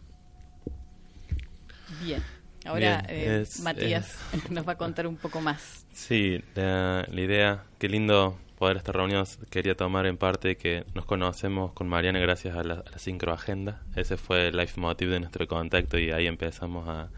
Bien. 2.03 2.23
Ahora 2.65 3.05
eh, 3.09 3.47
Matías 3.63 4.17
nos 4.51 4.67
va 4.67 4.73
a 4.73 4.77
contar 4.77 5.07
un 5.07 5.17
poco 5.17 5.41
más. 5.41 5.84
Sí, 5.95 6.43
la, 6.57 7.07
idea, 7.13 7.65
qué 7.79 7.89
lindo 7.89 8.37
poder 8.59 8.77
esta 8.79 8.91
reunión 8.91 9.25
quería 9.49 9.77
tomar 9.77 10.07
en 10.07 10.17
parte 10.17 10.57
que 10.57 10.85
nos 10.93 11.05
conocemos 11.05 11.73
con 11.73 11.89
Mariana 11.89 12.19
gracias 12.19 12.57
a 12.57 12.65
la, 12.65 12.85
a 12.93 12.99
sincroagenda. 12.99 13.81
Ese 13.95 14.17
fue 14.17 14.49
el 14.49 14.57
life 14.57 14.81
motive 14.81 15.13
de 15.13 15.21
nuestro 15.21 15.47
contacto 15.47 15.97
y 15.97 16.11
ahí 16.11 16.27
empezamos 16.27 16.89
a, 16.89 17.11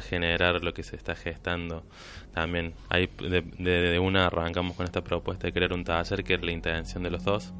generar 0.00 0.62
lo 0.62 0.72
que 0.72 0.84
se 0.84 0.94
está 0.94 1.16
gestando. 1.16 1.82
También 2.32 2.72
ahí 2.88 3.10
de, 3.18 3.42
de, 3.42 3.98
una 3.98 4.26
arrancamos 4.26 4.76
con 4.76 4.86
esta 4.86 5.02
propuesta 5.02 5.48
de 5.48 5.52
crear 5.52 5.72
un 5.72 5.82
taller 5.82 6.22
que 6.22 6.34
es 6.34 6.42
la 6.42 6.52
intención 6.52 7.02
de 7.02 7.10
los 7.10 7.24
dos 7.24 7.52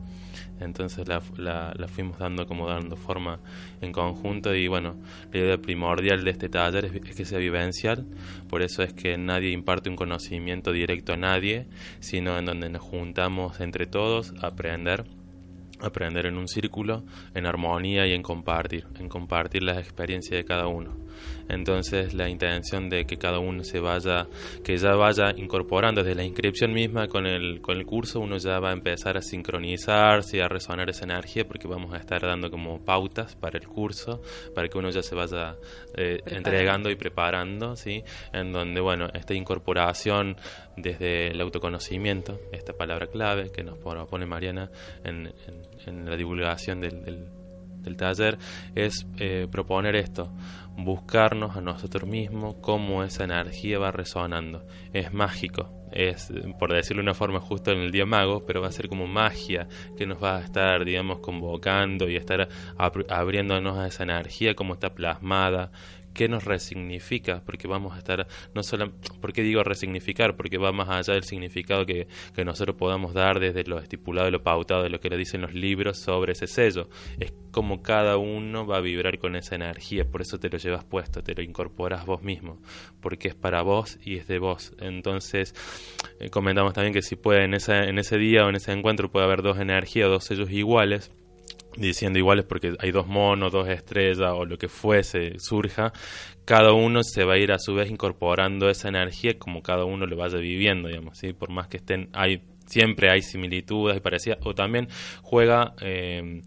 entonces 0.61 1.09
la, 1.09 1.23
la, 1.37 1.89
fuimos 1.89 2.19
dando 2.19 2.47
como 2.47 2.69
dando 2.69 2.97
forma 2.97 3.41
en 3.81 3.93
conjunto 3.93 4.55
y 4.55 4.69
bueno, 4.69 4.97
la 5.33 5.39
idea 5.39 5.59
primordial 5.59 6.25
de 6.25 6.31
este 6.31 6.49
taller 6.49 6.85
es, 6.85 7.17
que 7.17 7.25
sea 7.25 7.39
vivencial, 7.39 8.07
por 8.49 8.63
eso 8.63 8.83
es 8.83 8.93
que 8.93 9.17
nadie 9.19 9.51
imparte 9.51 9.89
un 9.89 9.97
conocimiento 9.97 10.73
directo 10.73 11.15
a 11.15 11.17
nadie, 11.17 11.67
sino 12.01 12.39
en 12.39 12.47
donde 12.47 12.69
nos 12.69 12.83
juntamos 12.83 13.61
entre 13.61 13.87
todos 13.87 14.35
aprender 14.43 15.05
aprender 15.83 16.27
en 16.27 16.37
un 16.37 16.47
círculo, 16.47 17.05
en 17.35 17.47
armonía 17.47 18.07
y 18.07 18.13
en 18.13 18.23
compartir, 18.23 18.87
en 18.99 19.09
compartir 19.09 19.63
las 19.63 19.79
experiencias 19.79 20.37
de 20.37 20.45
cada 20.45 20.67
uno. 20.67 20.95
Entonces 21.49 22.15
la 22.15 22.29
intención 22.29 22.89
de 22.89 23.05
que 23.05 23.17
cada 23.17 23.39
uno 23.39 23.65
se 23.65 23.81
vaya, 23.81 24.27
que 24.63 24.77
ya 24.77 24.95
vaya 24.95 25.33
incorporando 25.37 26.03
desde 26.03 26.15
la 26.15 26.25
inscripción 26.25 26.73
misma 26.73 27.09
con 27.09 27.27
el, 27.27 27.61
con 27.61 27.77
el 27.77 27.87
curso, 27.87 28.21
uno 28.21 28.37
ya 28.39 28.61
va 28.61 28.71
a 28.71 28.73
empezar 28.73 29.17
a 29.17 29.23
sincronizarse 29.23 30.37
y 30.37 30.41
a 30.41 30.49
resonar 30.49 30.89
esa 30.91 31.05
energía 31.05 31.47
porque 31.47 31.67
vamos 31.67 31.93
a 31.95 31.97
estar 31.97 32.21
dando 32.21 32.51
como 32.51 32.85
pautas 32.85 33.37
para 33.37 33.59
el 33.59 33.67
curso, 33.67 34.23
para 34.55 34.69
que 34.69 34.79
uno 34.79 34.91
ya 34.91 35.03
se 35.03 35.15
vaya 35.15 35.57
eh, 35.97 36.21
entregando 36.27 36.91
y 36.91 36.97
preparando, 36.97 37.77
¿sí? 37.77 38.03
En 38.33 38.53
donde, 38.53 38.81
bueno, 38.81 39.09
esta 39.15 39.35
incorporación 39.35 40.37
desde 40.77 41.29
el 41.29 41.41
autoconocimiento, 41.41 42.41
esta 42.53 42.73
palabra 42.73 43.07
clave 43.07 43.51
que 43.51 43.63
nos 43.63 43.79
pone 43.79 44.27
Mariana 44.27 44.71
en, 45.05 45.33
en, 45.87 46.05
la 46.09 46.17
divulgación 46.17 46.81
del, 46.81 47.05
del, 47.83 47.97
taller, 47.97 48.39
es 48.75 49.07
eh, 49.19 49.47
proponer 49.51 49.97
esto, 49.97 50.33
buscarnos 50.85 51.57
a 51.57 51.61
nosotros 51.61 52.09
mismos, 52.09 52.57
cómo 52.61 53.05
esa 53.05 53.25
energía 53.25 53.79
va 53.79 53.91
resonando. 53.91 54.67
Es 54.93 55.13
mágico, 55.13 55.71
es, 55.93 56.33
por 56.59 56.73
decirlo 56.73 57.03
de 57.03 57.09
una 57.09 57.15
forma, 57.15 57.41
justo 57.41 57.73
en 57.73 57.79
el 57.79 57.91
día 57.91 58.07
mago, 58.07 58.45
pero 58.47 58.61
va 58.61 58.69
a 58.69 58.73
ser 58.73 58.89
como 58.89 59.07
magia 59.07 59.69
que 59.97 60.07
nos 60.07 60.23
va 60.23 60.37
a 60.37 60.41
estar, 60.41 60.85
digamos, 60.85 61.21
convocando 61.21 62.09
y 62.09 62.17
estar 62.17 62.49
abriéndonos 63.09 63.79
a 63.79 63.87
esa 63.87 64.05
energía 64.05 64.55
como 64.55 64.75
está 64.75 64.95
plasmada 64.95 65.71
qué 66.15 66.29
nos 66.29 66.45
resignifica, 66.45 67.43
porque 67.45 67.69
vamos 67.69 67.95
a 67.95 67.99
estar, 67.99 68.27
no 68.55 68.63
solo, 68.63 68.93
¿por 69.21 69.33
qué 69.33 69.43
digo 69.43 69.63
resignificar? 69.63 70.37
Porque 70.37 70.59
va 70.59 70.73
más 70.73 70.89
allá 70.89 71.15
del 71.15 71.25
significado 71.25 71.87
que, 71.87 72.09
que 72.35 72.45
nosotros 72.45 72.77
podamos 72.77 73.15
dar 73.15 73.41
desde 73.41 73.65
lo 73.65 73.79
estipulado 73.79 74.31
lo 74.31 74.43
pautado 74.43 74.83
de 74.83 74.91
lo 74.91 75.01
que 75.01 75.11
le 75.11 75.17
dicen 75.17 75.43
los 75.43 75.55
libros 75.55 75.99
sobre 75.99 76.33
ese 76.33 76.47
sello. 76.47 76.89
Es 77.19 77.33
como 77.51 77.83
cada 77.83 78.17
uno 78.17 78.67
va 78.67 78.79
a 78.79 78.81
vibrar 78.81 79.19
con 79.19 79.37
esa 79.37 79.57
energía, 79.57 80.05
por 80.05 80.23
eso 80.23 80.39
te 80.39 80.49
lo 80.49 80.59
llevas 80.59 80.85
puesto, 80.85 81.23
te 81.23 81.35
lo 81.35 81.43
incorporas 81.43 82.07
vos 82.07 82.23
mismo, 82.23 82.61
porque 83.01 83.29
es 83.29 83.35
para 83.35 83.63
vos 83.63 83.99
y 84.03 84.17
es 84.17 84.27
de 84.29 84.39
vos. 84.39 84.73
Entonces, 84.79 85.55
eh, 86.21 86.31
comentamos 86.31 86.75
también 86.75 86.95
que 86.95 87.03
si 87.03 87.17
puede 87.17 87.45
en, 87.45 87.55
esa, 87.55 87.85
en 87.85 87.99
ese 87.99 88.19
día 88.19 88.45
o 88.45 88.49
en 88.49 88.57
ese 88.57 88.73
encuentro 88.73 89.11
puede 89.11 89.27
haber 89.27 89.43
dos 89.43 89.59
energías, 89.59 90.09
dos 90.09 90.25
sellos 90.25 90.51
iguales, 90.51 91.13
diciendo 91.77 92.19
iguales 92.19 92.45
porque 92.45 92.75
hay 92.79 92.91
dos 92.91 93.07
monos, 93.07 93.53
dos 93.53 93.69
estrellas 93.69 94.33
o 94.33 94.45
lo 94.45 94.59
que 94.59 94.69
fuese 94.69 95.39
surja, 95.39 95.93
cada 96.45 96.73
uno 96.73 97.03
se 97.03 97.25
va 97.25 97.35
a 97.35 97.39
ir 97.39 97.53
a 97.53 97.59
su 97.59 97.75
vez 97.75 97.91
incorporando 97.91 98.69
esa 98.69 98.89
energía 98.89 99.39
como 99.39 99.63
cada 99.63 99.85
uno 99.85 100.07
lo 100.07 100.17
vaya 100.17 100.39
viviendo, 100.39 100.89
digamos, 100.89 101.19
¿sí? 101.19 101.33
por 101.33 101.51
más 101.51 101.69
que 101.69 101.77
estén, 101.77 102.09
hay 102.13 102.43
siempre 102.71 103.11
hay 103.11 103.21
similitudes 103.23 103.97
y 103.97 104.01
parecidas, 104.01 104.39
o 104.45 104.55
también 104.55 104.89
juega, 105.23 105.75
eh, 105.81 106.43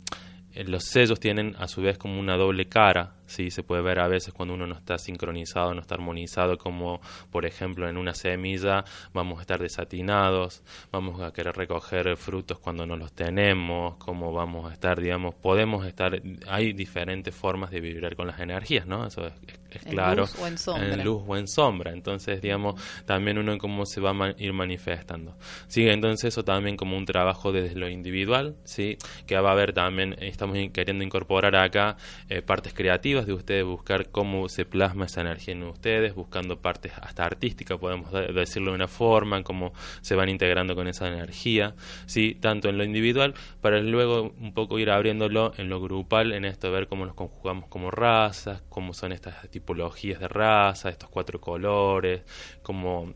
los 0.65 0.85
sellos 0.85 1.19
tienen 1.19 1.55
a 1.59 1.67
su 1.67 1.81
vez 1.81 1.97
como 1.97 2.19
una 2.19 2.37
doble 2.37 2.65
cara, 2.65 3.15
sí 3.33 3.51
se 3.51 3.63
puede 3.63 3.81
ver 3.81 3.99
a 3.99 4.07
veces 4.07 4.33
cuando 4.33 4.53
uno 4.53 4.67
no 4.67 4.75
está 4.75 4.97
sincronizado, 4.97 5.73
no 5.73 5.81
está 5.81 5.95
armonizado, 5.95 6.57
como 6.57 7.01
por 7.31 7.45
ejemplo 7.45 7.89
en 7.89 7.97
una 7.97 8.13
semilla 8.13 8.85
vamos 9.13 9.39
a 9.39 9.41
estar 9.41 9.59
desatinados, 9.59 10.63
vamos 10.91 11.21
a 11.21 11.33
querer 11.33 11.55
recoger 11.55 12.15
frutos 12.17 12.59
cuando 12.59 12.85
no 12.85 12.95
los 12.95 13.13
tenemos, 13.13 13.95
como 13.97 14.33
vamos 14.33 14.69
a 14.69 14.73
estar, 14.73 15.01
digamos, 15.01 15.35
podemos 15.35 15.85
estar, 15.85 16.21
hay 16.47 16.73
diferentes 16.73 17.33
formas 17.33 17.71
de 17.71 17.81
vibrar 17.81 18.15
con 18.15 18.27
las 18.27 18.39
energías, 18.39 18.85
¿no? 18.85 19.05
Eso 19.05 19.27
es, 19.27 19.83
claro. 19.85 20.11
En 20.11 20.17
luz 20.19 20.39
o 20.39 20.47
en 20.47 20.57
sombra. 20.57 20.93
En 20.93 21.03
luz 21.03 21.23
o 21.27 21.37
en 21.37 21.47
sombra. 21.47 21.91
Entonces, 21.91 22.41
digamos, 22.41 22.81
también 23.05 23.37
uno 23.37 23.57
cómo 23.57 23.85
se 23.85 23.99
va 23.99 24.11
a 24.11 24.35
ir 24.37 24.53
manifestando. 24.53 25.35
Sí, 25.67 25.87
entonces 25.87 26.29
eso 26.33 26.43
también 26.43 26.77
como 26.77 26.97
un 26.97 27.05
trabajo 27.05 27.51
desde 27.51 27.75
lo 27.75 27.89
individual, 27.89 28.55
¿sí? 28.63 28.97
Que 29.25 29.37
va 29.37 29.49
a 29.49 29.53
haber 29.53 29.73
también, 29.73 30.15
estamos 30.19 30.57
queriendo 30.71 31.03
incorporar 31.03 31.55
acá 31.55 31.97
eh, 32.29 32.41
partes 32.41 32.73
creativas 32.73 33.22
de 33.25 33.33
ustedes, 33.33 33.65
buscar 33.65 34.09
cómo 34.09 34.49
se 34.49 34.65
plasma 34.65 35.05
esa 35.05 35.21
energía 35.21 35.53
en 35.53 35.63
ustedes, 35.63 36.15
buscando 36.15 36.61
partes 36.61 36.93
hasta 37.01 37.25
artísticas, 37.25 37.77
podemos 37.79 38.11
decirlo 38.11 38.71
de 38.71 38.75
una 38.75 38.87
forma, 38.87 39.43
cómo 39.43 39.73
se 40.01 40.15
van 40.15 40.29
integrando 40.29 40.75
con 40.75 40.87
esa 40.87 41.07
energía, 41.07 41.75
¿sí? 42.05 42.35
Tanto 42.39 42.69
en 42.69 42.77
lo 42.77 42.83
individual, 42.83 43.33
para 43.61 43.79
luego 43.79 44.33
un 44.39 44.53
poco 44.53 44.79
ir 44.79 44.89
abriéndolo 44.89 45.53
en 45.57 45.69
lo 45.69 45.81
grupal, 45.81 46.33
en 46.33 46.45
esto 46.45 46.67
de 46.67 46.73
ver 46.73 46.87
cómo 46.87 47.05
nos 47.05 47.15
conjugamos 47.15 47.67
como 47.67 47.91
razas, 47.91 48.63
cómo 48.69 48.93
son 48.93 49.11
estas 49.11 49.49
tipologías 49.49 50.19
de 50.19 50.27
raza, 50.27 50.89
estos 50.89 51.09
cuatro 51.09 51.39
colores, 51.39 52.23
cómo 52.61 53.13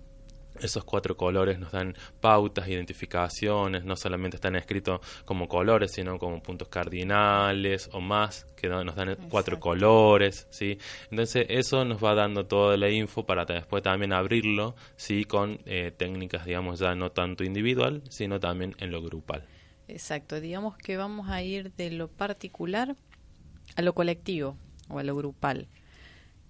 esos 0.62 0.84
cuatro 0.84 1.18
colores 1.18 1.60
nos 1.60 1.72
dan 1.72 1.96
pautas, 2.20 2.68
identificaciones, 2.68 3.84
no 3.84 3.96
solamente 3.96 4.38
están 4.38 4.56
escritos 4.56 5.02
como 5.26 5.48
colores, 5.48 5.92
sino 5.92 6.18
como 6.20 6.42
puntos 6.42 6.68
cardinales 6.68 7.90
o 7.94 8.02
más, 8.02 8.46
que 8.56 8.68
nos 8.68 8.96
dan 8.96 9.16
cuatro 9.30 9.60
colores, 9.60 10.48
¿sí? 10.50 10.78
Entonces 11.12 11.46
eso 11.50 11.86
nos 11.86 12.04
va 12.04 12.16
dando 12.16 12.46
toda 12.46 12.78
la 12.78 12.90
info 12.90 13.26
para 13.26 13.46
después 13.46 13.84
también 13.84 14.14
abrirlo, 14.14 14.76
¿sí? 14.96 15.26
Con 15.26 15.60
eh, 15.66 15.92
técnicas, 15.96 16.46
digamos, 16.46 16.80
ya 16.80 16.96
no 16.96 17.12
tanto 17.12 17.44
individual, 17.44 18.02
sino 18.10 18.40
también 18.40 18.76
en 18.80 18.92
lo 18.92 19.02
grupal. 19.02 19.46
Exacto, 19.88 20.42
digamos 20.42 20.78
que 20.78 20.98
vamos 20.98 21.30
a 21.30 21.42
ir 21.42 21.72
de 21.74 21.92
lo 21.92 22.10
particular 22.10 22.96
a 23.76 23.82
lo 23.82 23.94
colectivo 23.94 24.58
o 24.90 25.00
a 25.00 25.04
lo 25.04 25.16
grupal, 25.16 25.68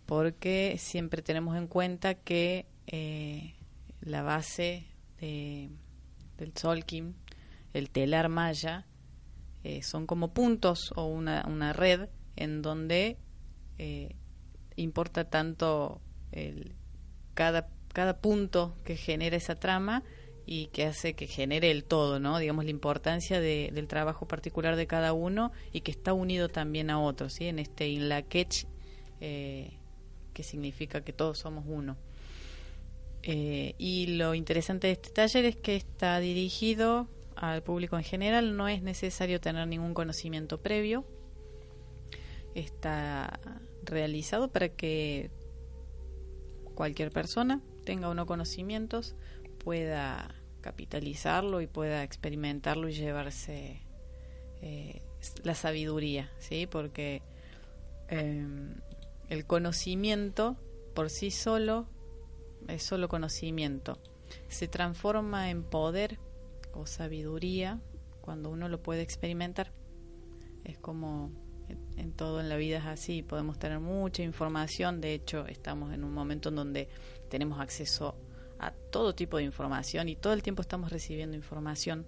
porque 0.05 0.75
siempre 0.79 1.21
tenemos 1.21 1.57
en 1.57 1.67
cuenta 1.67 2.15
que... 2.15 2.65
Eh, 2.87 3.56
la 4.01 4.21
base 4.23 4.87
de, 5.19 5.69
del 6.37 6.53
Solkim, 6.55 7.13
el 7.73 7.89
telar 7.89 8.29
maya, 8.29 8.85
eh, 9.63 9.81
son 9.83 10.07
como 10.07 10.33
puntos 10.33 10.93
o 10.95 11.05
una, 11.05 11.45
una 11.47 11.73
red 11.73 12.09
en 12.35 12.61
donde 12.61 13.17
eh, 13.77 14.15
importa 14.75 15.29
tanto 15.29 16.01
el, 16.31 16.75
cada, 17.33 17.69
cada 17.93 18.19
punto 18.21 18.75
que 18.83 18.95
genera 18.95 19.35
esa 19.35 19.55
trama 19.55 20.03
y 20.45 20.67
que 20.67 20.85
hace 20.85 21.13
que 21.13 21.27
genere 21.27 21.71
el 21.71 21.83
todo, 21.83 22.19
¿no? 22.19 22.39
Digamos, 22.39 22.63
la 22.63 22.71
importancia 22.71 23.41
de, 23.41 23.69
del 23.73 23.87
trabajo 23.87 24.27
particular 24.27 24.77
de 24.77 24.87
cada 24.87 25.11
uno 25.11 25.51
y 25.73 25.81
que 25.81 25.91
está 25.91 26.13
unido 26.13 26.47
también 26.47 26.89
a 26.89 27.01
otros, 27.01 27.33
¿sí? 27.33 27.47
En 27.47 27.59
este 27.59 27.89
Inlakech, 27.89 28.65
eh, 29.19 29.77
que 30.33 30.43
significa 30.43 31.01
que 31.01 31.11
todos 31.11 31.39
somos 31.39 31.65
uno. 31.67 31.97
Eh, 33.29 33.75
y 33.77 34.15
lo 34.15 34.35
interesante 34.35 34.87
de 34.87 34.93
este 34.93 35.09
taller 35.09 35.43
es 35.43 35.57
que 35.57 35.75
está 35.75 36.17
dirigido 36.21 37.09
al 37.35 37.61
público 37.61 37.97
en 37.97 38.05
general, 38.05 38.55
no 38.55 38.69
es 38.69 38.81
necesario 38.81 39.41
tener 39.41 39.67
ningún 39.67 39.93
conocimiento 39.93 40.61
previo. 40.61 41.03
Está 42.55 43.41
realizado 43.83 44.47
para 44.47 44.69
que 44.69 45.29
cualquier 46.73 47.11
persona 47.11 47.61
tenga 47.83 48.07
unos 48.07 48.27
conocimientos, 48.27 49.17
pueda 49.61 50.33
capitalizarlo 50.61 51.59
y 51.59 51.67
pueda 51.67 52.03
experimentarlo 52.03 52.87
y 52.87 52.93
llevarse 52.93 53.81
eh, 54.61 55.01
la 55.43 55.53
sabiduría, 55.53 56.31
¿sí? 56.39 56.65
Porque 56.65 57.23
em, 58.07 58.75
el 59.27 59.45
conocimiento 59.45 60.55
por 60.95 61.09
sí 61.09 61.29
solo 61.29 61.89
es 62.67 62.83
solo 62.83 63.07
conocimiento. 63.07 63.99
Se 64.47 64.67
transforma 64.67 65.49
en 65.49 65.63
poder 65.63 66.19
o 66.73 66.85
sabiduría 66.85 67.79
cuando 68.21 68.49
uno 68.49 68.69
lo 68.69 68.81
puede 68.81 69.01
experimentar. 69.01 69.71
Es 70.63 70.77
como 70.77 71.31
en 71.97 72.13
todo 72.13 72.39
en 72.39 72.49
la 72.49 72.55
vida 72.55 72.77
es 72.77 72.85
así, 72.85 73.23
podemos 73.23 73.59
tener 73.59 73.79
mucha 73.79 74.23
información, 74.23 75.01
de 75.01 75.13
hecho 75.13 75.45
estamos 75.47 75.93
en 75.93 76.03
un 76.03 76.13
momento 76.13 76.49
en 76.49 76.55
donde 76.55 76.89
tenemos 77.29 77.59
acceso 77.59 78.15
a 78.59 78.71
todo 78.71 79.15
tipo 79.15 79.37
de 79.37 79.43
información 79.43 80.09
y 80.09 80.15
todo 80.15 80.33
el 80.33 80.43
tiempo 80.43 80.61
estamos 80.61 80.91
recibiendo 80.91 81.35
información, 81.35 82.05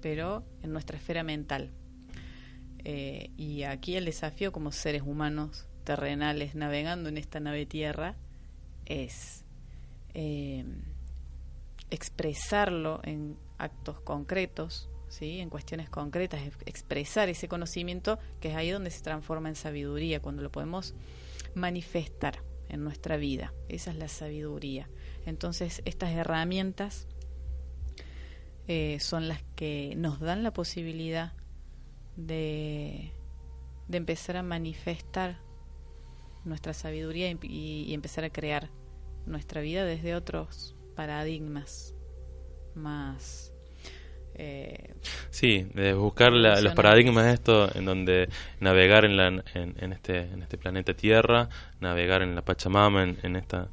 pero 0.00 0.44
en 0.62 0.72
nuestra 0.72 0.96
esfera 0.98 1.22
mental. 1.22 1.70
Eh, 2.84 3.30
y 3.36 3.62
aquí 3.64 3.96
el 3.96 4.06
desafío 4.06 4.52
como 4.52 4.72
seres 4.72 5.02
humanos 5.02 5.66
terrenales 5.84 6.54
navegando 6.54 7.08
en 7.08 7.18
esta 7.18 7.40
nave 7.40 7.66
tierra 7.66 8.16
es 8.86 9.44
eh, 10.14 10.64
expresarlo 11.90 13.00
en 13.04 13.36
actos 13.58 14.00
concretos, 14.00 14.88
¿sí? 15.08 15.40
en 15.40 15.50
cuestiones 15.50 15.90
concretas, 15.90 16.40
expresar 16.66 17.28
ese 17.28 17.48
conocimiento 17.48 18.18
que 18.40 18.48
es 18.48 18.56
ahí 18.56 18.70
donde 18.70 18.90
se 18.90 19.02
transforma 19.02 19.48
en 19.48 19.56
sabiduría, 19.56 20.20
cuando 20.20 20.42
lo 20.42 20.50
podemos 20.50 20.94
manifestar 21.54 22.42
en 22.68 22.84
nuestra 22.84 23.16
vida. 23.16 23.52
Esa 23.68 23.90
es 23.90 23.96
la 23.96 24.08
sabiduría. 24.08 24.88
Entonces, 25.26 25.82
estas 25.84 26.12
herramientas 26.12 27.08
eh, 28.68 28.98
son 29.00 29.28
las 29.28 29.42
que 29.56 29.94
nos 29.96 30.20
dan 30.20 30.42
la 30.42 30.52
posibilidad 30.52 31.32
de, 32.16 33.12
de 33.88 33.96
empezar 33.96 34.36
a 34.36 34.42
manifestar 34.42 35.40
nuestra 36.44 36.72
sabiduría 36.72 37.30
y 37.42 37.92
empezar 37.92 38.24
a 38.24 38.30
crear 38.30 38.70
nuestra 39.26 39.60
vida 39.60 39.84
desde 39.84 40.14
otros 40.14 40.74
paradigmas 40.96 41.94
más 42.74 43.52
eh, 44.34 44.94
sí 45.30 45.66
de 45.74 45.92
buscar 45.94 46.32
los 46.32 46.74
paradigmas 46.74 47.26
esto 47.26 47.74
en 47.76 47.84
donde 47.84 48.28
navegar 48.60 49.04
en, 49.04 49.16
la, 49.16 49.28
en, 49.54 49.92
este 49.92 50.20
en 50.20 50.42
este 50.42 50.56
planeta 50.56 50.94
Tierra 50.94 51.48
navegar 51.80 52.22
en 52.22 52.34
la 52.34 52.42
Pachamama 52.42 53.02
en, 53.02 53.18
en 53.22 53.36
esta 53.36 53.68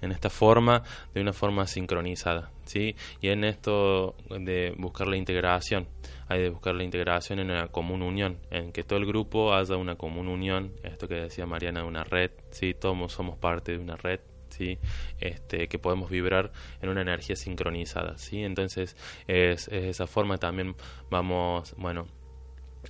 en 0.00 0.12
esta 0.12 0.30
forma 0.30 0.82
de 1.14 1.20
una 1.20 1.32
forma 1.32 1.66
sincronizada 1.66 2.50
sí 2.64 2.94
y 3.20 3.28
en 3.28 3.44
esto 3.44 4.14
de 4.28 4.74
buscar 4.76 5.08
la 5.08 5.16
integración 5.16 5.88
hay 6.28 6.42
de 6.42 6.50
buscar 6.50 6.74
la 6.74 6.84
integración 6.84 7.38
en 7.38 7.50
una 7.50 7.68
común 7.68 8.02
unión 8.02 8.38
en 8.50 8.72
que 8.72 8.84
todo 8.84 8.98
el 8.98 9.06
grupo 9.06 9.54
haya 9.54 9.76
una 9.76 9.96
común 9.96 10.28
unión 10.28 10.72
esto 10.82 11.08
que 11.08 11.14
decía 11.14 11.46
Mariana 11.46 11.80
de 11.80 11.86
una 11.86 12.04
red 12.04 12.30
sí 12.50 12.74
todos 12.74 13.12
somos 13.12 13.38
parte 13.38 13.72
de 13.72 13.78
una 13.78 13.96
red 13.96 14.20
¿sí? 14.52 14.78
Este, 15.20 15.68
que 15.68 15.78
podemos 15.78 16.10
vibrar 16.10 16.52
en 16.80 16.88
una 16.88 17.02
energía 17.02 17.36
sincronizada, 17.36 18.18
¿sí? 18.18 18.44
Entonces, 18.44 18.96
es, 19.26 19.68
es 19.68 19.84
esa 19.84 20.06
forma 20.06 20.38
también 20.38 20.76
vamos, 21.10 21.74
bueno, 21.76 22.06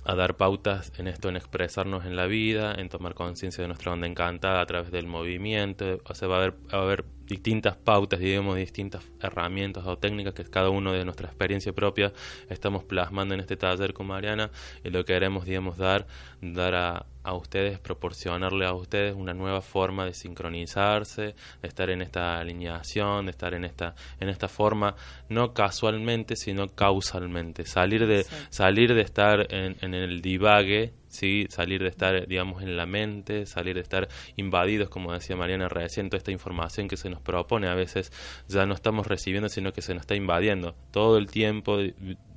a 0.05 0.15
dar 0.15 0.35
pautas 0.37 0.91
en 0.97 1.07
esto, 1.07 1.29
en 1.29 1.35
expresarnos 1.35 2.05
en 2.05 2.15
la 2.15 2.25
vida, 2.25 2.73
en 2.75 2.89
tomar 2.89 3.13
conciencia 3.13 3.61
de 3.61 3.67
nuestra 3.67 3.91
onda 3.91 4.07
encantada 4.07 4.61
a 4.61 4.65
través 4.65 4.91
del 4.91 5.07
movimiento, 5.07 6.01
o 6.05 6.15
sea, 6.15 6.27
va 6.27 6.35
a 6.35 6.39
haber, 6.39 6.53
va 6.73 6.79
a 6.79 6.81
haber 6.81 7.05
distintas 7.27 7.75
pautas, 7.77 8.19
digamos, 8.19 8.57
distintas 8.57 9.03
herramientas 9.21 9.85
o 9.85 9.97
técnicas 9.97 10.33
que 10.33 10.43
cada 10.43 10.69
uno 10.69 10.91
de 10.91 11.05
nuestra 11.05 11.27
experiencia 11.27 11.73
propia 11.73 12.13
estamos 12.49 12.83
plasmando 12.83 13.33
en 13.33 13.39
este 13.39 13.57
taller 13.57 13.93
con 13.93 14.07
Mariana 14.07 14.51
y 14.83 14.89
lo 14.89 15.05
que 15.05 15.13
queremos, 15.13 15.45
digamos, 15.45 15.77
dar, 15.77 16.07
dar 16.41 16.75
a, 16.75 17.05
a 17.23 17.33
ustedes, 17.33 17.79
proporcionarle 17.79 18.65
a 18.65 18.73
ustedes 18.73 19.15
una 19.15 19.33
nueva 19.33 19.61
forma 19.61 20.05
de 20.05 20.13
sincronizarse, 20.13 21.35
de 21.61 21.67
estar 21.67 21.89
en 21.89 22.01
esta 22.01 22.39
alineación, 22.39 23.25
de 23.25 23.31
estar 23.31 23.53
en 23.53 23.65
esta, 23.65 23.95
en 24.19 24.29
esta 24.29 24.47
forma, 24.47 24.95
no 25.29 25.53
casualmente, 25.53 26.35
sino 26.35 26.67
causalmente, 26.67 27.65
salir 27.65 28.05
de, 28.07 28.25
salir 28.49 28.93
de 28.93 29.01
estar 29.01 29.53
en, 29.53 29.77
en 29.81 29.93
el 29.93 30.21
divague 30.21 30.93
¿sí? 31.13 31.47
salir 31.49 31.81
de 31.81 31.89
estar, 31.89 32.27
digamos, 32.27 32.61
en 32.61 32.75
la 32.75 32.85
mente, 32.85 33.45
salir 33.45 33.75
de 33.75 33.81
estar 33.81 34.07
invadidos, 34.35 34.89
como 34.89 35.13
decía 35.13 35.35
Mariana 35.35 35.69
recién, 35.69 36.09
toda 36.09 36.17
esta 36.17 36.31
información 36.31 36.87
que 36.87 36.97
se 36.97 37.09
nos 37.09 37.21
propone 37.21 37.67
a 37.67 37.75
veces 37.75 38.11
ya 38.47 38.65
no 38.65 38.73
estamos 38.73 39.07
recibiendo, 39.07 39.49
sino 39.49 39.73
que 39.73 39.81
se 39.81 39.93
nos 39.93 40.01
está 40.01 40.15
invadiendo 40.15 40.75
todo 40.91 41.17
el 41.17 41.27
tiempo 41.27 41.77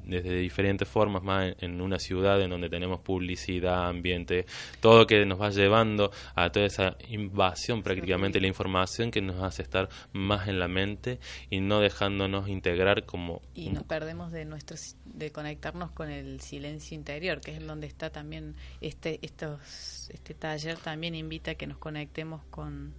desde 0.07 0.37
diferentes 0.37 0.89
formas, 0.89 1.23
más 1.23 1.55
en, 1.61 1.81
una 1.81 1.99
ciudad 1.99 2.41
en 2.41 2.51
donde 2.51 2.69
tenemos 2.69 3.01
publicidad, 3.01 3.89
ambiente, 3.89 4.47
todo 4.81 5.07
que 5.07 5.27
nos 5.27 5.41
va 5.41 5.51
llevando 5.51 6.11
a 6.35 6.51
toda 6.51 6.67
esa 6.67 6.97
invasión 7.09 7.83
prácticamente 7.83 8.41
la 8.41 8.47
información 8.47 9.11
que 9.11 9.21
nos 9.21 9.43
hace 9.43 9.63
estar 9.63 9.89
más 10.13 10.49
en 10.49 10.59
la 10.59 10.69
mente 10.69 11.19
y 11.51 11.61
no 11.61 11.81
dejándonos 11.81 12.49
integrar 12.49 13.05
como... 13.05 13.43
Y 13.55 13.71
nos 13.71 13.85
perdemos 13.85 14.33
de, 14.33 14.45
nuestro, 14.45 14.77
de 15.05 15.33
conectarnos 15.33 15.91
con 15.91 16.11
el 16.11 16.41
silencio 16.41 16.95
interior, 16.95 17.41
que 17.41 17.57
es 17.57 17.67
donde 17.67 17.87
está 17.87 18.11
también 18.11 18.55
este, 18.81 19.19
estos, 19.23 20.11
este 20.11 20.35
taller 20.35 20.79
también 20.79 21.15
invita 21.15 21.53
a 21.53 21.55
que 21.57 21.67
nos 21.67 21.79
conectemos 21.79 22.45
con 22.51 22.95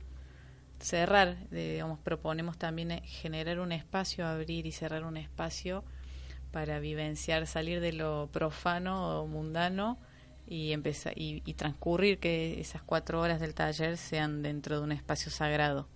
cerrar, 0.80 1.49
digamos, 1.49 1.99
proponemos 1.99 2.58
también 2.58 2.91
eh, 2.91 3.01
generar 3.05 3.60
un 3.60 3.72
espacio, 3.72 4.26
abrir 4.28 4.66
y 4.66 4.72
cerrar 4.72 5.03
un 5.05 5.18
espacio 5.18 5.84
para 6.58 6.80
vivenciar, 6.80 7.45
salir 7.45 7.82
de 7.82 7.93
lo 7.93 8.30
profano 8.32 9.22
o 9.22 9.28
mundano 9.28 9.99
y 10.47 10.72
empezar 10.72 11.14
y, 11.16 11.53
transcurrir 11.53 12.18
que 12.18 12.60
esas 12.60 12.82
cuatro 12.82 13.22
horas 13.22 13.39
del 13.39 13.53
taller 13.53 13.95
sean 13.95 14.41
dentro 14.41 14.80
de 14.80 14.84
un 14.84 14.91
espacio 14.91 15.32
sagrado. 15.32 15.88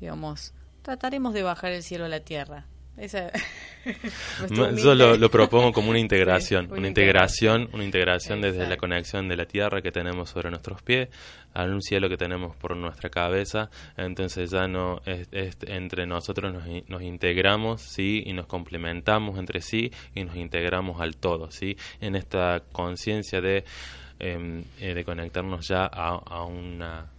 Digamos, 0.00 0.54
trataremos 0.82 1.34
de 1.34 1.44
bajar 1.44 1.70
el 1.70 1.84
cielo 1.84 2.06
a 2.06 2.08
la 2.08 2.18
tierra, 2.18 2.66
Yo 4.50 4.94
lo, 4.94 5.30
propongo 5.30 5.72
como 5.72 5.90
una 5.90 5.98
integración, 5.98 6.68
una 6.72 6.88
integración, 6.88 7.68
una 7.72 7.84
integración 7.84 8.40
desde 8.40 8.66
la 8.68 8.76
conexión 8.76 9.28
de 9.28 9.36
la 9.36 9.46
tierra 9.46 9.80
que 9.80 9.92
tenemos 9.92 10.30
sobre 10.30 10.50
nuestros 10.50 10.82
pies 10.82 11.08
al 11.54 11.72
un 11.72 11.80
cielo 11.80 12.08
que 12.08 12.16
tenemos 12.16 12.56
por 12.56 12.76
nuestra 12.76 13.08
cabeza. 13.10 13.70
Entonces 13.96 14.50
ya 14.50 14.66
no 14.66 15.00
es, 15.06 15.28
entre 15.66 16.06
nosotros 16.06 16.52
nos, 16.52 16.64
nos, 16.88 17.02
integramos, 17.02 17.82
sí, 17.82 18.22
y 18.26 18.32
nos 18.32 18.46
complementamos 18.46 19.38
entre 19.38 19.60
sí 19.60 19.90
y 20.14 20.24
nos 20.24 20.36
integramos 20.36 21.00
al 21.00 21.16
todo, 21.16 21.50
sí, 21.50 21.76
en 22.00 22.16
esta 22.16 22.62
conciencia 22.72 23.40
de 23.40 23.64
em, 24.18 24.64
eh, 24.80 24.94
de 24.94 25.04
conectarnos 25.04 25.68
ya 25.68 25.84
a 25.86 26.44
una 26.44 27.15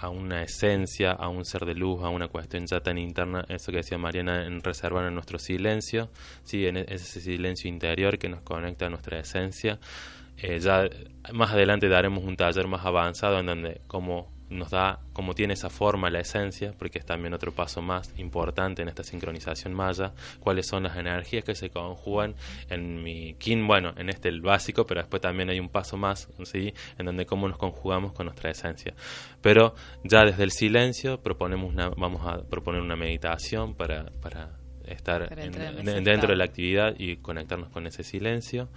a 0.00 0.08
una 0.08 0.42
esencia, 0.42 1.12
a 1.12 1.28
un 1.28 1.44
ser 1.44 1.66
de 1.66 1.74
luz, 1.74 2.02
a 2.02 2.08
una 2.08 2.28
cuestión 2.28 2.66
ya 2.66 2.80
tan 2.80 2.96
interna, 2.96 3.44
eso 3.48 3.70
que 3.70 3.78
decía 3.78 3.98
Mariana, 3.98 4.46
en 4.46 4.62
reservar 4.62 5.06
en 5.06 5.14
nuestro 5.14 5.38
silencio, 5.38 6.10
¿sí? 6.42 6.66
en 6.66 6.78
e-, 6.78 6.86
ese 6.88 7.20
silencio 7.20 7.68
interior 7.68 8.18
que 8.18 8.28
nos 8.28 8.40
conecta 8.40 8.86
a 8.86 8.88
nuestra 8.88 9.18
esencia. 9.18 9.78
Eh, 10.38 10.58
ya 10.58 10.88
más 11.32 11.52
adelante 11.52 11.88
daremos 11.88 12.24
un 12.24 12.36
taller 12.36 12.66
más 12.66 12.86
avanzado 12.86 13.40
en 13.40 13.46
donde 13.46 13.82
como 13.86 14.39
nos 14.50 14.70
da, 14.70 15.00
como 15.12 15.34
tiene 15.34 15.54
esa 15.54 15.70
forma 15.70 16.10
la 16.10 16.20
esencia, 16.20 16.74
porque 16.76 16.98
es 16.98 17.06
también 17.06 17.32
otro 17.34 17.52
paso 17.52 17.80
más 17.80 18.12
importante 18.18 18.82
en 18.82 18.88
esta 18.88 19.02
sincronización 19.02 19.72
maya, 19.72 20.12
cuáles 20.40 20.66
son 20.66 20.82
las 20.82 20.96
energías 20.96 21.44
que 21.44 21.54
se 21.54 21.70
conjugan 21.70 22.34
en 22.68 23.02
mi 23.02 23.34
kin, 23.34 23.66
bueno, 23.66 23.94
en 23.96 24.08
este 24.08 24.28
el 24.28 24.40
básico, 24.40 24.86
pero 24.86 25.00
después 25.00 25.22
también 25.22 25.50
hay 25.50 25.60
un 25.60 25.68
paso 25.68 25.96
más, 25.96 26.28
¿sí? 26.44 26.74
En 26.98 27.06
donde 27.06 27.26
cómo 27.26 27.48
nos 27.48 27.58
conjugamos 27.58 28.12
con 28.12 28.26
nuestra 28.26 28.50
esencia. 28.50 28.94
Pero 29.40 29.74
ya 30.04 30.24
desde 30.24 30.42
el 30.42 30.50
silencio 30.50 31.20
proponemos 31.22 31.72
una, 31.72 31.88
vamos 31.90 32.26
a 32.26 32.42
proponer 32.42 32.80
una 32.80 32.96
meditación 32.96 33.74
para, 33.74 34.10
para 34.20 34.59
estar 34.86 35.34
dentro 35.34 36.28
de 36.28 36.36
la 36.36 36.44
actividad 36.44 36.94
y 36.98 37.16
conectarnos 37.16 37.68
con 37.70 37.86
ese 37.86 38.02
silencio. 38.02 38.68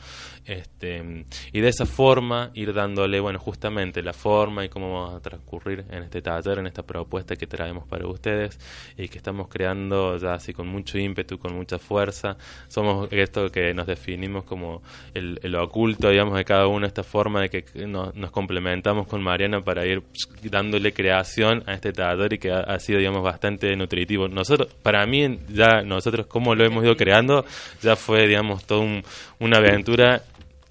Este, 0.45 1.26
y 1.51 1.62
de 1.62 1.68
esa 1.68 1.86
forma 1.86 2.51
ir 2.54 2.74
dándole, 2.74 3.20
bueno, 3.20 3.39
justamente 3.39 4.01
la 4.01 4.14
forma 4.14 4.66
y 4.66 4.70
cómo 4.70 4.93
vamos 4.93 5.16
a 5.16 5.20
transcurrir 5.22 5.86
en 5.89 6.04
este 6.04 6.22
taller, 6.22 6.60
en 6.60 6.68
esta 6.68 6.84
propuesta 6.84 7.36
que 7.36 7.47
traemos 7.47 7.88
para 7.88 8.08
ustedes 8.08 8.60
y 8.97 9.08
que 9.08 9.18
estamos 9.18 9.47
creando 9.47 10.18
ya 10.18 10.34
así 10.34 10.54
con 10.54 10.68
mucho 10.68 10.97
ímpetu, 10.97 11.39
con 11.39 11.56
mucha 11.56 11.80
fuerza. 11.80 12.38
Somos 12.68 13.08
esto 13.12 13.49
que 13.49 13.74
nos 13.74 13.88
definimos 13.88 14.43
como 14.43 14.82
el, 15.14 15.56
oculto, 15.56 16.10
digamos, 16.10 16.36
de 16.36 16.45
cada 16.45 16.68
uno, 16.68 16.86
esta 16.86 17.04
forma 17.04 17.41
de 17.41 17.49
que 17.49 17.86
nos, 17.88 18.14
complementamos 18.32 19.08
con 19.08 19.22
Mariana 19.22 19.64
para 19.64 19.86
ir 19.86 20.04
dándole 20.43 20.93
creación 20.93 21.64
a 21.66 21.74
este 21.74 21.93
taller 21.93 22.34
y 22.34 22.38
que 22.38 22.51
ha, 22.51 22.80
sido, 22.80 22.99
digamos, 22.99 23.24
bastante 23.24 23.76
nutritivo. 23.76 24.28
Nosotros, 24.28 24.74
para 24.82 25.06
mí, 25.06 25.39
ya 25.49 25.82
nos 25.84 26.03
nosotros 26.04 26.28
cómo 26.28 26.54
lo 26.56 26.66
hemos 26.66 26.84
ido 26.84 26.97
creando, 26.97 27.45
ya 27.82 27.95
fue, 27.95 28.28
digamos, 28.28 28.66
toda 28.66 28.82
una 29.39 29.58
aventura 29.58 30.24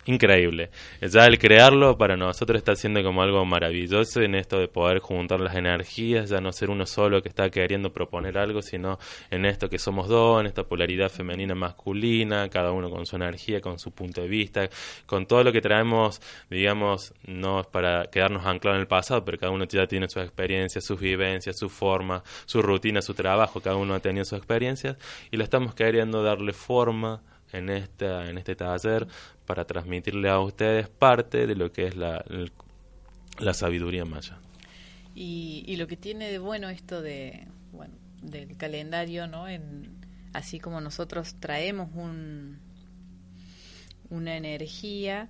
increíble. 0.04 0.70
Ya 1.00 1.26
el 1.26 1.38
crearlo 1.38 1.96
para 1.96 2.16
nosotros 2.16 2.58
está 2.58 2.74
siendo 2.74 3.02
como 3.02 3.22
algo 3.22 3.44
maravilloso 3.44 4.20
en 4.20 4.34
esto 4.34 4.58
de 4.58 4.68
poder 4.68 4.98
juntar 4.98 5.40
las 5.40 5.54
energías, 5.54 6.30
ya 6.30 6.40
no 6.40 6.52
ser 6.52 6.70
uno 6.70 6.86
solo 6.86 7.22
que 7.22 7.28
está 7.28 7.50
queriendo 7.50 7.92
proponer 7.92 8.38
algo, 8.38 8.62
sino 8.62 8.98
en 9.30 9.44
esto 9.44 9.68
que 9.68 9.78
somos 9.78 10.08
dos, 10.08 10.40
en 10.40 10.46
esta 10.46 10.64
polaridad 10.64 11.08
femenina 11.08 11.54
masculina, 11.54 12.48
cada 12.48 12.72
uno 12.72 12.90
con 12.90 13.06
su 13.06 13.16
energía, 13.16 13.60
con 13.60 13.78
su 13.78 13.92
punto 13.92 14.22
de 14.22 14.28
vista, 14.28 14.68
con 15.06 15.26
todo 15.26 15.44
lo 15.44 15.52
que 15.52 15.60
traemos, 15.60 16.20
digamos, 16.50 17.14
no 17.26 17.60
es 17.60 17.66
para 17.66 18.06
quedarnos 18.06 18.44
anclados 18.46 18.76
en 18.76 18.82
el 18.82 18.88
pasado, 18.88 19.24
pero 19.24 19.38
cada 19.38 19.52
uno 19.52 19.64
ya 19.66 19.86
tiene 19.86 20.08
sus 20.08 20.22
experiencias, 20.22 20.84
sus 20.84 21.00
vivencias, 21.00 21.56
su 21.58 21.68
forma, 21.68 22.22
su 22.46 22.60
rutina, 22.62 23.02
su 23.02 23.14
trabajo, 23.14 23.60
cada 23.60 23.76
uno 23.76 23.94
ha 23.94 24.00
tenido 24.00 24.24
sus 24.24 24.38
experiencias 24.38 24.96
y 25.30 25.36
lo 25.36 25.44
estamos 25.44 25.74
queriendo 25.74 26.22
darle 26.22 26.52
forma 26.52 27.22
en, 27.52 27.68
esta, 27.68 28.28
en 28.28 28.38
este 28.38 28.56
taller 28.56 29.06
para 29.46 29.64
transmitirle 29.64 30.28
a 30.28 30.40
ustedes 30.40 30.88
parte 30.88 31.46
de 31.46 31.54
lo 31.54 31.72
que 31.72 31.86
es 31.86 31.96
la, 31.96 32.24
la 33.38 33.54
sabiduría 33.54 34.04
maya. 34.04 34.38
Y, 35.14 35.64
y, 35.66 35.76
lo 35.76 35.86
que 35.86 35.96
tiene 35.96 36.30
de 36.30 36.38
bueno 36.38 36.70
esto 36.70 37.02
de, 37.02 37.46
bueno, 37.70 37.94
del 38.22 38.56
calendario, 38.56 39.26
¿no? 39.26 39.46
En, 39.46 40.02
así 40.32 40.58
como 40.58 40.80
nosotros 40.80 41.36
traemos 41.38 41.90
un, 41.94 42.58
una 44.08 44.36
energía 44.36 45.28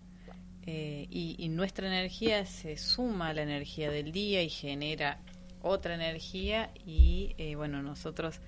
eh, 0.64 1.06
y, 1.10 1.48
nuestra 1.48 1.88
energía 1.88 2.46
se 2.46 2.76
suma 2.76 3.28
a 3.28 3.34
la 3.34 3.42
energía 3.42 3.90
del 3.90 4.12
día 4.12 4.42
y 4.42 4.48
genera 4.48 5.18
otra 5.60 5.94
energía 5.94 6.70
y 6.86 7.34
eh, 7.38 7.56
bueno, 7.56 7.82
nosotros 7.82 8.40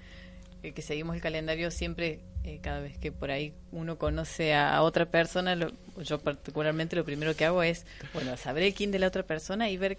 eh, 0.62 0.72
que 0.72 0.82
seguimos 0.82 1.16
el 1.16 1.22
calendario 1.22 1.72
siempre 1.72 2.20
eh, 2.44 2.58
cada 2.60 2.80
vez 2.80 2.98
que 2.98 3.10
por 3.10 3.30
ahí 3.30 3.54
uno 3.72 3.96
conoce 3.96 4.54
a, 4.54 4.82
otra 4.82 5.06
persona, 5.06 5.56
yo 6.02 6.20
particularmente 6.20 6.94
lo 6.94 7.04
primero 7.04 7.34
que 7.34 7.46
hago 7.46 7.62
es, 7.62 7.86
bueno, 8.12 8.36
saber 8.36 8.64
el 8.64 8.74
kin 8.74 8.90
de 8.90 8.98
la 8.98 9.06
otra 9.06 9.22
persona 9.22 9.70
y 9.70 9.78
ver 9.78 9.96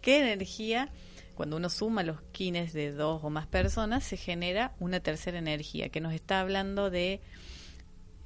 qué 0.00 0.20
energía, 0.20 0.88
cuando 1.34 1.56
uno 1.56 1.68
suma 1.68 2.04
los 2.04 2.22
kines 2.30 2.72
de 2.72 2.92
dos 2.92 3.24
o 3.24 3.30
más 3.30 3.48
personas, 3.48 4.04
se 4.04 4.16
genera 4.16 4.72
una 4.78 5.00
tercera 5.00 5.38
energía 5.38 5.88
que 5.88 6.00
nos 6.00 6.14
está 6.14 6.40
hablando 6.40 6.90
de 6.90 7.20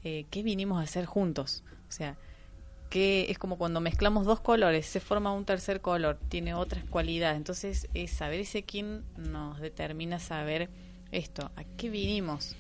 eh, 0.03 0.27
qué 0.31 0.43
vinimos 0.43 0.79
a 0.79 0.83
hacer 0.83 1.07
juntos. 1.07 1.65
O 1.89 1.93
sea, 1.93 2.19
que 2.91 3.31
es 3.31 3.39
como 3.39 3.57
cuando 3.57 3.81
mezclamos 3.81 4.27
dos 4.27 4.41
colores, 4.41 4.85
se 4.85 5.01
forma 5.01 5.33
un 5.33 5.47
tercer 5.47 5.81
color, 5.81 6.19
tiene 6.29 6.53
otras 6.53 6.85
cualidades. 6.85 7.39
Entonces, 7.39 7.89
es 7.95 8.11
saber 8.11 8.41
ese 8.41 8.63
kin 8.63 9.05
nos 9.17 9.59
determina 9.59 10.19
saber 10.19 10.69
esto, 11.15 11.51
a 11.57 11.65
qué 11.77 11.91
vinimos, 11.91 12.57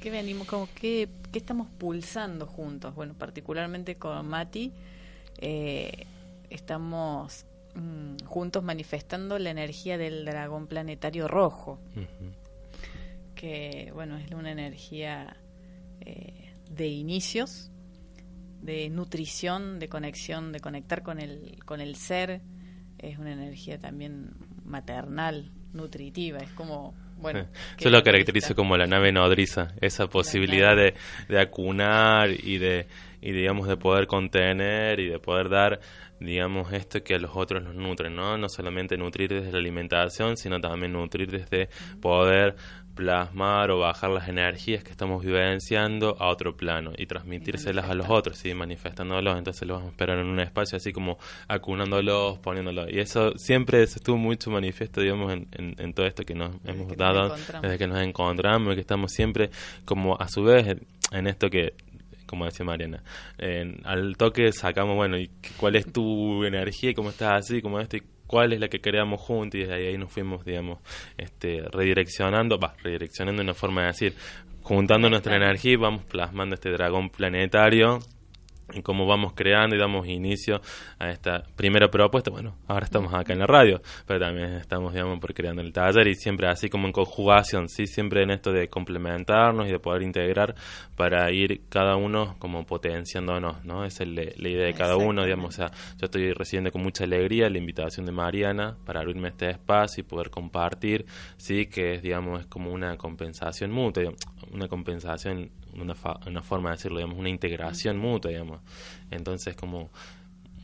qué, 0.00 0.10
venimos, 0.10 0.46
como 0.46 0.68
qué, 0.74 1.08
qué, 1.32 1.38
estamos 1.38 1.68
pulsando 1.78 2.46
juntos. 2.46 2.94
Bueno, 2.94 3.14
particularmente 3.14 3.96
con 3.96 4.26
Mati, 4.28 4.72
eh, 5.38 6.06
estamos 6.48 7.44
mm, 7.74 8.24
juntos 8.24 8.62
manifestando 8.62 9.38
la 9.38 9.50
energía 9.50 9.98
del 9.98 10.24
dragón 10.24 10.68
planetario 10.68 11.26
rojo, 11.26 11.80
que 13.34 13.90
bueno, 13.94 14.16
es 14.16 14.30
una 14.30 14.52
energía 14.52 15.36
eh, 16.00 16.54
de 16.70 16.86
inicios, 16.86 17.72
de 18.62 18.88
nutrición, 18.90 19.80
de 19.80 19.88
conexión, 19.88 20.52
de 20.52 20.60
conectar 20.60 21.02
con 21.02 21.18
el, 21.18 21.58
con 21.64 21.80
el 21.80 21.96
ser, 21.96 22.42
es 22.98 23.18
una 23.18 23.32
energía 23.32 23.78
también 23.78 24.34
maternal, 24.64 25.52
nutritiva, 25.72 26.38
es 26.38 26.50
como 26.52 26.94
bueno, 27.18 27.46
Eso 27.78 27.90
lo 27.90 28.02
caracteriza 28.02 28.54
como 28.54 28.76
la 28.76 28.86
nave 28.86 29.12
nodriza, 29.12 29.74
esa 29.80 30.06
posibilidad 30.06 30.76
de, 30.76 30.94
de, 31.28 31.40
acunar 31.40 32.30
y 32.30 32.58
de, 32.58 32.86
y 33.20 33.32
digamos 33.32 33.68
de 33.68 33.76
poder 33.76 34.06
contener 34.06 35.00
y 35.00 35.08
de 35.08 35.18
poder 35.18 35.48
dar 35.48 35.80
digamos 36.20 36.72
esto 36.72 37.02
que 37.02 37.14
a 37.14 37.18
los 37.18 37.30
otros 37.34 37.62
nos 37.62 37.74
nutren, 37.74 38.14
¿no? 38.14 38.36
No 38.36 38.48
solamente 38.48 38.96
nutrir 38.96 39.30
desde 39.30 39.52
la 39.52 39.58
alimentación, 39.58 40.36
sino 40.36 40.60
también 40.60 40.92
nutrir 40.92 41.30
desde 41.30 41.68
poder 42.00 42.56
plasmar 42.98 43.70
o 43.70 43.78
bajar 43.78 44.10
las 44.10 44.28
energías 44.28 44.82
que 44.82 44.90
estamos 44.90 45.24
vivenciando 45.24 46.16
a 46.18 46.26
otro 46.26 46.56
plano 46.56 46.90
y 46.98 47.06
transmitírselas 47.06 47.88
a 47.88 47.94
los 47.94 48.10
otros, 48.10 48.38
¿sí? 48.38 48.52
manifestándolos, 48.54 49.38
entonces 49.38 49.68
los 49.68 49.76
vamos 49.76 49.90
a 49.90 49.92
esperar 49.92 50.18
en 50.18 50.26
un 50.26 50.40
espacio 50.40 50.78
así 50.78 50.92
como 50.92 51.16
acunándolos, 51.46 52.40
poniéndolos. 52.40 52.88
Y 52.90 52.98
eso 52.98 53.38
siempre 53.38 53.84
estuvo 53.84 54.16
mucho 54.16 54.50
manifiesto, 54.50 55.00
digamos, 55.00 55.32
en, 55.32 55.46
en, 55.52 55.92
todo 55.92 56.06
esto 56.06 56.24
que 56.24 56.34
nos 56.34 56.56
hemos 56.64 56.96
dado 56.96 57.36
desde 57.62 57.78
que 57.78 57.86
nos 57.86 58.00
encontramos, 58.00 58.74
que 58.74 58.80
estamos 58.80 59.12
siempre 59.12 59.50
como 59.84 60.18
a 60.18 60.26
su 60.26 60.42
vez 60.42 60.76
en 61.12 61.26
esto 61.28 61.50
que 61.50 61.74
como 62.26 62.46
decía 62.46 62.66
Mariana. 62.66 63.04
al 63.84 64.16
toque 64.16 64.50
sacamos, 64.50 64.96
bueno, 64.96 65.16
¿y 65.16 65.30
¿cuál 65.56 65.76
es 65.76 65.90
tu 65.92 66.42
energía? 66.44 66.92
¿Cómo 66.94 67.10
estás 67.10 67.44
así? 67.44 67.62
¿Cómo 67.62 67.78
esto? 67.78 67.96
Cuál 68.28 68.52
es 68.52 68.60
la 68.60 68.68
que 68.68 68.80
creamos 68.80 69.20
juntos 69.20 69.58
y 69.58 69.64
desde 69.64 69.88
ahí 69.88 69.98
nos 69.98 70.12
fuimos, 70.12 70.44
digamos, 70.44 70.78
este, 71.16 71.62
redireccionando, 71.72 72.60
va, 72.60 72.76
redireccionando 72.80 73.42
una 73.42 73.54
forma 73.54 73.80
de 73.80 73.86
decir, 73.88 74.14
juntando 74.62 75.10
nuestra 75.10 75.34
energía 75.34 75.72
y 75.72 75.76
vamos 75.76 76.04
plasmando 76.04 76.54
este 76.54 76.70
dragón 76.70 77.10
planetario 77.10 77.98
y 78.74 78.82
cómo 78.82 79.06
vamos 79.06 79.32
creando 79.34 79.76
y 79.76 79.78
damos 79.78 80.06
inicio 80.06 80.60
a 80.98 81.10
esta 81.10 81.42
primera 81.56 81.88
propuesta. 81.90 82.30
Bueno, 82.30 82.56
ahora 82.66 82.84
estamos 82.84 83.12
acá 83.14 83.32
en 83.32 83.40
la 83.40 83.46
radio, 83.46 83.80
pero 84.06 84.20
también 84.20 84.54
estamos, 84.54 84.92
digamos, 84.92 85.18
por 85.20 85.34
creando 85.34 85.62
el 85.62 85.72
taller 85.72 86.08
y 86.08 86.14
siempre 86.14 86.48
así 86.48 86.68
como 86.68 86.86
en 86.86 86.92
conjugación, 86.92 87.68
sí, 87.68 87.86
siempre 87.86 88.22
en 88.22 88.30
esto 88.30 88.52
de 88.52 88.68
complementarnos 88.68 89.66
y 89.68 89.70
de 89.70 89.78
poder 89.78 90.02
integrar 90.02 90.54
para 90.96 91.30
ir 91.30 91.62
cada 91.68 91.96
uno 91.96 92.36
como 92.38 92.66
potenciándonos, 92.66 93.64
¿no? 93.64 93.84
Esa 93.84 94.04
es 94.04 94.10
la, 94.10 94.48
idea 94.48 94.66
de 94.66 94.74
cada 94.74 94.96
uno, 94.96 95.24
digamos, 95.24 95.54
o 95.54 95.56
sea, 95.56 95.70
yo 95.98 96.06
estoy 96.06 96.32
recibiendo 96.32 96.70
con 96.70 96.82
mucha 96.82 97.04
alegría 97.04 97.48
la 97.48 97.58
invitación 97.58 98.06
de 98.06 98.12
Mariana 98.12 98.76
para 98.84 99.00
abrirme 99.00 99.28
este 99.28 99.50
espacio 99.50 100.00
y 100.00 100.04
poder 100.04 100.30
compartir, 100.30 101.06
sí, 101.36 101.66
que 101.66 101.94
es, 101.94 102.02
digamos, 102.02 102.40
es 102.40 102.46
como 102.46 102.72
una 102.72 102.96
compensación 102.96 103.70
mutua, 103.70 104.04
una 104.52 104.68
compensación 104.68 105.50
una, 105.74 105.94
una 106.26 106.42
forma 106.42 106.70
de 106.70 106.76
decirlo, 106.76 106.98
digamos, 106.98 107.18
una 107.18 107.28
integración 107.28 107.98
mutua, 107.98 108.30
digamos. 108.30 108.60
Entonces, 109.10 109.56
como 109.56 109.90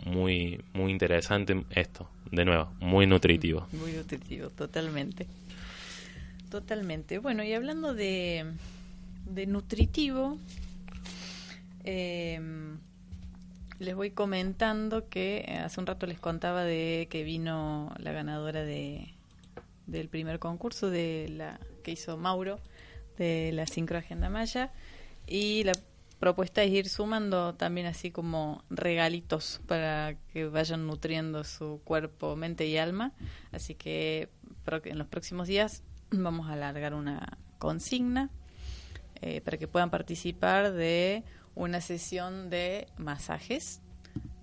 muy, 0.04 0.60
muy 0.72 0.90
interesante 0.90 1.64
esto, 1.70 2.08
de 2.30 2.44
nuevo, 2.44 2.72
muy 2.80 3.06
nutritivo. 3.06 3.66
Muy 3.72 3.92
nutritivo, 3.92 4.50
totalmente. 4.50 5.26
Totalmente. 6.50 7.18
Bueno, 7.18 7.42
y 7.42 7.52
hablando 7.52 7.94
de, 7.94 8.52
de 9.26 9.46
nutritivo, 9.46 10.38
em, 11.84 12.78
les 13.78 13.94
voy 13.94 14.10
comentando 14.10 15.08
que 15.08 15.60
hace 15.64 15.80
un 15.80 15.86
rato 15.86 16.06
les 16.06 16.18
contaba 16.18 16.64
de 16.64 17.08
que 17.10 17.24
vino 17.24 17.92
la 17.98 18.12
ganadora 18.12 18.64
de 18.64 19.08
del 19.86 20.08
primer 20.08 20.38
concurso 20.38 20.88
de 20.88 21.30
la 21.36 21.60
que 21.82 21.90
hizo 21.90 22.16
Mauro 22.16 22.58
de 23.18 23.52
la 23.52 23.66
Sincro 23.66 23.98
Agenda 23.98 24.28
Maya 24.28 24.72
y 25.26 25.64
la 25.64 25.72
propuesta 26.18 26.62
es 26.62 26.70
ir 26.70 26.88
sumando 26.88 27.54
también 27.54 27.86
así 27.86 28.10
como 28.10 28.64
regalitos 28.70 29.60
para 29.66 30.16
que 30.32 30.46
vayan 30.46 30.86
nutriendo 30.86 31.44
su 31.44 31.80
cuerpo, 31.84 32.36
mente 32.36 32.66
y 32.66 32.78
alma. 32.78 33.12
Así 33.52 33.74
que 33.74 34.30
en 34.84 34.98
los 34.98 35.06
próximos 35.06 35.48
días 35.48 35.82
vamos 36.10 36.48
a 36.48 36.54
alargar 36.54 36.94
una 36.94 37.38
consigna 37.58 38.30
eh, 39.20 39.40
para 39.40 39.58
que 39.58 39.68
puedan 39.68 39.90
participar 39.90 40.72
de 40.72 41.24
una 41.54 41.80
sesión 41.80 42.50
de 42.50 42.88
masajes, 42.96 43.80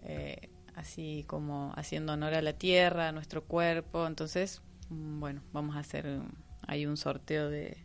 eh, 0.03 0.49
así 0.75 1.23
como 1.27 1.73
haciendo 1.75 2.13
honor 2.13 2.33
a 2.33 2.41
la 2.41 2.53
tierra, 2.53 3.09
a 3.09 3.11
nuestro 3.11 3.43
cuerpo. 3.43 4.07
Entonces, 4.07 4.61
mm, 4.89 5.19
bueno, 5.19 5.41
vamos 5.51 5.75
a 5.75 5.79
hacer 5.79 6.21
ahí 6.67 6.85
un 6.85 6.97
sorteo 6.97 7.49
de, 7.49 7.77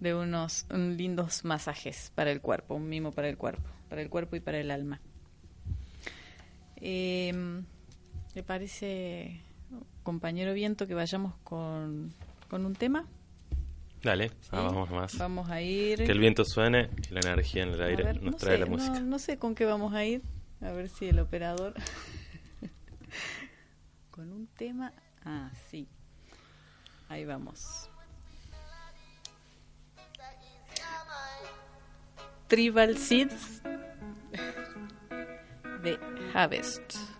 de 0.00 0.14
unos 0.14 0.66
lindos 0.70 1.44
masajes 1.44 2.12
para 2.14 2.30
el 2.30 2.40
cuerpo, 2.40 2.74
un 2.74 2.88
mimo 2.88 3.12
para 3.12 3.28
el 3.28 3.36
cuerpo, 3.36 3.68
para 3.88 4.02
el 4.02 4.10
cuerpo 4.10 4.36
y 4.36 4.40
para 4.40 4.58
el 4.58 4.70
alma. 4.70 5.00
Eh, 6.76 7.62
¿Le 8.34 8.42
parece, 8.42 9.40
compañero 10.02 10.52
Viento, 10.52 10.86
que 10.86 10.94
vayamos 10.94 11.34
con, 11.42 12.12
con 12.48 12.66
un 12.66 12.74
tema? 12.74 13.06
Dale, 14.02 14.30
vamos 14.52 14.90
más. 14.90 15.18
Vamos 15.18 15.50
a 15.50 15.62
ir. 15.62 15.98
Que 15.98 16.12
el 16.12 16.20
viento 16.20 16.44
suene 16.44 16.90
y 17.10 17.14
la 17.14 17.20
energía 17.20 17.62
en 17.64 17.70
el 17.70 17.82
aire 17.82 18.14
nos 18.20 18.36
trae 18.36 18.58
la 18.58 18.66
música. 18.66 19.00
No, 19.00 19.06
no 19.06 19.18
sé 19.18 19.38
con 19.38 19.54
qué 19.54 19.64
vamos 19.64 19.94
a 19.94 20.04
ir. 20.04 20.22
A 20.60 20.70
ver 20.72 20.88
si 20.88 21.06
el 21.06 21.18
operador. 21.18 21.74
con 24.10 24.32
un 24.32 24.46
tema. 24.46 24.92
Ah, 25.24 25.50
sí. 25.70 25.88
Ahí 27.08 27.24
vamos. 27.24 27.85
Tribal 32.48 32.96
Seeds 32.96 33.62
de 35.82 35.98
Harvest. 36.32 37.15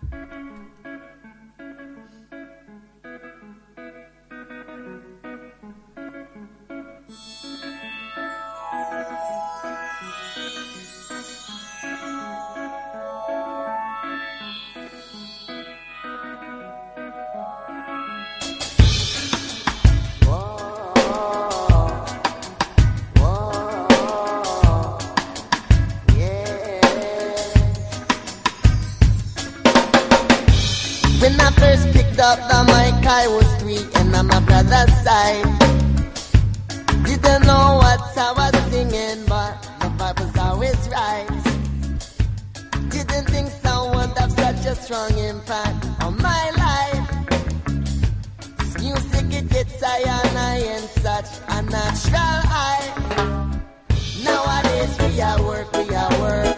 I 33.09 33.25
was 33.27 33.47
three 33.61 33.79
and 33.95 34.13
on 34.13 34.27
my 34.27 34.39
brother's 34.41 34.93
side. 35.01 35.45
Didn't 37.05 37.47
know 37.47 37.79
what 37.79 38.01
I 38.17 38.33
was 38.35 38.71
singing, 38.71 39.23
but 39.25 39.53
the 39.79 40.13
was 40.19 40.37
always 40.37 40.89
right. 40.89 41.27
Didn't 42.89 43.27
think 43.27 43.49
someone 43.63 44.09
would 44.09 44.17
have 44.17 44.31
such 44.33 44.65
a 44.65 44.75
strong 44.75 45.17
impact 45.17 45.87
on 46.03 46.17
my 46.17 46.51
life. 46.65 47.07
This 48.57 48.77
music, 48.83 49.33
it 49.39 49.49
gets 49.51 49.81
higher 49.81 50.19
and 50.25 50.37
higher 50.37 50.71
and 50.75 50.89
such 50.99 51.29
a 51.47 51.61
natural 51.61 52.39
high. 52.51 52.87
Nowadays 54.21 54.93
we 54.99 55.21
are 55.21 55.41
work, 55.47 55.71
we 55.77 55.95
are 55.95 56.19
work, 56.19 56.56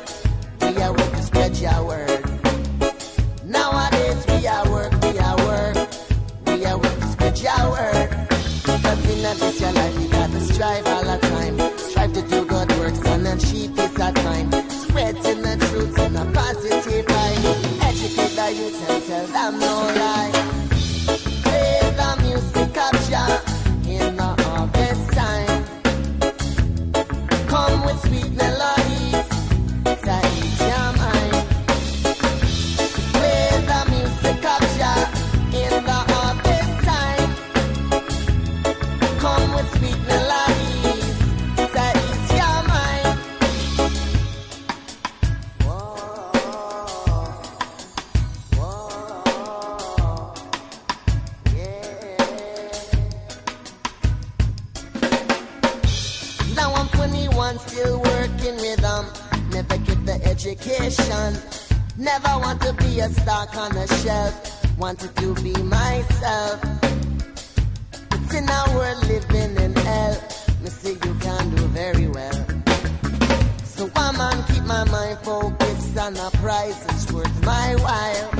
price 76.70 76.84
that's 76.86 77.12
worth 77.12 77.46
my 77.46 77.76
while. 77.76 78.32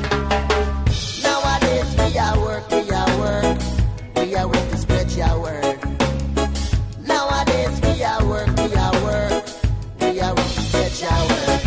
Nowadays 1.24 1.90
we 1.98 2.18
are 2.18 2.40
work, 2.40 2.70
we 2.70 2.92
are 2.92 3.20
work, 3.20 3.60
we 4.16 4.36
are 4.36 4.48
work 4.48 4.70
to 4.70 4.78
spread 4.78 5.12
your 5.12 5.42
word. 5.42 5.80
Nowadays 7.06 7.82
we 7.82 8.04
are 8.04 8.26
work, 8.26 8.56
we 8.58 8.74
are 8.76 9.04
work, 9.04 9.44
we 10.02 10.20
are 10.20 10.36
work 10.36 10.52
to 10.58 10.62
spread 10.62 10.94
your 11.06 11.22
word. 11.30 11.62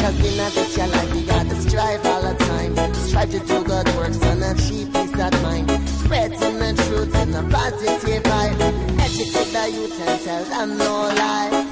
Cause 0.00 0.18
in 0.18 0.40
a 0.40 0.50
this 0.50 0.76
your 0.76 0.86
life, 0.86 1.14
you 1.14 1.26
gotta 1.26 1.60
strive 1.60 2.06
all 2.06 2.22
the 2.22 2.34
time. 2.44 2.94
Strive 2.94 3.30
to 3.30 3.38
do 3.40 3.64
good 3.64 3.88
works 3.96 4.22
and 4.22 4.42
achieve 4.42 4.92
peace 4.92 5.18
of 5.20 5.42
mind. 5.42 5.70
Spreading 5.88 6.58
the 6.58 6.72
truth 6.86 7.14
in 7.22 7.34
a 7.34 7.42
positive 7.50 8.26
light. 8.26 8.60
Educate 9.00 9.52
the 9.52 9.70
youth 9.70 10.08
and 10.08 10.20
tell 10.22 10.44
them 10.44 10.78
no 10.78 10.92
lie. 11.20 11.71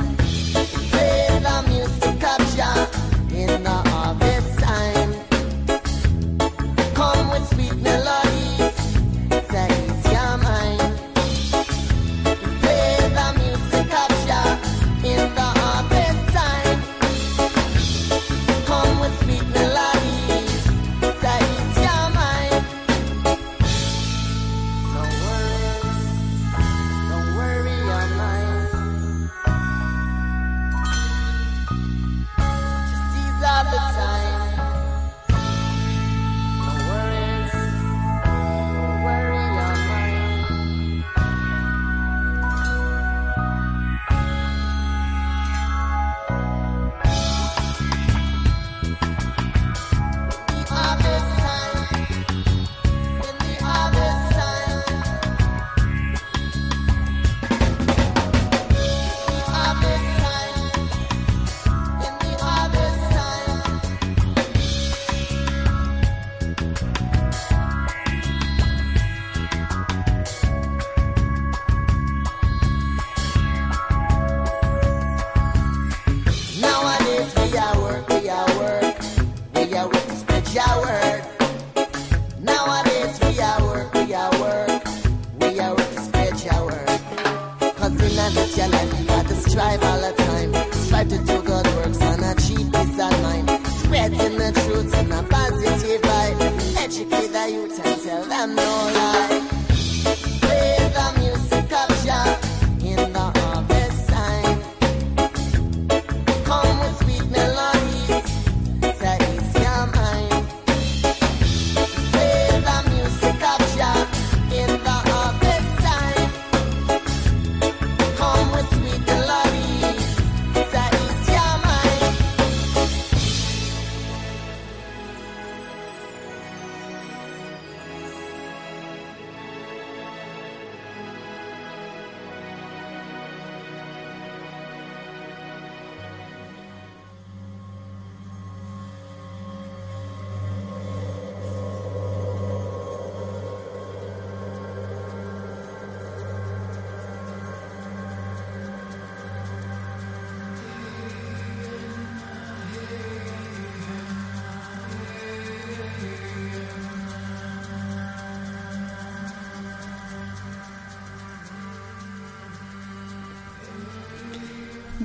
Youth 97.51 98.00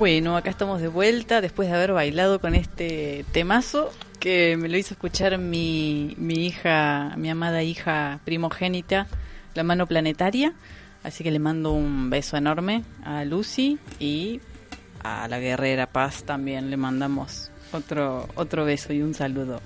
Bueno, 0.06 0.36
acá 0.36 0.50
estamos 0.50 0.80
de 0.80 0.86
vuelta 0.86 1.40
después 1.40 1.68
de 1.68 1.74
haber 1.74 1.92
bailado 1.92 2.38
con 2.40 2.54
este 2.54 3.24
temazo 3.32 3.90
que 4.20 4.56
me 4.56 4.68
lo 4.68 4.78
hizo 4.78 4.94
escuchar 4.94 5.36
mi, 5.36 6.14
mi 6.16 6.46
hija, 6.46 7.12
mi 7.16 7.28
amada 7.28 7.64
hija 7.64 8.20
primogénita, 8.24 9.08
la 9.54 9.64
mano 9.64 9.88
planetaria. 9.88 10.54
Así 11.02 11.24
que 11.24 11.32
le 11.32 11.40
mando 11.40 11.72
un 11.72 12.08
beso 12.08 12.36
enorme 12.36 12.84
a 13.02 13.24
Lucy 13.24 13.80
y 13.98 14.40
a 15.02 15.26
la 15.26 15.40
guerrera 15.40 15.88
Paz 15.88 16.22
también 16.22 16.70
le 16.70 16.76
mandamos 16.76 17.50
otro, 17.72 18.28
otro 18.36 18.64
beso 18.64 18.92
y 18.92 19.02
un 19.02 19.12
saludo 19.12 19.60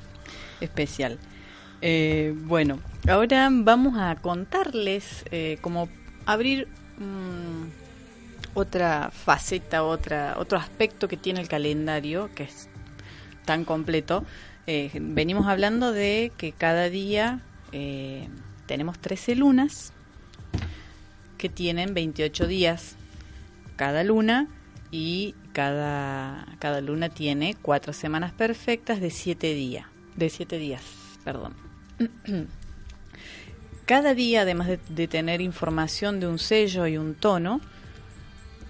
especial. 0.62 1.18
Eh, 1.82 2.32
bueno, 2.34 2.78
ahora 3.06 3.46
vamos 3.52 3.98
a 3.98 4.16
contarles 4.16 5.22
eh, 5.32 5.58
cómo 5.60 5.90
abrir 6.24 6.66
mm, 6.96 7.79
otra 8.54 9.10
faceta, 9.10 9.84
otra, 9.84 10.34
otro 10.38 10.58
aspecto 10.58 11.08
que 11.08 11.16
tiene 11.16 11.40
el 11.40 11.48
calendario, 11.48 12.30
que 12.34 12.44
es 12.44 12.68
tan 13.44 13.64
completo. 13.64 14.24
Eh, 14.66 14.90
venimos 15.00 15.46
hablando 15.46 15.92
de 15.92 16.32
que 16.36 16.52
cada 16.52 16.88
día 16.88 17.40
eh, 17.72 18.28
tenemos 18.66 18.98
13 18.98 19.36
lunas 19.36 19.92
que 21.38 21.48
tienen 21.48 21.94
28 21.94 22.46
días 22.46 22.96
cada 23.76 24.04
luna 24.04 24.46
y 24.90 25.34
cada, 25.52 26.46
cada 26.58 26.80
luna 26.80 27.08
tiene 27.08 27.56
cuatro 27.60 27.92
semanas 27.92 28.32
perfectas 28.32 29.00
de 29.00 29.10
7 29.10 29.54
días, 29.54 29.86
de 30.16 30.28
7 30.28 30.58
días, 30.58 30.82
perdón. 31.24 31.54
Cada 33.86 34.14
día, 34.14 34.42
además 34.42 34.68
de, 34.68 34.78
de 34.88 35.08
tener 35.08 35.40
información 35.40 36.20
de 36.20 36.28
un 36.28 36.38
sello 36.38 36.86
y 36.86 36.96
un 36.96 37.16
tono, 37.16 37.60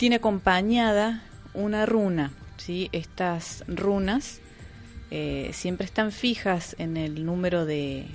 tiene 0.01 0.17
acompañada 0.17 1.23
una 1.53 1.85
runa. 1.85 2.33
¿sí? 2.57 2.89
Estas 2.91 3.65
runas 3.69 4.41
eh, 5.11 5.51
siempre 5.53 5.85
están 5.85 6.11
fijas 6.11 6.75
en 6.79 6.97
el 6.97 7.27
número 7.27 7.67
de 7.67 8.07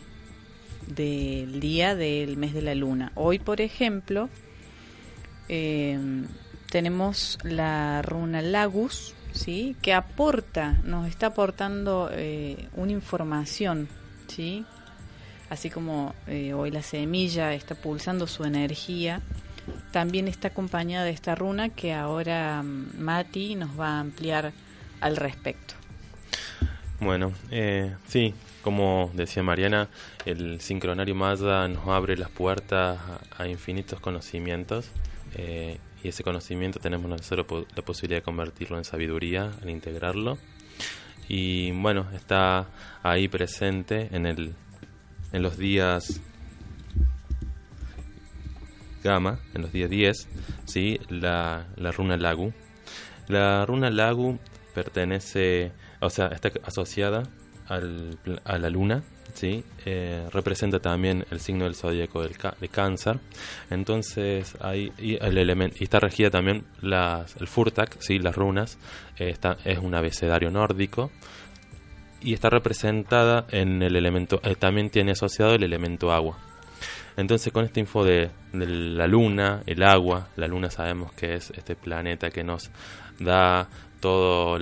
del 0.88 1.60
día 1.60 1.94
del 1.94 2.38
mes 2.38 2.56
de 2.56 2.64
la 2.64 2.74
luna. 2.74 3.12
Hoy, 3.14 3.38
por 3.38 3.62
ejemplo, 3.62 4.30
eh, 5.48 6.00
tenemos 6.72 7.38
la 7.44 8.02
runa 8.02 8.42
Lagus, 8.42 9.14
¿sí? 9.32 9.76
que 9.84 9.94
aporta, 9.94 10.82
nos 10.86 11.08
está 11.08 11.28
aportando 11.28 12.10
eh, 12.12 12.68
una 12.74 12.94
información, 12.94 13.90
¿sí? 14.26 14.66
así 15.52 15.70
como 15.70 16.16
hoy 16.56 16.72
la 16.72 16.82
semilla 16.82 17.54
está 17.54 17.76
pulsando 17.76 18.26
su 18.26 18.44
energía, 18.44 19.22
también 19.92 20.28
está 20.28 20.50
acompañada 20.50 21.06
de 21.06 21.12
esta 21.12 21.36
runa 21.36 21.70
que 21.70 21.94
ahora 21.94 22.62
mm, 22.64 23.00
Mati 23.00 23.56
nos 23.56 23.80
va 23.80 23.98
a 23.98 24.00
ampliar 24.00 24.54
al 25.02 25.18
respecto. 25.18 25.76
Bueno, 27.00 27.34
eh, 27.52 27.94
sí, 28.08 28.34
como 28.62 29.12
decía 29.14 29.44
Mariana, 29.44 29.90
el 30.26 30.62
sincronario 30.62 31.14
Maya 31.14 31.68
nos 31.68 31.88
abre 31.88 32.18
las 32.18 32.30
puertas 32.30 33.00
a, 33.38 33.48
infinitos 33.48 34.00
conocimientos 34.00 34.90
eh, 35.36 35.78
y 36.04 36.08
ese 36.08 36.24
conocimiento 36.24 36.80
tenemos 36.80 37.10
nosotros 37.10 37.68
la 37.76 37.82
posibilidad 37.82 38.22
de 38.22 38.24
convertirlo 38.24 38.78
en 38.78 38.86
sabiduría, 38.86 39.52
en 39.62 39.70
integrarlo. 39.70 40.38
Y 41.28 41.72
bueno, 41.72 42.08
está 42.14 42.68
ahí 43.04 43.28
presente 43.28 44.10
en, 44.12 44.26
el, 44.26 44.54
en 45.34 45.42
los 45.42 45.58
días 45.58 46.22
gamma, 49.06 49.40
en 49.54 49.62
los 49.62 49.72
días 49.72 49.90
10, 49.90 50.28
¿sí? 50.66 51.00
la, 51.10 51.68
la 51.78 51.92
runa 51.92 52.18
Lagu. 52.18 52.52
La 53.28 53.66
runa 53.66 53.90
Lagu 53.90 54.38
pertenece, 54.74 55.72
o 56.02 56.10
sea, 56.10 56.28
está 56.28 56.52
asociada 56.64 57.24
al, 57.68 58.18
a 58.44 58.58
la 58.58 58.70
luna, 58.70 59.04
¿sí? 59.34 59.64
Eh, 59.86 60.28
representa 60.32 60.80
también 60.80 61.26
el 61.30 61.40
signo 61.40 61.66
del 61.66 61.76
zodíaco 61.76 62.24
del 62.24 62.36
de 62.60 62.70
cáncer. 62.70 63.20
Entonces, 63.70 64.56
ahí, 64.60 64.92
y, 64.98 65.16
el 65.24 65.38
elemento, 65.38 65.78
y 65.80 65.84
está 65.84 66.00
regida 66.00 66.30
también 66.30 66.66
las, 66.82 67.36
el 67.38 67.48
Furtak, 67.48 67.98
¿sí? 68.00 68.20
las 68.20 68.36
runas, 68.36 68.78
eh, 69.18 69.30
está, 69.30 69.58
es 69.64 69.80
un 69.80 69.94
abecedario 69.96 70.50
nórdico. 70.50 71.12
Y 72.22 72.34
está 72.34 72.50
representada 72.50 73.46
en 73.52 73.84
el 73.84 73.96
elemento, 73.96 74.40
eh, 74.44 74.56
también 74.56 74.90
tiene 74.90 75.12
asociado 75.12 75.54
el 75.54 75.64
elemento 75.64 76.12
agua. 76.12 76.38
Entonces 77.18 77.52
con 77.54 77.66
esta 77.66 77.80
info 77.80 78.04
de, 78.04 78.30
la 78.54 79.08
luna, 79.08 79.62
el 79.66 79.84
agua, 79.84 80.30
la 80.36 80.48
luna 80.48 80.70
sabemos 80.70 81.14
que 81.14 81.36
es 81.36 81.52
este 81.52 81.76
planeta 81.76 82.30
que 82.30 82.44
nos 82.44 82.72
da 83.20 83.68
todo, 84.02 84.60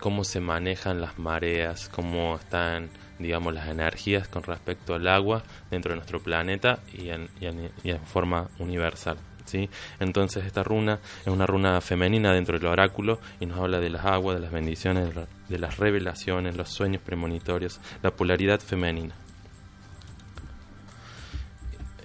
cómo 0.00 0.24
se 0.24 0.40
manejan 0.40 1.00
las 1.00 1.18
mareas, 1.18 1.88
cómo 1.88 2.36
están, 2.36 2.88
digamos, 3.18 3.54
las 3.54 3.68
energías 3.68 4.26
con 4.28 4.42
respecto 4.42 4.94
al 4.94 5.06
agua 5.06 5.42
dentro 5.70 5.90
de 5.90 5.96
nuestro 5.96 6.20
planeta 6.20 6.80
y 6.92 7.10
en, 7.10 7.28
y 7.40 7.46
en- 7.90 8.00
forma 8.06 8.48
universal. 8.58 9.18
¿sí? 9.44 9.68
Entonces 10.00 10.44
esta 10.44 10.62
runa 10.62 10.98
es 11.20 11.28
una 11.28 11.46
runa 11.46 11.80
femenina 11.80 12.32
dentro 12.32 12.58
del 12.58 12.66
oráculo 12.66 13.20
y 13.38 13.46
nos 13.46 13.58
habla 13.58 13.78
de 13.78 13.90
las 13.90 14.04
aguas, 14.04 14.36
de 14.36 14.42
las 14.42 14.52
bendiciones, 14.52 15.10
de 15.48 15.58
las 15.58 15.76
revelaciones, 15.76 16.56
los 16.56 16.70
sueños 16.70 17.02
premonitorios, 17.02 17.80
la 18.02 18.10
polaridad 18.10 18.58
femenina 18.60 19.14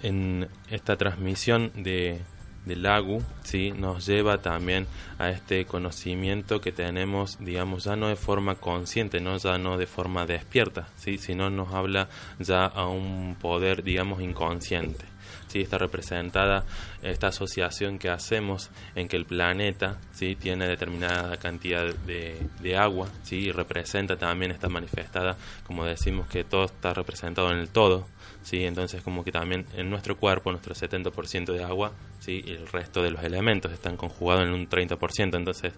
en 0.03 0.47
esta 0.69 0.95
transmisión 0.97 1.71
de, 1.75 2.21
del 2.65 2.83
Lagu, 2.83 3.21
¿sí? 3.43 3.71
nos 3.71 4.05
lleva 4.05 4.39
también 4.39 4.87
a 5.19 5.29
este 5.29 5.65
conocimiento 5.65 6.59
que 6.59 6.71
tenemos, 6.71 7.37
digamos, 7.39 7.83
ya 7.85 7.95
no 7.95 8.09
de 8.09 8.15
forma 8.15 8.55
consciente, 8.55 9.21
no 9.21 9.37
ya 9.37 9.57
no 9.57 9.77
de 9.77 9.87
forma 9.87 10.25
despierta, 10.25 10.87
¿sí? 10.97 11.17
sino 11.17 11.49
nos 11.49 11.73
habla 11.73 12.09
ya 12.39 12.65
a 12.65 12.87
un 12.87 13.35
poder, 13.39 13.83
digamos, 13.83 14.21
inconsciente. 14.21 15.05
¿sí? 15.47 15.61
Está 15.61 15.77
representada 15.77 16.65
esta 17.01 17.27
asociación 17.27 17.99
que 17.99 18.09
hacemos 18.09 18.71
en 18.95 19.07
que 19.07 19.17
el 19.17 19.25
planeta 19.25 19.99
¿sí? 20.11 20.35
tiene 20.35 20.67
determinada 20.67 21.37
cantidad 21.37 21.93
de, 21.93 22.47
de 22.61 22.77
agua 22.77 23.07
¿sí? 23.23 23.37
y 23.37 23.51
representa 23.51 24.17
también, 24.17 24.51
está 24.51 24.69
manifestada, 24.69 25.37
como 25.65 25.85
decimos, 25.85 26.27
que 26.27 26.43
todo 26.43 26.65
está 26.65 26.93
representado 26.93 27.51
en 27.51 27.59
el 27.59 27.69
todo. 27.69 28.07
¿Sí? 28.45 28.63
Entonces 28.63 29.01
como 29.01 29.23
que 29.25 29.31
también 29.33 29.65
en 29.75 29.89
nuestro 29.89 30.15
cuerpo, 30.17 30.51
nuestro 30.51 30.73
70% 30.73 31.51
de 31.51 31.63
agua, 31.63 31.91
¿sí? 32.19 32.41
y 32.45 32.51
el 32.51 32.67
resto 32.67 33.03
de 33.03 33.11
los 33.11 33.21
elementos 33.23 33.73
están 33.73 33.97
conjugados 33.97 34.43
en 34.43 34.53
un 34.53 34.69
30%, 34.69 35.35
entonces 35.35 35.73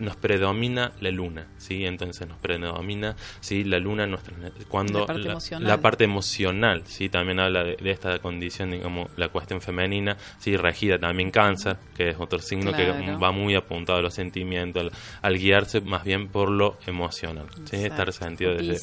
nos 0.00 0.16
predomina 0.16 0.90
la 1.00 1.10
luna, 1.12 1.46
¿sí? 1.56 1.86
Entonces 1.86 2.26
nos 2.26 2.36
predomina, 2.38 3.14
¿sí? 3.40 3.62
La 3.62 3.78
luna 3.78 4.08
nuestra, 4.08 4.34
cuando 4.68 4.98
La 5.00 5.06
parte 5.06 5.28
emocional. 5.28 5.68
la 5.68 5.80
parte 5.80 6.04
emocional, 6.04 6.82
¿sí? 6.86 7.08
También 7.08 7.38
habla 7.38 7.62
de, 7.62 7.76
de 7.76 7.90
esta 7.92 8.18
condición, 8.18 8.72
digamos, 8.72 9.08
la 9.16 9.28
cuestión 9.28 9.60
femenina, 9.60 10.16
¿sí? 10.40 10.56
Regida 10.56 10.98
también 10.98 11.30
cáncer, 11.30 11.76
que 11.96 12.08
es 12.10 12.16
otro 12.18 12.40
signo 12.40 12.72
Claro. 12.72 12.96
que 13.04 13.12
va 13.12 13.30
muy 13.30 13.54
apuntado 13.54 14.00
a 14.00 14.02
los 14.02 14.14
sentimientos, 14.14 14.82
al, 14.82 14.90
al 15.22 15.38
guiarse 15.38 15.80
más 15.80 16.02
bien 16.02 16.26
por 16.26 16.50
lo 16.50 16.76
emocional, 16.88 17.46
¿sí? 17.64 17.76
Exacto. 17.76 17.86
Estar 17.86 18.12
sentido 18.12 18.54
desde 18.54 18.74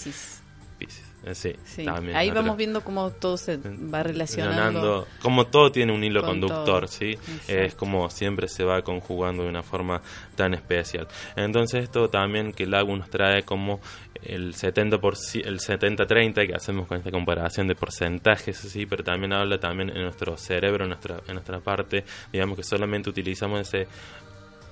sí, 1.33 1.55
Sí. 1.63 1.85
también. 1.85 2.15
Ahí 2.17 2.29
otra- 2.29 2.41
vamos 2.41 2.57
viendo 2.57 2.81
cómo 2.81 3.11
todo 3.11 3.37
se 3.37 3.57
va 3.57 4.01
relacionando. 4.03 5.07
como 5.21 5.47
todo 5.47 5.71
tiene 5.71 5.93
un 5.93 6.03
hilo 6.03 6.21
con 6.21 6.39
conductor, 6.41 6.81
todo. 6.81 6.87
¿sí? 6.87 7.11
Exacto. 7.11 7.53
Es 7.53 7.75
como 7.75 8.09
siempre 8.09 8.47
se 8.47 8.63
va 8.63 8.81
conjugando 8.81 9.43
de 9.43 9.49
una 9.49 9.63
forma 9.63 10.01
tan 10.35 10.53
especial. 10.53 11.07
Entonces 11.35 11.83
esto 11.83 12.09
también 12.09 12.51
que 12.53 12.63
el 12.63 12.73
agua 12.73 12.97
nos 12.97 13.09
trae 13.09 13.43
como 13.43 13.79
el 14.23 14.53
70 14.53 14.99
por, 14.99 15.15
ci- 15.15 15.45
el 15.45 15.59
70-30 15.59 16.45
que 16.47 16.53
hacemos 16.55 16.87
con 16.87 16.97
esta 16.97 17.09
comparación 17.11 17.67
de 17.67 17.75
porcentajes, 17.75 18.57
¿sí? 18.57 18.85
Pero 18.85 19.03
también 19.03 19.33
habla 19.33 19.59
también 19.59 19.89
en 19.89 20.03
nuestro 20.03 20.37
cerebro, 20.37 20.83
en 20.85 20.89
nuestra, 20.89 21.19
en 21.27 21.33
nuestra 21.33 21.59
parte, 21.59 22.03
digamos 22.31 22.55
que 22.57 22.63
solamente 22.63 23.09
utilizamos 23.09 23.61
ese 23.61 23.87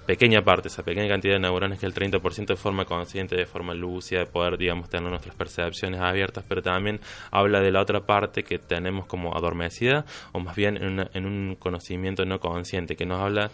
pequeña 0.10 0.42
parte, 0.44 0.70
esa 0.70 0.82
pequeña 0.82 1.08
cantidad 1.08 1.36
de 1.36 1.40
neuronas 1.40 1.78
que 1.78 1.86
el 1.86 1.94
30% 1.94 2.48
de 2.48 2.56
forma 2.56 2.84
consciente, 2.86 3.36
de 3.36 3.46
forma 3.46 3.76
lúcida, 3.76 4.22
de 4.22 4.26
poder, 4.26 4.58
digamos, 4.58 4.90
tener 4.90 5.08
nuestras 5.08 5.36
percepciones 5.36 6.00
abiertas, 6.02 6.44
pero 6.50 6.64
también 6.64 7.00
habla 7.30 7.60
de 7.60 7.70
la 7.72 7.80
otra 7.80 8.00
parte 8.08 8.42
que 8.44 8.58
tenemos 8.58 9.06
como 9.06 9.36
adormecida, 9.38 10.06
o 10.32 10.40
más 10.40 10.56
bien 10.56 10.78
en, 10.78 10.94
una- 10.94 11.10
en 11.14 11.28
un 11.28 11.56
conocimiento 11.60 12.26
no 12.26 12.40
consciente, 12.40 12.96
que 12.96 13.06
nos 13.06 13.22
habla 13.22 13.52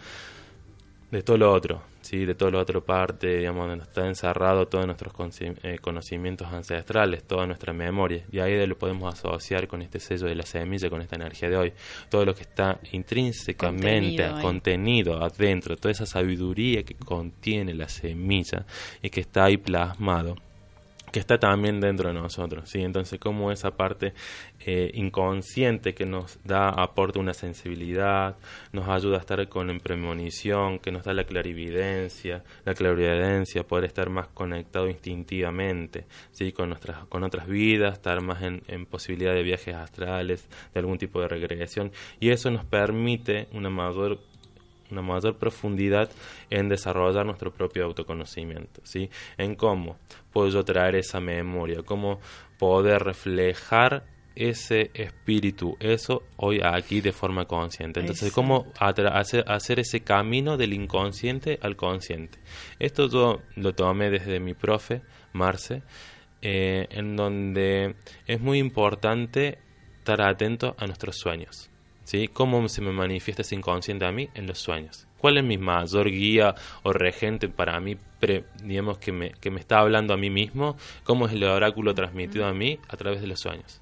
de 1.10 1.22
todo 1.22 1.36
lo 1.38 1.52
otro, 1.52 1.82
¿sí? 2.00 2.24
de 2.24 2.34
todo 2.34 2.50
lo 2.50 2.58
otro 2.58 2.84
parte, 2.84 3.38
digamos, 3.38 3.68
donde 3.68 3.84
está 3.84 4.06
encerrado 4.06 4.66
todos 4.66 4.86
nuestros 4.86 5.12
eh, 5.40 5.78
conocimientos 5.80 6.48
ancestrales, 6.48 7.24
toda 7.24 7.46
nuestra 7.46 7.72
memoria, 7.72 8.24
y 8.30 8.40
ahí 8.40 8.54
de 8.54 8.66
lo 8.66 8.76
podemos 8.76 9.12
asociar 9.14 9.68
con 9.68 9.82
este 9.82 10.00
sello 10.00 10.26
de 10.26 10.34
la 10.34 10.42
semilla, 10.42 10.90
con 10.90 11.00
esta 11.00 11.16
energía 11.16 11.48
de 11.48 11.56
hoy, 11.56 11.72
todo 12.10 12.24
lo 12.24 12.34
que 12.34 12.42
está 12.42 12.80
intrínsecamente 12.92 13.56
Contenido 13.66 14.42
contenido 14.42 15.22
adentro, 15.22 15.76
toda 15.76 15.92
esa 15.92 16.06
sabiduría 16.06 16.82
que 16.82 16.94
contiene 16.94 17.74
la 17.74 17.88
semilla 17.88 18.66
y 19.02 19.10
que 19.10 19.20
está 19.20 19.44
ahí 19.44 19.56
plasmado 19.56 20.36
que 21.16 21.20
está 21.20 21.38
también 21.38 21.80
dentro 21.80 22.08
de 22.10 22.14
nosotros, 22.14 22.68
¿sí? 22.68 22.82
Entonces, 22.82 23.18
como 23.18 23.50
esa 23.50 23.70
parte 23.70 24.12
eh, 24.60 24.90
inconsciente 24.92 25.94
que 25.94 26.04
nos 26.04 26.38
da, 26.44 26.68
aporta 26.68 27.18
una 27.18 27.32
sensibilidad, 27.32 28.36
nos 28.72 28.86
ayuda 28.86 29.16
a 29.16 29.20
estar 29.20 29.48
con 29.48 29.70
en 29.70 29.80
premonición, 29.80 30.78
que 30.78 30.92
nos 30.92 31.04
da 31.04 31.14
la 31.14 31.24
clarividencia, 31.24 32.44
la 32.66 32.74
clarividencia, 32.74 33.66
poder 33.66 33.86
estar 33.86 34.10
más 34.10 34.28
conectado 34.28 34.90
instintivamente, 34.90 36.04
¿sí? 36.32 36.52
Con 36.52 36.68
nuestras, 36.68 37.06
con 37.06 37.24
otras 37.24 37.46
vidas, 37.46 37.94
estar 37.94 38.20
más 38.20 38.42
en, 38.42 38.62
en 38.68 38.84
posibilidad 38.84 39.32
de 39.32 39.42
viajes 39.42 39.74
astrales, 39.74 40.46
de 40.74 40.80
algún 40.80 40.98
tipo 40.98 41.22
de 41.22 41.28
regresión, 41.28 41.92
y 42.20 42.28
eso 42.28 42.50
nos 42.50 42.66
permite 42.66 43.48
una 43.52 43.70
mayor 43.70 44.18
una 44.90 45.02
mayor 45.02 45.36
profundidad 45.36 46.10
en 46.50 46.68
desarrollar 46.68 47.26
nuestro 47.26 47.52
propio 47.52 47.84
autoconocimiento, 47.84 48.80
¿sí? 48.84 49.10
En 49.36 49.54
cómo 49.54 49.96
puedo 50.32 50.48
yo 50.48 50.64
traer 50.64 50.96
esa 50.96 51.20
memoria, 51.20 51.82
cómo 51.82 52.20
poder 52.58 53.02
reflejar 53.02 54.04
ese 54.36 54.90
espíritu, 54.92 55.76
eso 55.80 56.22
hoy 56.36 56.60
aquí 56.62 57.00
de 57.00 57.12
forma 57.12 57.46
consciente. 57.46 58.00
Entonces, 58.00 58.32
cómo 58.32 58.66
hacer 58.78 59.80
ese 59.80 60.00
camino 60.00 60.58
del 60.58 60.74
inconsciente 60.74 61.58
al 61.62 61.74
consciente. 61.74 62.38
Esto 62.78 63.08
yo 63.08 63.40
lo 63.56 63.74
tomé 63.74 64.10
desde 64.10 64.38
mi 64.38 64.52
profe, 64.52 65.00
Marce, 65.32 65.82
eh, 66.42 66.86
en 66.90 67.16
donde 67.16 67.96
es 68.26 68.40
muy 68.40 68.58
importante 68.58 69.58
estar 69.98 70.20
atento 70.20 70.76
a 70.78 70.86
nuestros 70.86 71.16
sueños. 71.16 71.70
¿Sí? 72.06 72.28
¿Cómo 72.28 72.68
se 72.68 72.82
me 72.82 72.92
manifiesta 72.92 73.42
ese 73.42 73.56
inconsciente 73.56 74.06
a 74.06 74.12
mí 74.12 74.28
en 74.34 74.46
los 74.46 74.60
sueños? 74.60 75.08
¿Cuál 75.18 75.38
es 75.38 75.44
mi 75.44 75.58
mayor 75.58 76.08
guía 76.08 76.54
o 76.84 76.92
regente 76.92 77.48
para 77.48 77.80
mí, 77.80 77.96
pre- 78.20 78.44
digamos, 78.62 78.98
que 78.98 79.10
me, 79.10 79.32
que 79.32 79.50
me 79.50 79.58
está 79.58 79.80
hablando 79.80 80.14
a 80.14 80.16
mí 80.16 80.30
mismo? 80.30 80.76
¿Cómo 81.02 81.26
es 81.26 81.32
el 81.32 81.42
oráculo 81.42 81.94
transmitido 81.94 82.46
a 82.46 82.52
mí 82.52 82.78
a 82.86 82.96
través 82.96 83.20
de 83.20 83.26
los 83.26 83.40
sueños? 83.40 83.80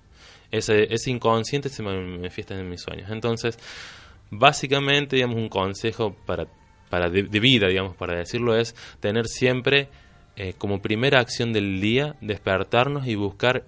Ese, 0.51 0.93
ese 0.95 1.11
inconsciente 1.11 1.69
se 1.69 1.83
manifiesta 1.83 2.59
en 2.59 2.67
mis 2.71 2.81
sueños. 2.81 3.11
Entonces, 3.11 3.59
básicamente, 4.31 5.17
digamos, 5.17 5.37
un 5.37 5.51
consejo 5.51 6.17
para, 6.25 6.47
para 6.89 7.11
de, 7.11 7.25
de 7.25 7.41
vida, 7.41 7.69
digamos, 7.69 7.95
para 7.95 8.17
decirlo, 8.17 8.57
es 8.57 8.75
tener 9.01 9.27
siempre 9.27 9.89
eh, 10.37 10.55
como 10.57 10.81
primera 10.81 11.21
acción 11.21 11.53
del 11.53 11.79
día 11.79 12.17
despertarnos 12.23 13.07
y 13.07 13.17
buscar 13.17 13.65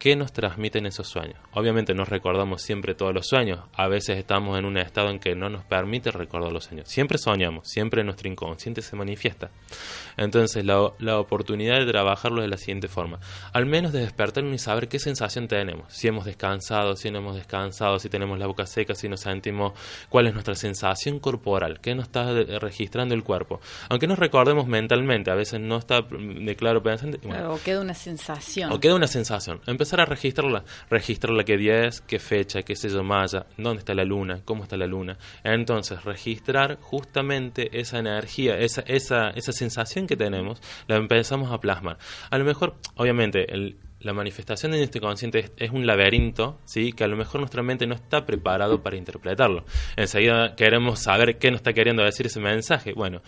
qué 0.00 0.16
nos 0.16 0.32
transmiten 0.32 0.86
esos 0.86 1.08
sueños. 1.08 1.36
Obviamente 1.52 1.94
no 1.94 2.06
recordamos 2.06 2.62
siempre 2.62 2.94
todos 2.94 3.14
los 3.14 3.28
sueños, 3.28 3.60
a 3.74 3.86
veces 3.86 4.16
estamos 4.16 4.58
en 4.58 4.64
un 4.64 4.78
estado 4.78 5.10
en 5.10 5.18
que 5.18 5.36
no 5.36 5.50
nos 5.50 5.62
permite 5.64 6.10
recordar 6.10 6.50
los 6.50 6.64
sueños. 6.64 6.88
Siempre 6.88 7.18
soñamos, 7.18 7.68
siempre 7.68 8.02
nuestro 8.02 8.28
inconsciente 8.28 8.80
se 8.80 8.96
manifiesta. 8.96 9.50
Entonces 10.16 10.64
la, 10.64 10.90
la 10.98 11.20
oportunidad 11.20 11.78
de 11.78 11.86
trabajarlo 11.86 12.40
de 12.40 12.48
la 12.48 12.56
siguiente 12.56 12.88
forma, 12.88 13.20
al 13.52 13.66
menos 13.66 13.92
de 13.92 14.00
despertarnos 14.00 14.54
y 14.54 14.58
saber 14.58 14.88
qué 14.88 14.98
sensación 14.98 15.48
tenemos, 15.48 15.92
si 15.92 16.08
hemos 16.08 16.24
descansado, 16.24 16.96
si 16.96 17.10
no 17.10 17.18
hemos 17.18 17.36
descansado, 17.36 17.98
si 17.98 18.08
tenemos 18.08 18.38
la 18.38 18.46
boca 18.46 18.64
seca, 18.64 18.94
si 18.94 19.06
nos 19.06 19.20
sentimos, 19.20 19.74
cuál 20.08 20.26
es 20.26 20.32
nuestra 20.32 20.54
sensación 20.54 21.18
corporal, 21.18 21.78
qué 21.80 21.94
nos 21.94 22.06
está 22.06 22.32
registrando 22.58 23.14
el 23.14 23.22
cuerpo. 23.22 23.60
Aunque 23.90 24.06
nos 24.06 24.18
recordemos 24.18 24.66
mentalmente, 24.66 25.30
a 25.30 25.34
veces 25.34 25.60
no 25.60 25.76
está 25.76 26.00
mm, 26.00 26.46
de 26.46 26.56
claro 26.56 26.82
pensante. 26.82 27.20
bueno, 27.22 27.52
o 27.52 27.60
queda 27.60 27.82
una 27.82 27.94
sensación. 27.94 28.72
o 28.72 28.80
queda 28.80 28.94
una 28.94 29.06
sensación. 29.06 29.60
A 29.92 30.04
registrarla. 30.04 30.64
Registrarla 30.88 31.44
qué 31.44 31.56
día 31.56 31.84
es, 31.86 32.00
qué 32.00 32.18
fecha, 32.18 32.62
qué 32.62 32.76
sello 32.76 33.02
maya, 33.02 33.46
dónde 33.56 33.80
está 33.80 33.92
la 33.92 34.04
luna, 34.04 34.40
cómo 34.44 34.62
está 34.62 34.76
la 34.76 34.86
luna. 34.86 35.18
Entonces, 35.42 36.04
registrar 36.04 36.78
justamente 36.80 37.80
esa 37.80 37.98
energía, 37.98 38.56
esa, 38.56 38.82
esa, 38.82 39.30
esa 39.30 39.52
sensación 39.52 40.06
que 40.06 40.16
tenemos, 40.16 40.60
la 40.86 40.96
empezamos 40.96 41.50
a 41.50 41.58
plasmar. 41.58 41.98
A 42.30 42.38
lo 42.38 42.44
mejor, 42.44 42.76
obviamente, 42.94 43.52
el, 43.52 43.76
la 44.00 44.12
manifestación 44.12 44.72
de 44.72 44.78
nuestro 44.78 45.00
consciente 45.00 45.40
es, 45.40 45.52
es 45.56 45.70
un 45.70 45.86
laberinto, 45.86 46.58
¿sí? 46.64 46.92
que 46.92 47.04
a 47.04 47.08
lo 47.08 47.16
mejor 47.16 47.40
nuestra 47.40 47.62
mente 47.62 47.86
no 47.86 47.94
está 47.94 48.24
preparado 48.24 48.82
para 48.82 48.96
interpretarlo. 48.96 49.64
Enseguida 49.96 50.54
queremos 50.56 51.00
saber 51.00 51.38
qué 51.38 51.50
nos 51.50 51.58
está 51.58 51.72
queriendo 51.72 52.02
decir 52.02 52.26
ese 52.26 52.40
mensaje. 52.40 52.92
Bueno, 52.92 53.22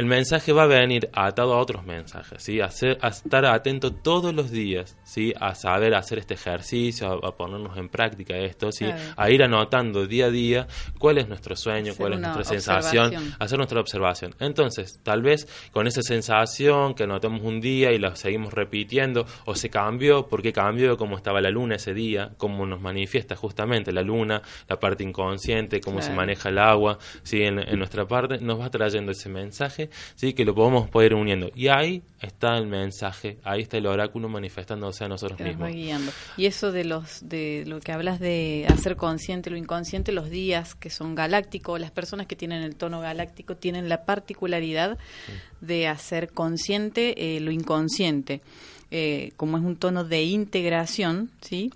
el 0.00 0.06
mensaje 0.06 0.52
va 0.52 0.62
a 0.62 0.66
venir 0.66 1.10
atado 1.12 1.52
a 1.52 1.58
otros 1.58 1.84
mensajes, 1.84 2.42
¿sí? 2.42 2.58
A, 2.60 2.70
ser- 2.70 2.96
a 3.02 3.08
estar 3.08 3.44
atento 3.44 3.92
todos 3.92 4.34
los 4.34 4.50
días, 4.50 4.96
¿sí? 5.04 5.34
A 5.38 5.54
saber 5.54 5.94
hacer 5.94 6.18
este 6.18 6.34
ejercicio, 6.34 7.06
a, 7.22 7.28
a 7.28 7.36
ponernos 7.36 7.76
en 7.76 7.90
práctica 7.90 8.34
esto, 8.34 8.72
¿sí? 8.72 8.86
Claro. 8.86 9.00
A 9.18 9.30
ir 9.30 9.42
anotando 9.42 10.06
día 10.06 10.26
a 10.26 10.30
día 10.30 10.66
cuál 10.98 11.18
es 11.18 11.28
nuestro 11.28 11.54
sueño, 11.54 11.92
Hacer 11.92 11.96
cuál 12.00 12.12
es 12.14 12.20
nuestra 12.20 12.44
sensación, 12.44 13.34
hacer 13.38 13.58
nuestra 13.58 13.78
observación. 13.80 14.34
Entonces, 14.40 15.00
tal 15.02 15.20
vez 15.20 15.46
con 15.70 15.86
esa 15.86 16.00
sensación 16.00 16.94
que 16.94 17.02
anotamos 17.04 17.42
un 17.42 17.60
día 17.60 17.92
y 17.92 17.98
la 17.98 18.16
seguimos 18.16 18.54
repitiendo, 18.54 19.26
o 19.44 19.54
se 19.54 19.68
cambió, 19.68 20.28
por 20.28 20.40
qué 20.40 20.52
cambió, 20.54 20.96
cómo 20.96 21.16
estaba 21.18 21.42
la 21.42 21.50
luna 21.50 21.74
ese 21.76 21.92
día, 21.92 22.30
cómo 22.38 22.64
nos 22.64 22.80
manifiesta 22.80 23.36
justamente 23.36 23.92
la 23.92 24.00
luna, 24.02 24.40
la 24.66 24.80
parte 24.80 25.04
inconsciente, 25.04 25.80
cómo 25.82 26.00
se 26.00 26.14
maneja 26.14 26.48
el 26.48 26.58
agua, 26.58 26.96
¿sí? 27.22 27.42
en, 27.42 27.58
en 27.58 27.78
nuestra 27.78 28.06
parte, 28.06 28.38
nos 28.38 28.58
va 28.58 28.70
trayendo 28.70 29.12
ese 29.12 29.28
mensaje, 29.28 29.89
¿sí? 30.14 30.32
que 30.32 30.44
lo 30.44 30.54
podemos 30.54 30.88
poder 30.88 31.12
ir 31.12 31.18
uniendo. 31.18 31.50
Y 31.54 31.68
ahí 31.68 32.02
está 32.20 32.56
el 32.56 32.66
mensaje, 32.66 33.38
ahí 33.44 33.62
está 33.62 33.78
el 33.78 33.86
oráculo 33.86 34.28
manifestándose 34.28 35.04
a 35.04 35.08
nosotros 35.08 35.38
que 35.38 35.44
nos 35.44 35.60
va 35.60 35.66
mismos. 35.66 35.82
guiando. 35.82 36.12
Y 36.36 36.46
eso 36.46 36.72
de 36.72 36.84
los 36.84 37.28
de 37.28 37.64
lo 37.66 37.80
que 37.80 37.92
hablas 37.92 38.20
de 38.20 38.66
hacer 38.68 38.96
consciente 38.96 39.50
lo 39.50 39.56
inconsciente, 39.56 40.12
los 40.12 40.30
días 40.30 40.74
que 40.74 40.90
son 40.90 41.14
galácticos, 41.14 41.80
las 41.80 41.90
personas 41.90 42.26
que 42.26 42.36
tienen 42.36 42.62
el 42.62 42.76
tono 42.76 43.00
galáctico 43.00 43.56
tienen 43.56 43.88
la 43.88 44.04
particularidad 44.04 44.98
de 45.60 45.88
hacer 45.88 46.30
consciente 46.32 47.36
eh, 47.36 47.40
lo 47.40 47.50
inconsciente. 47.50 48.40
Eh, 48.92 49.32
como 49.36 49.56
es 49.56 49.62
un 49.62 49.76
tono 49.76 50.02
de 50.04 50.24
integración, 50.24 51.30
¿sí? 51.40 51.70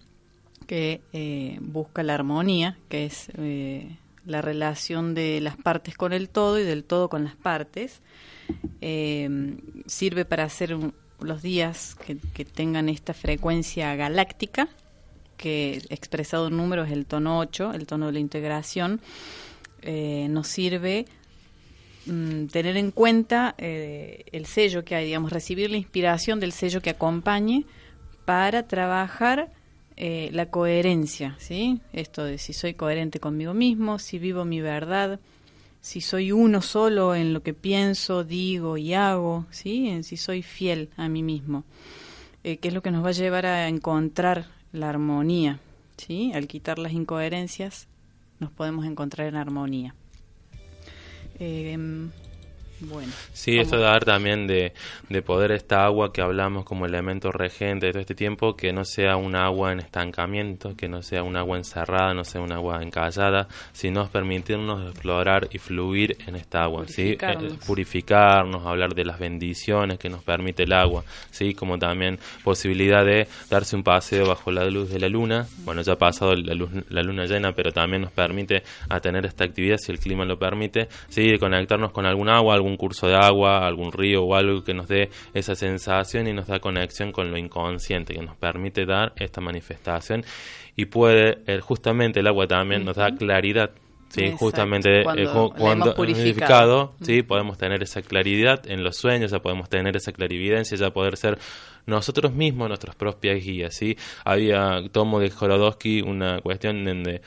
que 0.67 1.01
eh, 1.13 1.59
busca 1.61 2.03
la 2.03 2.15
armonía, 2.15 2.77
que 2.89 3.07
es 3.07 3.29
eh, 3.37 3.97
la 4.27 4.41
relación 4.43 5.15
de 5.15 5.41
las 5.41 5.57
partes 5.57 5.97
con 5.97 6.13
el 6.13 6.29
todo 6.29 6.59
y 6.59 6.65
del 6.65 6.85
todo 6.85 7.09
con 7.09 7.25
las 7.25 7.37
partes. 7.37 8.01
Eh, 8.81 9.57
sirve 9.87 10.25
para 10.25 10.45
hacer 10.45 10.75
un- 10.75 10.95
los 11.21 11.43
días 11.43 11.95
que, 11.95 12.17
que 12.35 12.45
tengan 12.45 12.89
esta 12.89 13.15
frecuencia 13.15 13.95
galáctica, 13.97 14.69
que 15.37 15.83
expresado 15.89 16.49
en 16.49 16.57
números 16.57 16.87
es 16.89 16.93
el 16.93 17.07
tono 17.07 17.39
8, 17.39 17.73
el 17.75 17.87
tono 17.87 18.07
de 18.07 18.13
la 18.13 18.19
integración. 18.21 19.01
Eh, 19.83 20.27
nos 20.31 20.49
sirve 20.49 21.07
mm, 22.07 22.47
tener 22.47 22.77
en 22.77 22.91
cuenta 22.91 23.55
eh, 23.59 24.25
el 24.33 24.47
sello 24.47 24.85
que 24.85 24.95
hay, 24.95 25.07
digamos, 25.07 25.33
recibir 25.33 25.71
la 25.71 25.77
inspiración 25.77 26.41
del 26.41 26.53
sello 26.53 26.81
que 26.81 26.91
acompañe 26.91 27.65
para 28.25 28.67
trabajar 28.67 29.51
eh, 29.97 30.31
la 30.33 30.47
coherencia, 30.47 31.37
¿sí? 31.39 31.81
Esto 31.93 32.25
de 32.25 32.39
si 32.39 32.53
soy 32.53 32.75
coherente 32.75 33.21
conmigo 33.21 33.55
mismo, 33.55 33.99
si 33.99 34.19
vivo 34.19 34.45
mi 34.45 34.61
verdad, 34.61 35.21
si 35.81 36.01
soy 36.01 36.33
uno 36.33 36.63
solo 36.63 37.15
en 37.15 37.33
lo 37.33 37.43
que 37.43 37.55
pienso, 37.55 38.25
digo 38.25 38.77
y 38.77 38.95
hago, 38.95 39.47
¿sí? 39.51 39.89
En 39.89 40.03
si 40.03 40.17
soy 40.17 40.43
fiel 40.43 40.91
a 40.97 41.09
mí 41.09 41.23
mismo, 41.23 41.65
eh, 42.43 42.57
que 42.57 42.69
es 42.69 42.75
lo 42.75 42.83
que 42.83 42.91
nos 42.91 43.05
va 43.05 43.11
a 43.11 43.13
llevar 43.13 43.47
a 43.47 43.69
encontrar 43.69 44.47
la 44.73 44.89
armonía, 44.89 45.61
¿sí? 45.97 46.33
Al 46.35 46.49
quitar 46.49 46.79
las 46.79 46.93
incoherencias 46.93 47.87
nos 48.41 48.51
podemos 48.51 48.87
encontrar 48.87 49.29
en 49.29 49.37
armonía. 49.37 49.95
Eh, 51.39 51.79
Bueno, 52.81 53.13
Sí, 53.33 53.59
eso 53.59 53.77
de 53.77 53.83
dar 53.83 54.05
también 54.05 54.47
de, 54.47 54.73
de 55.09 55.23
poder 55.23 55.53
esta 55.53 55.85
agua 55.85 56.13
que 56.13 56.23
hablamos 56.23 56.65
como 56.65 56.87
elemento 56.87 57.33
regente 57.33 57.87
de 57.87 57.93
todo 57.93 58.01
este 58.01 58.15
tiempo, 58.15 58.57
que 58.57 58.73
no 58.73 58.85
sea 58.85 59.17
un 59.17 59.37
agua 59.37 59.73
en 59.73 59.81
estancamiento, 59.81 60.77
que 60.77 60.89
no 60.89 61.03
sea 61.03 61.23
un 61.23 61.37
agua 61.37 61.59
encerrada, 61.59 62.15
no 62.15 62.25
sea 62.25 62.41
un 62.41 62.53
agua 62.53 62.83
encallada, 62.83 63.49
sino 63.73 64.09
permitirnos 64.09 64.91
explorar 64.91 65.49
y 65.53 65.59
fluir 65.59 66.17
en 66.27 66.37
esta 66.37 66.63
agua, 66.63 66.85
¿sí? 66.87 67.17
Purificarnos. 67.17 67.53
Eh, 67.53 67.59
purificarnos, 67.67 68.67
hablar 68.67 68.95
de 68.95 69.05
las 69.05 69.19
bendiciones 69.19 69.99
que 69.99 70.09
nos 70.09 70.23
permite 70.23 70.65
el 70.65 70.73
agua, 70.73 71.05
¿sí? 71.31 71.55
Como 71.55 71.79
también 71.79 72.19
posibilidad 72.43 73.05
de 73.05 73.27
darse 73.51 73.77
un 73.77 73.83
paseo 73.83 74.27
bajo 74.29 74.51
la 74.51 74.65
luz 74.67 74.91
de 74.91 75.01
la 75.01 75.09
luna, 75.09 75.47
bueno, 75.65 75.83
ya 75.83 75.95
ha 75.95 75.99
pasado 75.99 76.35
la, 76.35 76.55
luz, 76.55 76.71
la 76.89 77.03
luna 77.03 77.27
llena, 77.27 77.53
pero 77.53 77.73
también 77.73 78.03
nos 78.03 78.13
permite 78.13 78.63
a 78.89 79.01
tener 79.01 79.27
esta 79.27 79.45
actividad, 79.45 79.77
si 79.79 79.93
el 79.93 79.99
clima 79.99 80.25
lo 80.25 80.39
permite, 80.39 80.89
¿sí? 81.09 81.31
De 81.31 81.39
conectarnos 81.39 81.93
con 81.93 82.07
algún 82.07 82.29
agua, 82.29 82.55
algún 82.65 82.77
curso 82.77 83.07
de 83.07 83.15
agua, 83.15 83.67
algún 83.67 83.93
río 83.93 84.23
o 84.25 84.35
algo 84.35 84.65
que 84.65 84.73
nos 84.73 84.89
dé 84.89 85.11
esa 85.35 85.55
sensación 85.55 86.27
y 86.27 86.33
nos 86.33 86.47
da 86.47 86.59
conexión 86.59 87.13
con 87.13 87.31
lo 87.31 87.37
inconsciente, 87.37 88.15
que 88.15 88.23
nos 88.23 88.37
permite 88.37 88.87
dar 88.87 89.13
esta 89.17 89.41
manifestación 89.41 90.25
y 90.77 90.87
puede, 90.87 91.39
eh, 91.47 91.61
justamente 91.61 92.21
el 92.21 92.27
agua 92.27 92.47
también 92.47 92.85
nos 92.85 92.97
da 92.97 93.15
claridad. 93.15 93.71
Sí, 94.09 94.21
Exacto. 94.21 94.45
justamente 94.45 95.01
eh, 95.01 95.05
Cuando 95.05 95.51
cuando 95.51 95.95
purificado. 95.95 95.97
purificado, 95.97 96.95
sí, 97.03 97.23
podemos 97.23 97.59
tener 97.59 97.83
esa 97.83 98.01
claridad 98.01 98.63
en 98.71 98.85
los 98.85 98.97
sueños, 98.97 99.33
ya 99.33 99.41
podemos 99.41 99.69
tener 99.69 99.97
esa 99.97 100.13
clarividencia, 100.13 100.77
ya 100.79 100.91
poder 100.91 101.17
ser 101.17 101.37
nosotros 101.87 102.33
mismos 102.33 102.69
nuestras 102.69 102.95
propias 102.97 103.43
guías, 103.45 103.75
¿sí? 103.75 103.97
Había, 104.25 104.83
tomo 104.93 105.21
de 105.21 105.31
Jorodowski 105.31 106.01
una 106.03 106.41
cuestión 106.41 106.85
de 106.85 107.21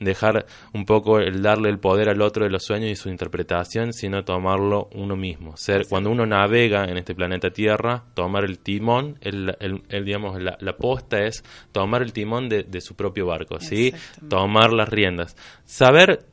dejar 0.00 0.46
un 0.74 0.84
poco 0.84 1.18
el 1.20 1.42
darle 1.42 1.68
el 1.70 1.78
poder 1.78 2.08
al 2.08 2.20
otro 2.22 2.44
de 2.44 2.50
los 2.50 2.64
sueños 2.64 2.90
y 2.90 2.96
su 2.96 3.08
interpretación, 3.08 3.92
sino 3.92 4.24
tomarlo 4.24 4.88
uno 4.94 5.16
mismo. 5.16 5.56
Ser, 5.56 5.86
cuando 5.88 6.10
uno 6.10 6.26
navega 6.26 6.84
en 6.84 6.96
este 6.98 7.14
planeta 7.14 7.50
Tierra, 7.50 8.04
tomar 8.14 8.44
el 8.44 8.58
timón, 8.58 9.16
el, 9.20 9.56
el- 9.60 9.82
el, 9.88 10.04
digamos, 10.04 10.40
la, 10.42 10.56
la 10.60 10.76
posta 10.76 11.24
es 11.24 11.42
tomar 11.72 12.02
el 12.02 12.12
timón 12.12 12.48
de, 12.48 12.64
de 12.64 12.80
su 12.80 12.94
propio 12.94 13.26
barco, 13.26 13.60
¿sí? 13.60 13.92
Tomar 14.28 14.72
las 14.72 14.88
riendas. 14.88 15.36
Saber 15.64 16.26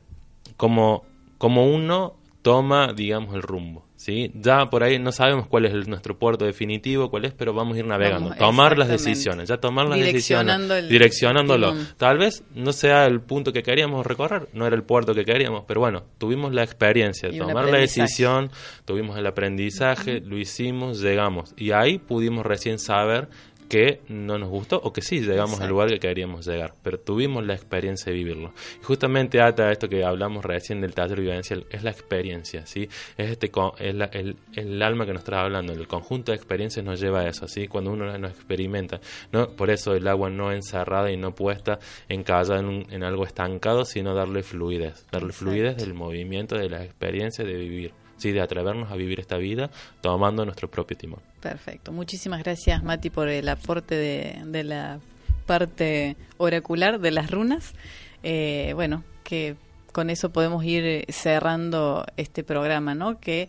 como, 0.56 1.04
como 1.38 1.66
uno 1.66 2.16
toma, 2.42 2.92
digamos, 2.92 3.34
el 3.34 3.42
rumbo. 3.42 3.86
¿Sí? 4.00 4.30
Ya 4.34 4.64
por 4.70 4.82
ahí 4.82 4.98
no 4.98 5.12
sabemos 5.12 5.46
cuál 5.46 5.66
es 5.66 5.74
el- 5.74 5.90
nuestro 5.90 6.18
puerto 6.18 6.46
definitivo, 6.46 7.10
cuál 7.10 7.26
es, 7.26 7.34
pero 7.34 7.52
vamos 7.52 7.76
a 7.76 7.80
ir 7.80 7.86
navegando. 7.86 8.30
Vamos, 8.30 8.38
tomar 8.38 8.78
las 8.78 8.88
decisiones, 8.88 9.46
ya 9.50 9.58
tomar 9.58 9.86
las 9.88 9.98
Direccionando 9.98 10.74
decisiones. 10.74 10.84
el 10.84 10.88
direccionándolo. 10.88 11.70
timón. 11.72 11.88
Tal 11.98 12.16
vez 12.18 12.42
no 12.54 12.72
sea 12.72 13.04
el 13.04 13.20
punto 13.20 13.52
que 13.52 13.62
queríamos 13.62 14.06
recorrer, 14.06 14.48
no 14.54 14.66
era 14.66 14.74
el 14.74 14.84
puerto 14.84 15.14
que 15.14 15.24
queríamos, 15.26 15.64
pero 15.68 15.80
bueno, 15.80 16.04
tuvimos 16.16 16.54
la 16.54 16.62
experiencia, 16.62 17.28
un 17.28 17.36
tomar 17.38 17.66
la 17.68 17.76
decisión, 17.78 18.50
tuvimos 18.86 19.18
el 19.18 19.26
aprendizaje, 19.26 20.20
lo 20.20 20.38
hicimos, 20.38 21.00
llegamos. 21.02 21.52
Y 21.58 21.72
ahí 21.72 21.98
pudimos 21.98 22.46
recién 22.46 22.78
saber 22.78 23.28
que 23.70 24.00
no 24.08 24.36
nos 24.36 24.48
gustó 24.50 24.80
o 24.82 24.92
que 24.92 25.00
sí 25.00 25.20
llegamos 25.20 25.52
al 25.60 25.66
Exacto. 25.68 25.70
lugar 25.70 25.88
que 25.90 26.00
queríamos 26.00 26.44
llegar, 26.46 26.74
pero 26.82 26.98
tuvimos 26.98 27.46
la 27.46 27.54
experiencia 27.54 28.10
de 28.12 28.18
vivirlo. 28.18 28.52
Y 28.80 28.84
justamente 28.84 29.40
ata 29.40 29.68
a 29.68 29.72
esto 29.72 29.88
que 29.88 30.04
hablamos 30.04 30.44
recién 30.44 30.80
del 30.80 30.92
taller 30.92 31.20
vivencial, 31.20 31.64
es 31.70 31.82
la 31.84 31.90
experiencia, 31.90 32.66
¿sí? 32.66 32.88
Es 33.16 33.30
este 33.30 33.50
es 33.78 33.94
la- 33.94 34.06
el, 34.06 34.36
el 34.56 34.82
alma 34.82 35.06
que 35.06 35.12
nos 35.12 35.22
está 35.22 35.40
hablando, 35.42 35.72
el 35.72 35.86
conjunto 35.86 36.32
de 36.32 36.36
experiencias 36.36 36.84
nos 36.84 37.00
lleva 37.00 37.20
a 37.20 37.28
eso, 37.28 37.46
¿sí? 37.46 37.68
Cuando 37.68 37.92
uno 37.92 38.18
no 38.18 38.26
experimenta, 38.28 39.00
no 39.32 39.50
por 39.50 39.70
eso 39.70 39.94
el 39.94 40.06
agua 40.08 40.28
no 40.30 40.50
encerrada 40.52 41.10
y 41.12 41.16
no 41.16 41.32
puesta 41.34 41.78
encallada 42.08 42.58
en, 42.58 42.66
un- 42.66 42.86
en 42.90 43.04
algo 43.04 43.24
estancado, 43.24 43.84
sino 43.84 44.14
darle 44.14 44.42
fluidez, 44.42 45.06
darle 45.12 45.28
Exacto. 45.28 45.50
fluidez 45.50 45.76
del 45.76 45.94
movimiento, 45.94 46.56
de 46.56 46.68
la 46.68 46.82
experiencia 46.84 47.44
de 47.44 47.54
vivir. 47.54 47.92
Sí, 48.16 48.32
de 48.32 48.42
atrevernos 48.42 48.90
a 48.92 48.96
vivir 48.96 49.18
esta 49.18 49.38
vida 49.38 49.70
tomando 50.02 50.44
nuestro 50.44 50.68
propio 50.68 50.94
timón. 50.94 51.20
Perfecto. 51.40 51.92
Muchísimas 51.92 52.42
gracias, 52.42 52.82
Mati, 52.82 53.10
por 53.10 53.28
el 53.28 53.48
aporte 53.48 53.94
de, 53.94 54.42
de 54.44 54.64
la 54.64 55.00
parte 55.46 56.16
oracular 56.36 57.00
de 57.00 57.10
las 57.10 57.30
runas. 57.30 57.74
Eh, 58.22 58.72
bueno, 58.74 59.04
que 59.24 59.56
con 59.92 60.10
eso 60.10 60.30
podemos 60.30 60.64
ir 60.64 61.06
cerrando 61.08 62.04
este 62.16 62.44
programa, 62.44 62.94
¿no? 62.94 63.18
Que 63.18 63.48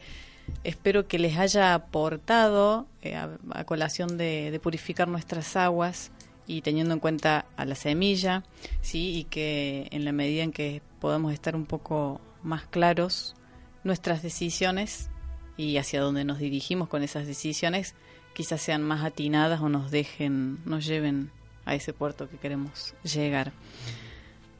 espero 0.63 1.07
que 1.07 1.19
les 1.19 1.37
haya 1.37 1.73
aportado 1.73 2.87
eh, 3.01 3.15
a, 3.15 3.29
a 3.51 3.63
colación 3.65 4.17
de, 4.17 4.51
de 4.51 4.59
purificar 4.59 5.07
nuestras 5.07 5.55
aguas 5.55 6.11
y 6.47 6.61
teniendo 6.61 6.93
en 6.93 6.99
cuenta 6.99 7.45
a 7.55 7.65
la 7.65 7.75
semilla, 7.75 8.43
sí, 8.81 9.17
y 9.17 9.23
que 9.25 9.87
en 9.91 10.05
la 10.05 10.11
medida 10.11 10.43
en 10.43 10.51
que 10.51 10.81
podamos 10.99 11.33
estar 11.33 11.55
un 11.55 11.65
poco 11.65 12.19
más 12.41 12.65
claros 12.65 13.35
nuestras 13.83 14.21
decisiones 14.21 15.09
y 15.57 15.77
hacia 15.77 16.01
dónde 16.01 16.23
nos 16.23 16.39
dirigimos 16.39 16.87
con 16.87 17.03
esas 17.03 17.27
decisiones 17.27 17.95
quizás 18.33 18.61
sean 18.61 18.81
más 18.81 19.03
atinadas 19.03 19.61
o 19.61 19.69
nos 19.69 19.91
dejen, 19.91 20.59
nos 20.65 20.85
lleven 20.85 21.29
a 21.65 21.75
ese 21.75 21.93
puerto 21.93 22.29
que 22.29 22.37
queremos 22.37 22.95
llegar. 23.03 23.51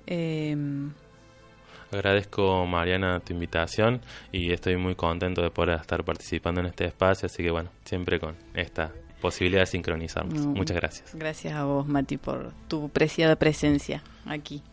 Eh, 0.07 0.55
Agradezco, 1.91 2.65
Mariana, 2.65 3.19
tu 3.19 3.33
invitación 3.33 4.01
y 4.31 4.51
estoy 4.53 4.77
muy 4.77 4.95
contento 4.95 5.41
de 5.41 5.51
poder 5.51 5.79
estar 5.79 6.03
participando 6.05 6.61
en 6.61 6.67
este 6.67 6.85
espacio, 6.85 7.25
así 7.25 7.43
que 7.43 7.51
bueno, 7.51 7.69
siempre 7.83 8.17
con 8.17 8.35
esta 8.53 8.93
posibilidad 9.19 9.63
de 9.63 9.65
sincronizarnos. 9.65 10.45
No. 10.45 10.51
Muchas 10.51 10.77
gracias. 10.77 11.13
gracias 11.13 11.53
a 11.53 11.65
vos, 11.65 11.87
Mati, 11.87 12.17
por 12.17 12.53
tu 12.69 12.89
preciada 12.89 13.35
presencia 13.35 14.03
aquí, 14.25 14.63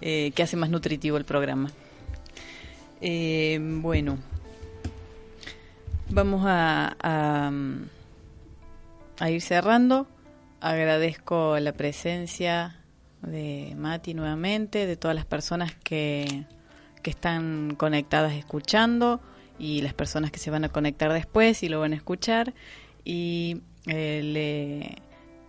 eh, 0.00 0.30
que 0.34 0.42
hace 0.44 0.56
más 0.56 0.70
nutritivo 0.70 1.16
el 1.16 1.24
programa. 1.24 1.72
Eh, 3.00 3.58
bueno, 3.60 4.18
vamos 6.10 6.42
a, 6.46 6.96
a, 9.18 9.30
ir 9.30 9.40
cerrando. 9.42 10.06
Agradezco 10.60 11.58
la 11.58 11.72
presencia 11.72 12.80
de 13.22 13.74
Mati 13.76 14.14
nuevamente, 14.14 14.86
de 14.86 14.96
todas 14.96 15.14
las 15.14 15.24
personas 15.24 15.74
que, 15.74 16.44
que 17.02 17.10
están 17.10 17.74
conectadas 17.76 18.32
escuchando 18.32 19.20
y 19.58 19.82
las 19.82 19.94
personas 19.94 20.30
que 20.30 20.38
se 20.38 20.50
van 20.50 20.64
a 20.64 20.68
conectar 20.68 21.12
después 21.12 21.62
y 21.62 21.68
lo 21.68 21.80
van 21.80 21.92
a 21.92 21.96
escuchar. 21.96 22.54
Y 23.04 23.62
eh, 23.86 24.22
le, 24.22 25.02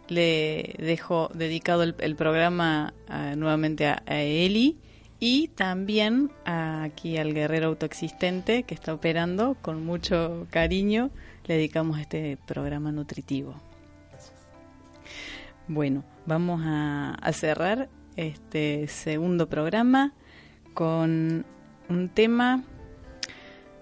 le 0.08 0.76
dejo 0.78 1.30
dedicado 1.34 1.84
el, 1.84 2.16
programa 2.16 2.94
ah, 3.08 3.34
nuevamente 3.36 3.88
a, 3.88 4.04
a 4.06 4.22
Eli 4.22 4.78
y 5.20 5.50
también 5.50 6.32
aquí 6.46 7.18
al 7.18 7.34
guerrero 7.34 7.68
autoexistente 7.68 8.64
que 8.64 8.74
está 8.74 8.94
operando 8.94 9.58
con 9.62 9.86
mucho 9.86 10.48
cariño. 10.50 11.10
Le 11.46 11.56
dedicamos 11.56 12.00
este 12.00 12.38
programa 12.46 12.92
nutritivo. 12.92 13.56
Bueno, 15.68 16.04
vamos 16.26 16.62
a, 16.64 17.16
a 17.16 17.34
cerrar 17.34 17.90
este 18.16 18.88
segundo 18.88 19.48
programa 19.50 20.14
con 20.74 21.46
un 21.90 22.10
tema 22.10 22.64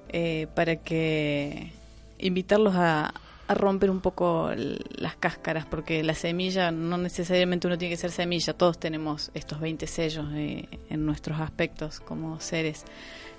eh, 0.09 0.47
para 0.55 0.77
que 0.77 1.71
invitarlos 2.17 2.73
a, 2.75 3.13
a 3.48 3.54
romper 3.54 3.89
un 3.89 4.02
poco 4.02 4.52
las 4.56 5.16
cáscaras, 5.16 5.66
porque 5.66 6.04
la 6.04 6.14
semilla 6.14 6.72
no 6.72 6.98
necesariamente 6.98 7.68
uno 7.68 7.78
tiene 7.78 7.93
que 7.93 7.98
ser 7.98 8.12
semilla, 8.12 8.54
todos 8.54 8.78
tenemos 8.78 9.32
estos 9.34 9.60
20 9.60 9.88
sellos 9.88 10.28
eh, 10.34 10.68
en 10.89 11.06
nuestros 11.06 11.39
aspectos 11.39 12.00
como 12.00 12.39
seres. 12.39 12.84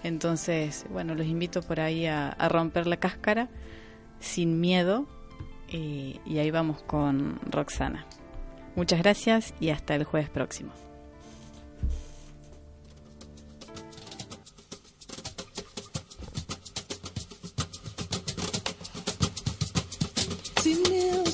Entonces, 0.03 0.87
bueno, 0.91 1.15
los 1.15 1.27
invito 1.27 1.63
por 1.63 1.81
ahí 1.81 2.07
a, 2.07 2.37
romper 2.49 2.87
la 2.87 2.97
cáscara 2.97 3.49
sin 4.21 4.61
miedo 4.61 5.07
y, 5.69 6.21
y 6.25 6.39
ahí 6.39 6.51
vamos 6.51 6.83
con 6.83 7.39
Roxana. 7.51 8.07
Muchas 8.77 9.01
gracias 9.01 9.55
y 9.61 9.71
hasta 9.71 9.95
el 9.95 10.05
jueves 10.05 10.31
próximo. 10.31 10.88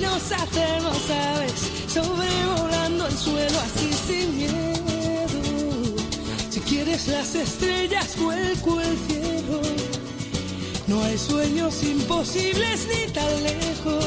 nos 0.00 0.30
hacemos 0.30 0.82
los 0.84 1.10
aves, 1.10 1.52
sobrevolando 1.88 3.06
el 3.06 3.16
suelo 3.16 3.58
así 3.60 3.92
sin 4.06 4.36
miedo. 4.36 5.34
Si 6.50 6.60
quieres 6.60 7.08
las 7.08 7.34
estrellas, 7.34 8.16
vuelco 8.16 8.80
el 8.80 8.96
cielo. 9.08 9.60
No 10.86 11.02
hay 11.02 11.18
sueños 11.18 11.82
imposibles 11.82 12.86
ni 12.86 13.12
tan 13.12 13.42
lejos. 13.42 14.04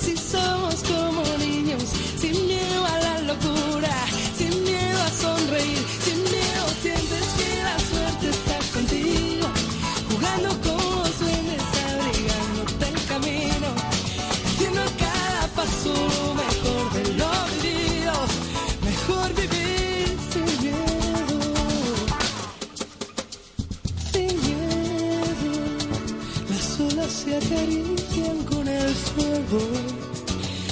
Si 0.00 0.16
somos 0.16 0.76
como 0.84 1.22
niños, 1.38 1.82
sin 2.18 2.46
miedo 2.46 2.86
a 2.86 2.98
la 2.98 3.20
locura. 3.22 3.71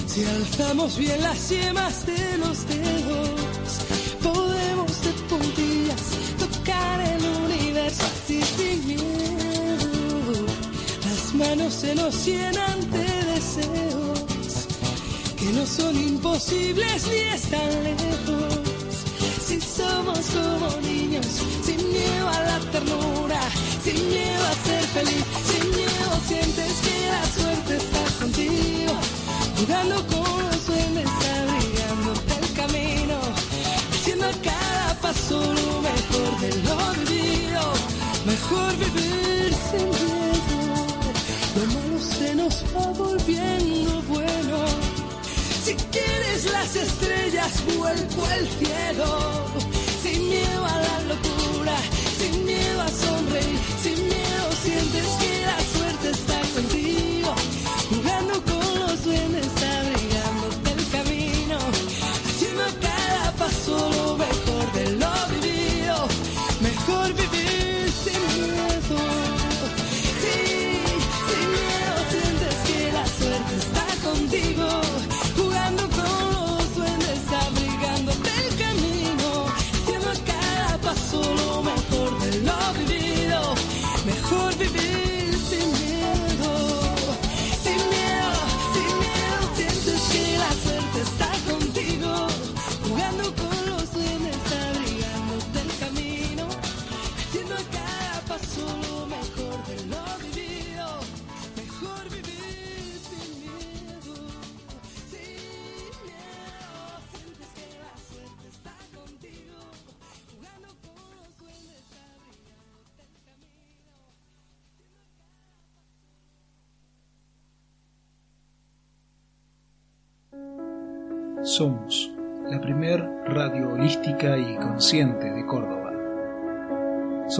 Si 0.07 0.25
alzamos 0.25 0.97
bien 0.97 1.21
las 1.21 1.51
yemas 1.51 2.07
de 2.07 2.39
los 2.39 2.67
dedos, 2.67 3.31
podemos 4.23 5.03
de 5.03 5.13
puntillas 5.29 6.03
tocar 6.39 7.01
el 7.03 7.23
universo 7.45 8.05
sin 8.27 8.87
miedo. 8.87 10.47
Las 11.05 11.35
manos 11.35 11.75
se 11.75 11.95
nos 11.95 12.25
llenan 12.25 12.91
de 12.91 13.33
deseos 13.35 14.21
que 15.37 15.53
no 15.53 15.67
son 15.67 15.95
imposibles 15.97 17.07
ni 17.07 17.21
están 17.35 17.85
lejos. 17.85 18.55
Si 19.47 19.61
somos 19.61 20.21
como 20.21 20.81
niños, 20.81 21.27
sin 21.67 21.77
miedo 21.93 22.29
a 22.29 22.41
la 22.45 22.61
ternura, 22.73 23.41
sin 23.85 24.09
miedo 24.09 24.43
a 24.47 24.55
ser 24.67 24.85
feliz 24.85 25.50
has 47.51 47.77
vuelto 47.77 48.23
el 48.39 48.49
cielo. 48.59 49.07
Sin 50.03 50.29
miedo 50.29 50.65
a 50.65 50.77
la 50.87 51.01
locura, 51.13 51.77
sin 52.19 52.45
miedo 52.45 52.81
a 52.83 52.89
sonreír, 52.89 53.59
sin 53.83 54.09
miedo 54.09 54.47
sientes 54.63 55.20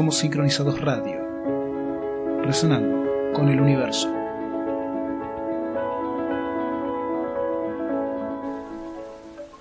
Somos 0.01 0.17
Sincronizados 0.17 0.81
Radio, 0.81 1.21
resonando 2.43 3.05
con 3.35 3.51
el 3.51 3.61
universo. 3.61 4.20